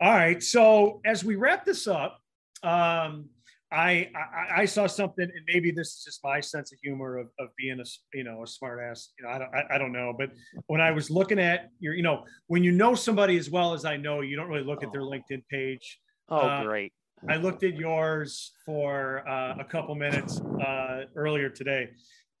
All 0.00 0.12
right. 0.12 0.42
So 0.42 1.00
as 1.04 1.24
we 1.24 1.36
wrap 1.36 1.64
this 1.64 1.86
up, 1.86 2.20
um, 2.62 3.28
I, 3.72 4.10
I, 4.14 4.62
I 4.62 4.64
saw 4.64 4.86
something, 4.86 5.24
and 5.24 5.44
maybe 5.48 5.72
this 5.72 5.88
is 5.88 6.04
just 6.04 6.20
my 6.22 6.40
sense 6.40 6.72
of 6.72 6.78
humor 6.80 7.18
of, 7.18 7.26
of 7.40 7.48
being 7.58 7.80
a 7.80 7.84
you 8.16 8.22
know 8.22 8.44
a 8.44 8.46
smart 8.46 8.80
ass. 8.80 9.10
You 9.18 9.26
know, 9.26 9.32
I 9.32 9.38
don't 9.38 9.54
I, 9.54 9.74
I 9.74 9.78
don't 9.78 9.92
know, 9.92 10.14
but 10.16 10.30
when 10.66 10.80
I 10.80 10.92
was 10.92 11.10
looking 11.10 11.40
at 11.40 11.70
your, 11.80 11.94
you 11.94 12.02
know, 12.02 12.24
when 12.46 12.62
you 12.62 12.70
know 12.70 12.94
somebody 12.94 13.36
as 13.36 13.50
well 13.50 13.74
as 13.74 13.84
I 13.84 13.96
know, 13.96 14.20
you 14.20 14.36
don't 14.36 14.48
really 14.48 14.64
look 14.64 14.84
at 14.84 14.92
their 14.92 15.02
oh. 15.02 15.10
LinkedIn 15.10 15.42
page. 15.50 15.98
Oh, 16.28 16.36
uh, 16.36 16.62
great! 16.62 16.92
I 17.28 17.36
looked 17.36 17.64
at 17.64 17.76
yours 17.76 18.52
for 18.64 19.28
uh, 19.28 19.56
a 19.58 19.64
couple 19.64 19.96
minutes 19.96 20.40
uh, 20.40 21.02
earlier 21.16 21.50
today, 21.50 21.90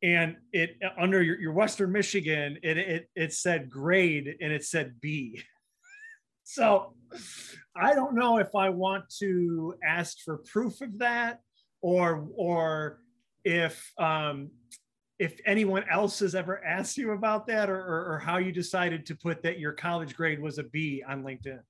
and 0.02 0.36
it 0.52 0.76
under 0.98 1.22
your, 1.22 1.40
your 1.40 1.52
Western 1.52 1.92
Michigan, 1.92 2.58
it, 2.62 2.78
it 2.78 3.10
it 3.14 3.32
said 3.32 3.70
grade 3.70 4.36
and 4.40 4.52
it 4.52 4.64
said 4.64 5.00
B. 5.00 5.42
so 6.44 6.94
I 7.74 7.94
don't 7.94 8.14
know 8.14 8.38
if 8.38 8.54
I 8.54 8.68
want 8.70 9.04
to 9.18 9.74
ask 9.84 10.18
for 10.24 10.38
proof 10.38 10.80
of 10.80 10.98
that 10.98 11.40
or 11.80 12.28
or 12.36 13.00
if 13.44 13.92
um, 13.98 14.50
if 15.18 15.40
anyone 15.46 15.84
else 15.90 16.18
has 16.18 16.34
ever 16.34 16.62
asked 16.64 16.98
you 16.98 17.12
about 17.12 17.46
that 17.46 17.70
or, 17.70 17.78
or, 17.78 18.14
or 18.14 18.18
how 18.18 18.36
you 18.36 18.52
decided 18.52 19.06
to 19.06 19.16
put 19.16 19.42
that 19.42 19.58
your 19.58 19.72
college 19.72 20.14
grade 20.14 20.40
was 20.40 20.58
a 20.58 20.64
B 20.64 21.02
on 21.08 21.22
LinkedIn. 21.22 21.60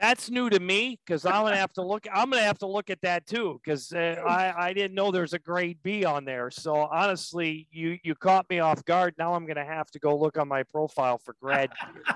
That's 0.00 0.30
new 0.30 0.48
to 0.48 0.58
me 0.58 0.98
because 1.04 1.26
I'm 1.26 1.44
gonna 1.44 1.56
have 1.56 1.74
to 1.74 1.82
look. 1.82 2.06
I'm 2.12 2.30
gonna 2.30 2.42
have 2.42 2.58
to 2.60 2.66
look 2.66 2.88
at 2.88 3.02
that 3.02 3.26
too 3.26 3.60
because 3.62 3.92
uh, 3.92 4.16
I 4.26 4.68
I 4.68 4.72
didn't 4.72 4.94
know 4.94 5.10
there's 5.10 5.34
a 5.34 5.38
grade 5.38 5.78
B 5.82 6.06
on 6.06 6.24
there. 6.24 6.50
So 6.50 6.74
honestly, 6.74 7.68
you 7.70 7.98
you 8.02 8.14
caught 8.14 8.48
me 8.48 8.60
off 8.60 8.82
guard. 8.86 9.14
Now 9.18 9.34
I'm 9.34 9.46
gonna 9.46 9.64
have 9.64 9.90
to 9.90 9.98
go 9.98 10.16
look 10.16 10.38
on 10.38 10.48
my 10.48 10.62
profile 10.62 11.18
for 11.18 11.36
grad 11.38 11.70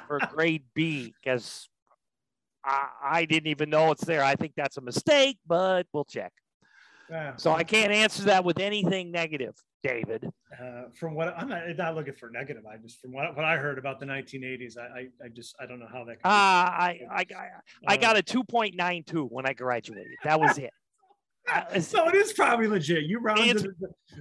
for 0.06 0.18
grade 0.32 0.64
B 0.74 1.14
because 1.22 1.68
I, 2.64 2.88
I 3.02 3.24
didn't 3.26 3.48
even 3.48 3.68
know 3.68 3.90
it's 3.90 4.04
there. 4.04 4.24
I 4.24 4.34
think 4.34 4.54
that's 4.56 4.78
a 4.78 4.80
mistake, 4.80 5.38
but 5.46 5.86
we'll 5.92 6.06
check. 6.06 6.32
Yeah. 7.14 7.36
So 7.36 7.52
I 7.52 7.62
can't 7.62 7.92
answer 7.92 8.24
that 8.24 8.44
with 8.44 8.58
anything 8.58 9.12
negative, 9.12 9.54
David. 9.84 10.28
Uh, 10.52 10.84
from 10.98 11.14
what 11.14 11.32
I'm 11.38 11.48
not, 11.48 11.62
not, 11.76 11.94
looking 11.94 12.14
for 12.14 12.28
negative. 12.28 12.64
I 12.66 12.76
just 12.76 13.00
from 13.00 13.12
what, 13.12 13.36
what 13.36 13.44
I 13.44 13.56
heard 13.56 13.78
about 13.78 14.00
the 14.00 14.06
1980s, 14.06 14.76
I, 14.76 14.82
I, 14.82 15.08
I 15.24 15.28
just 15.28 15.54
I 15.60 15.66
don't 15.66 15.78
know 15.78 15.86
how 15.86 16.04
that. 16.06 16.16
Uh, 16.24 16.28
I 16.28 17.00
I 17.08 17.20
I, 17.20 17.48
I 17.86 17.96
got 17.98 18.18
a 18.18 18.22
2.92 18.22 19.30
when 19.30 19.46
I 19.46 19.52
graduated. 19.52 20.16
That 20.24 20.40
was 20.40 20.58
it. 20.58 20.72
so 21.84 22.08
it 22.08 22.16
is 22.16 22.32
probably 22.32 22.66
legit. 22.66 23.04
You 23.04 23.20
rounded, 23.20 23.64
it, 23.64 23.70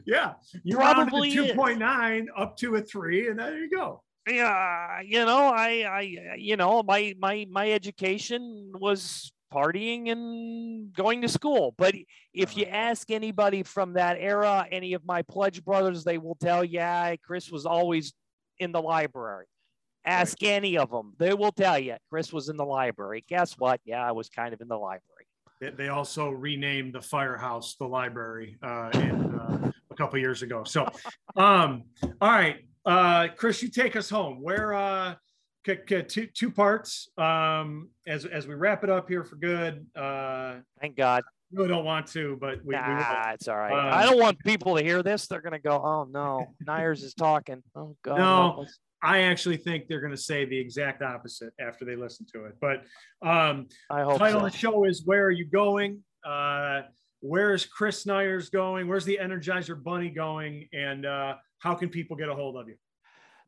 yeah, 0.05 0.33
you 0.63 0.77
rounded 0.77 1.11
2.9 1.11 2.25
up 2.37 2.57
to 2.57 2.75
a 2.75 2.81
three, 2.81 3.29
and 3.29 3.39
there 3.39 3.57
you 3.57 3.71
go 3.71 4.03
yeah, 4.27 5.01
you 5.01 5.25
know, 5.25 5.51
I, 5.53 5.85
I, 5.89 6.35
you 6.37 6.55
know, 6.55 6.81
my, 6.83 7.13
my, 7.19 7.45
my 7.49 7.71
education 7.71 8.71
was 8.73 9.32
partying 9.53 10.11
and 10.11 10.93
going 10.93 11.21
to 11.21 11.27
school. 11.27 11.75
But 11.77 11.93
if 12.33 12.57
you 12.57 12.65
uh-huh. 12.65 12.75
ask 12.75 13.11
anybody 13.11 13.63
from 13.63 13.93
that 13.93 14.17
era, 14.19 14.65
any 14.71 14.93
of 14.93 15.05
my 15.05 15.21
pledge 15.21 15.63
brothers, 15.63 16.03
they 16.03 16.17
will 16.17 16.35
tell 16.35 16.63
you, 16.63 16.79
yeah, 16.79 17.15
Chris 17.17 17.51
was 17.51 17.65
always 17.65 18.13
in 18.59 18.71
the 18.71 18.81
library. 18.81 19.45
Ask 20.05 20.37
right. 20.41 20.51
any 20.51 20.77
of 20.77 20.89
them, 20.89 21.13
they 21.17 21.33
will 21.33 21.51
tell 21.51 21.79
you 21.79 21.95
Chris 22.09 22.33
was 22.33 22.49
in 22.49 22.57
the 22.57 22.65
library. 22.65 23.23
Guess 23.27 23.53
what? 23.57 23.79
Yeah, 23.85 24.05
I 24.05 24.11
was 24.11 24.29
kind 24.29 24.53
of 24.53 24.59
in 24.61 24.67
the 24.67 24.77
library. 24.77 25.27
They 25.77 25.87
also 25.87 26.29
renamed 26.29 26.93
the 26.93 27.01
firehouse 27.01 27.75
the 27.75 27.87
library 27.87 28.57
uh, 28.61 28.89
in, 28.95 29.39
uh, 29.39 29.71
a 29.91 29.95
couple 29.95 30.19
years 30.19 30.41
ago. 30.41 30.65
So, 30.65 30.89
um, 31.37 31.83
all 32.19 32.31
right, 32.31 32.57
uh, 32.85 33.27
Chris, 33.37 33.63
you 33.63 33.69
take 33.69 33.95
us 33.95 34.09
home. 34.09 34.41
Where 34.41 34.73
uh, 34.73 35.15
two 35.63 36.27
two 36.27 36.51
parts. 36.51 37.09
Um, 37.17 37.89
as 38.07 38.25
as 38.25 38.47
we 38.47 38.55
wrap 38.55 38.83
it 38.83 38.89
up 38.89 39.07
here 39.07 39.23
for 39.23 39.35
good. 39.35 39.85
Uh, 39.95 40.55
Thank 40.79 40.97
God. 40.97 41.23
Really 41.51 41.69
don't 41.69 41.85
want 41.85 42.07
to, 42.07 42.35
but 42.41 42.65
we, 42.65 42.73
nah, 42.73 43.27
we 43.27 43.33
it's 43.33 43.47
all 43.47 43.57
right. 43.57 43.71
Um, 43.71 43.93
I 43.93 44.05
don't 44.05 44.19
want 44.19 44.39
people 44.39 44.75
to 44.75 44.83
hear 44.83 45.03
this. 45.03 45.27
They're 45.27 45.41
gonna 45.41 45.59
go, 45.59 45.81
"Oh 45.83 46.07
no, 46.09 46.47
Nyers 46.67 47.03
is 47.03 47.13
talking." 47.13 47.61
Oh 47.75 47.95
God. 48.03 48.17
No, 48.17 48.65
I 49.03 49.21
actually 49.21 49.57
think 49.57 49.87
they're 49.87 50.01
gonna 50.01 50.17
say 50.17 50.45
the 50.45 50.57
exact 50.57 51.03
opposite 51.03 51.53
after 51.59 51.85
they 51.85 51.95
listen 51.95 52.25
to 52.33 52.45
it. 52.45 52.55
But 52.59 52.83
um, 53.21 53.67
I 53.89 54.01
hope 54.01 54.17
title 54.17 54.39
so. 54.39 54.45
of 54.47 54.51
the 54.51 54.57
show 54.57 54.83
is 54.85 55.03
"Where 55.05 55.25
Are 55.25 55.31
You 55.31 55.45
Going." 55.45 56.03
Uh, 56.25 56.81
where 57.23 57.53
is 57.53 57.65
Chris 57.65 58.05
Nyers 58.05 58.51
going? 58.51 58.87
Where's 58.87 59.05
the 59.05 59.17
Energizer 59.21 59.81
Bunny 59.81 60.09
going? 60.09 60.67
And 60.73 61.05
uh, 61.05 61.35
how 61.59 61.73
can 61.73 61.87
people 61.87 62.17
get 62.17 62.27
a 62.27 62.35
hold 62.35 62.57
of 62.57 62.67
you? 62.67 62.75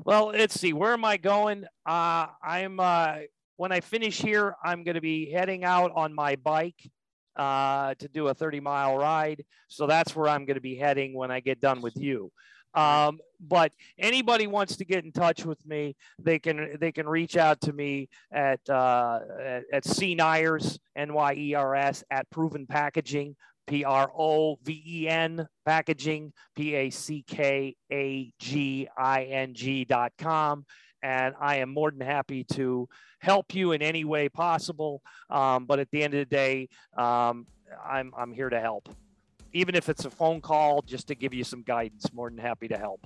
Well, 0.03 0.27
let's 0.27 0.59
see. 0.59 0.73
Where 0.73 0.93
am 0.93 1.05
I 1.05 1.17
going? 1.17 1.65
Uh, 1.85 2.27
I'm 2.43 2.79
uh, 2.79 3.17
when 3.57 3.71
I 3.71 3.79
finish 3.79 4.21
here, 4.21 4.55
I'm 4.63 4.83
going 4.83 4.95
to 4.95 5.01
be 5.01 5.31
heading 5.31 5.63
out 5.63 5.91
on 5.95 6.13
my 6.13 6.35
bike 6.35 6.91
uh, 7.35 7.93
to 7.95 8.07
do 8.07 8.27
a 8.27 8.33
30 8.33 8.59
mile 8.59 8.97
ride. 8.97 9.45
So 9.67 9.87
that's 9.87 10.15
where 10.15 10.27
I'm 10.29 10.45
going 10.45 10.55
to 10.55 10.61
be 10.61 10.75
heading 10.75 11.13
when 11.13 11.31
I 11.31 11.39
get 11.39 11.59
done 11.59 11.81
with 11.81 11.95
you. 11.97 12.31
Um, 12.73 13.19
but 13.39 13.71
anybody 13.97 14.47
wants 14.47 14.75
to 14.77 14.85
get 14.85 15.05
in 15.05 15.13
touch 15.13 15.45
with 15.45 15.65
me, 15.65 15.95
they 16.19 16.39
can 16.39 16.75
they 16.79 16.91
can 16.91 17.07
reach 17.07 17.37
out 17.37 17.61
to 17.61 17.73
me 17.73 18.09
at 18.33 18.59
uh, 18.69 19.19
at, 19.41 19.63
at 19.71 19.85
C 19.85 20.13
Nyers 20.13 20.77
N 20.95 21.13
Y 21.13 21.33
E 21.37 21.53
R 21.53 21.73
S 21.73 22.03
at 22.11 22.29
Proven 22.31 22.67
Packaging 22.67 23.37
P 23.67 23.83
R 23.83 24.11
O 24.17 24.57
V 24.63 24.83
E 24.85 25.07
N 25.09 25.47
packaging, 25.65 26.31
P 26.55 26.75
A 26.75 26.89
C 26.89 27.23
K 27.27 27.75
A 27.91 28.31
G 28.39 28.87
I 28.97 29.23
N 29.23 29.53
G 29.53 29.85
dot 29.85 30.13
com. 30.17 30.65
and 31.03 31.35
I 31.39 31.57
am 31.57 31.69
more 31.69 31.91
than 31.91 32.01
happy 32.01 32.43
to 32.53 32.87
help 33.19 33.53
you 33.53 33.71
in 33.73 33.81
any 33.81 34.03
way 34.05 34.27
possible. 34.29 35.01
Um, 35.29 35.65
but 35.65 35.79
at 35.79 35.89
the 35.91 36.03
end 36.03 36.13
of 36.13 36.19
the 36.19 36.25
day, 36.25 36.69
um, 36.97 37.45
I'm 37.83 38.13
I'm 38.17 38.31
here 38.31 38.49
to 38.49 38.59
help, 38.59 38.89
even 39.53 39.75
if 39.75 39.89
it's 39.89 40.05
a 40.05 40.09
phone 40.11 40.41
call 40.41 40.81
just 40.81 41.07
to 41.07 41.15
give 41.15 41.33
you 41.33 41.43
some 41.43 41.63
guidance. 41.63 42.11
More 42.13 42.29
than 42.29 42.37
happy 42.39 42.67
to 42.67 42.77
help. 42.77 43.05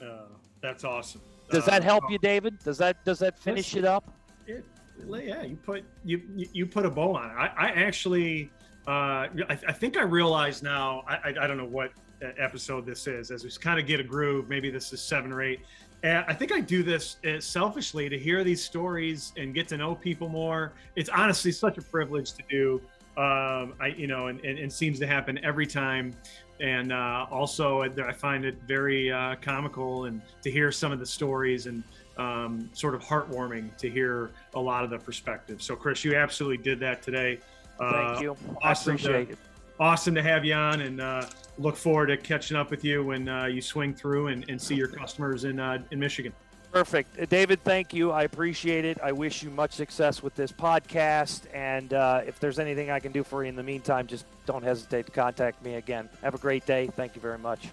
Uh, 0.00 0.26
that's 0.60 0.84
awesome. 0.84 1.20
Does 1.50 1.64
that 1.66 1.82
Uh, 1.82 1.84
help 1.84 2.04
you, 2.10 2.18
David? 2.18 2.58
Does 2.60 2.78
that 2.78 3.04
does 3.04 3.18
that 3.20 3.38
finish 3.38 3.74
it 3.76 3.84
up? 3.84 4.12
It, 4.46 4.64
yeah, 5.08 5.42
you 5.42 5.56
put 5.56 5.84
you 6.04 6.22
you- 6.36 6.48
you 6.52 6.66
put 6.66 6.86
a 6.86 6.90
bow 6.90 7.14
on 7.16 7.30
it. 7.30 7.34
I, 7.34 7.46
I 7.56 7.68
actually, 7.70 8.50
uh, 8.86 9.26
I, 9.48 9.58
I 9.68 9.72
think 9.72 9.96
I 9.96 10.02
realize 10.02 10.62
now. 10.62 11.04
I, 11.08 11.14
I 11.14 11.34
I 11.42 11.46
don't 11.46 11.56
know 11.56 11.64
what 11.64 11.90
uh, 12.22 12.28
episode 12.38 12.86
this 12.86 13.06
is. 13.06 13.30
As 13.30 13.44
we 13.44 13.50
kind 13.50 13.80
of 13.80 13.86
get 13.86 14.00
a 14.00 14.04
groove, 14.04 14.48
maybe 14.48 14.70
this 14.70 14.92
is 14.92 15.00
seven 15.00 15.32
or 15.32 15.42
eight. 15.42 15.60
And 16.02 16.24
I 16.28 16.34
think 16.34 16.52
I 16.52 16.60
do 16.60 16.82
this 16.82 17.16
uh, 17.24 17.40
selfishly 17.40 18.08
to 18.08 18.18
hear 18.18 18.44
these 18.44 18.62
stories 18.62 19.32
and 19.36 19.54
get 19.54 19.66
to 19.68 19.76
know 19.76 19.94
people 19.94 20.28
more. 20.28 20.72
It's 20.94 21.08
honestly 21.08 21.52
such 21.52 21.78
a 21.78 21.82
privilege 21.82 22.32
to 22.34 22.42
do. 22.48 22.80
Um, 23.16 23.72
I 23.80 23.94
you 23.96 24.06
know, 24.06 24.26
and, 24.26 24.38
and, 24.44 24.58
and 24.58 24.72
seems 24.72 24.98
to 25.00 25.06
happen 25.06 25.42
every 25.42 25.66
time. 25.66 26.14
And 26.60 26.92
uh, 26.92 27.26
also, 27.30 27.82
I 27.82 28.12
find 28.12 28.44
it 28.44 28.56
very 28.66 29.10
uh, 29.12 29.36
comical 29.42 30.04
and 30.04 30.22
to 30.42 30.50
hear 30.50 30.70
some 30.72 30.92
of 30.92 30.98
the 30.98 31.06
stories 31.06 31.66
and 31.66 31.82
um, 32.18 32.70
sort 32.72 32.94
of 32.94 33.02
heartwarming 33.02 33.76
to 33.76 33.90
hear 33.90 34.30
a 34.54 34.60
lot 34.60 34.84
of 34.84 34.90
the 34.90 34.98
perspectives. 34.98 35.64
So, 35.64 35.76
Chris, 35.76 36.04
you 36.04 36.14
absolutely 36.14 36.62
did 36.62 36.80
that 36.80 37.02
today. 37.02 37.40
Thank 37.78 38.18
Uh, 38.18 38.20
you. 38.20 38.36
I 38.62 38.70
awesome 38.70 38.96
to- 38.98 39.02
appreciate 39.04 39.30
it. 39.30 39.38
Awesome 39.78 40.14
to 40.14 40.22
have 40.22 40.42
you 40.44 40.54
on, 40.54 40.80
and 40.80 41.02
uh, 41.02 41.26
look 41.58 41.76
forward 41.76 42.06
to 42.06 42.16
catching 42.16 42.56
up 42.56 42.70
with 42.70 42.82
you 42.82 43.04
when 43.04 43.28
uh, 43.28 43.44
you 43.44 43.60
swing 43.60 43.92
through 43.94 44.28
and, 44.28 44.48
and 44.48 44.60
see 44.60 44.74
your 44.74 44.88
customers 44.88 45.44
in 45.44 45.60
uh, 45.60 45.82
in 45.90 45.98
Michigan. 45.98 46.32
Perfect. 46.72 47.20
Uh, 47.20 47.26
David, 47.26 47.62
thank 47.62 47.92
you. 47.92 48.10
I 48.10 48.22
appreciate 48.22 48.86
it. 48.86 48.98
I 49.02 49.12
wish 49.12 49.42
you 49.42 49.50
much 49.50 49.72
success 49.72 50.22
with 50.22 50.34
this 50.34 50.50
podcast. 50.50 51.42
And 51.54 51.92
uh, 51.92 52.22
if 52.26 52.40
there's 52.40 52.58
anything 52.58 52.90
I 52.90 53.00
can 53.00 53.12
do 53.12 53.22
for 53.22 53.42
you 53.44 53.50
in 53.50 53.56
the 53.56 53.62
meantime, 53.62 54.06
just 54.06 54.24
don't 54.46 54.62
hesitate 54.62 55.06
to 55.06 55.12
contact 55.12 55.62
me 55.62 55.74
again. 55.74 56.08
Have 56.22 56.34
a 56.34 56.38
great 56.38 56.64
day. 56.64 56.86
Thank 56.96 57.14
you 57.14 57.20
very 57.20 57.38
much. 57.38 57.68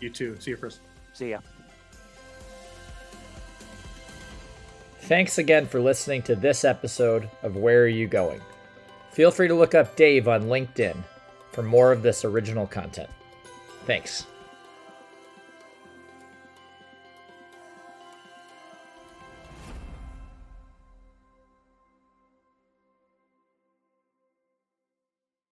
You 0.00 0.10
too. 0.10 0.36
See 0.40 0.50
you, 0.50 0.56
Chris. 0.58 0.80
See 1.14 1.30
ya. 1.30 1.38
Thanks 5.00 5.38
again 5.38 5.66
for 5.66 5.80
listening 5.80 6.22
to 6.22 6.36
this 6.36 6.64
episode 6.64 7.28
of 7.42 7.56
Where 7.56 7.84
Are 7.84 7.88
You 7.88 8.06
Going? 8.06 8.40
Feel 9.18 9.32
free 9.32 9.48
to 9.48 9.54
look 9.54 9.74
up 9.74 9.96
Dave 9.96 10.28
on 10.28 10.44
LinkedIn 10.44 10.96
for 11.50 11.64
more 11.64 11.90
of 11.90 12.02
this 12.02 12.24
original 12.24 12.68
content. 12.68 13.10
Thanks. 13.84 14.28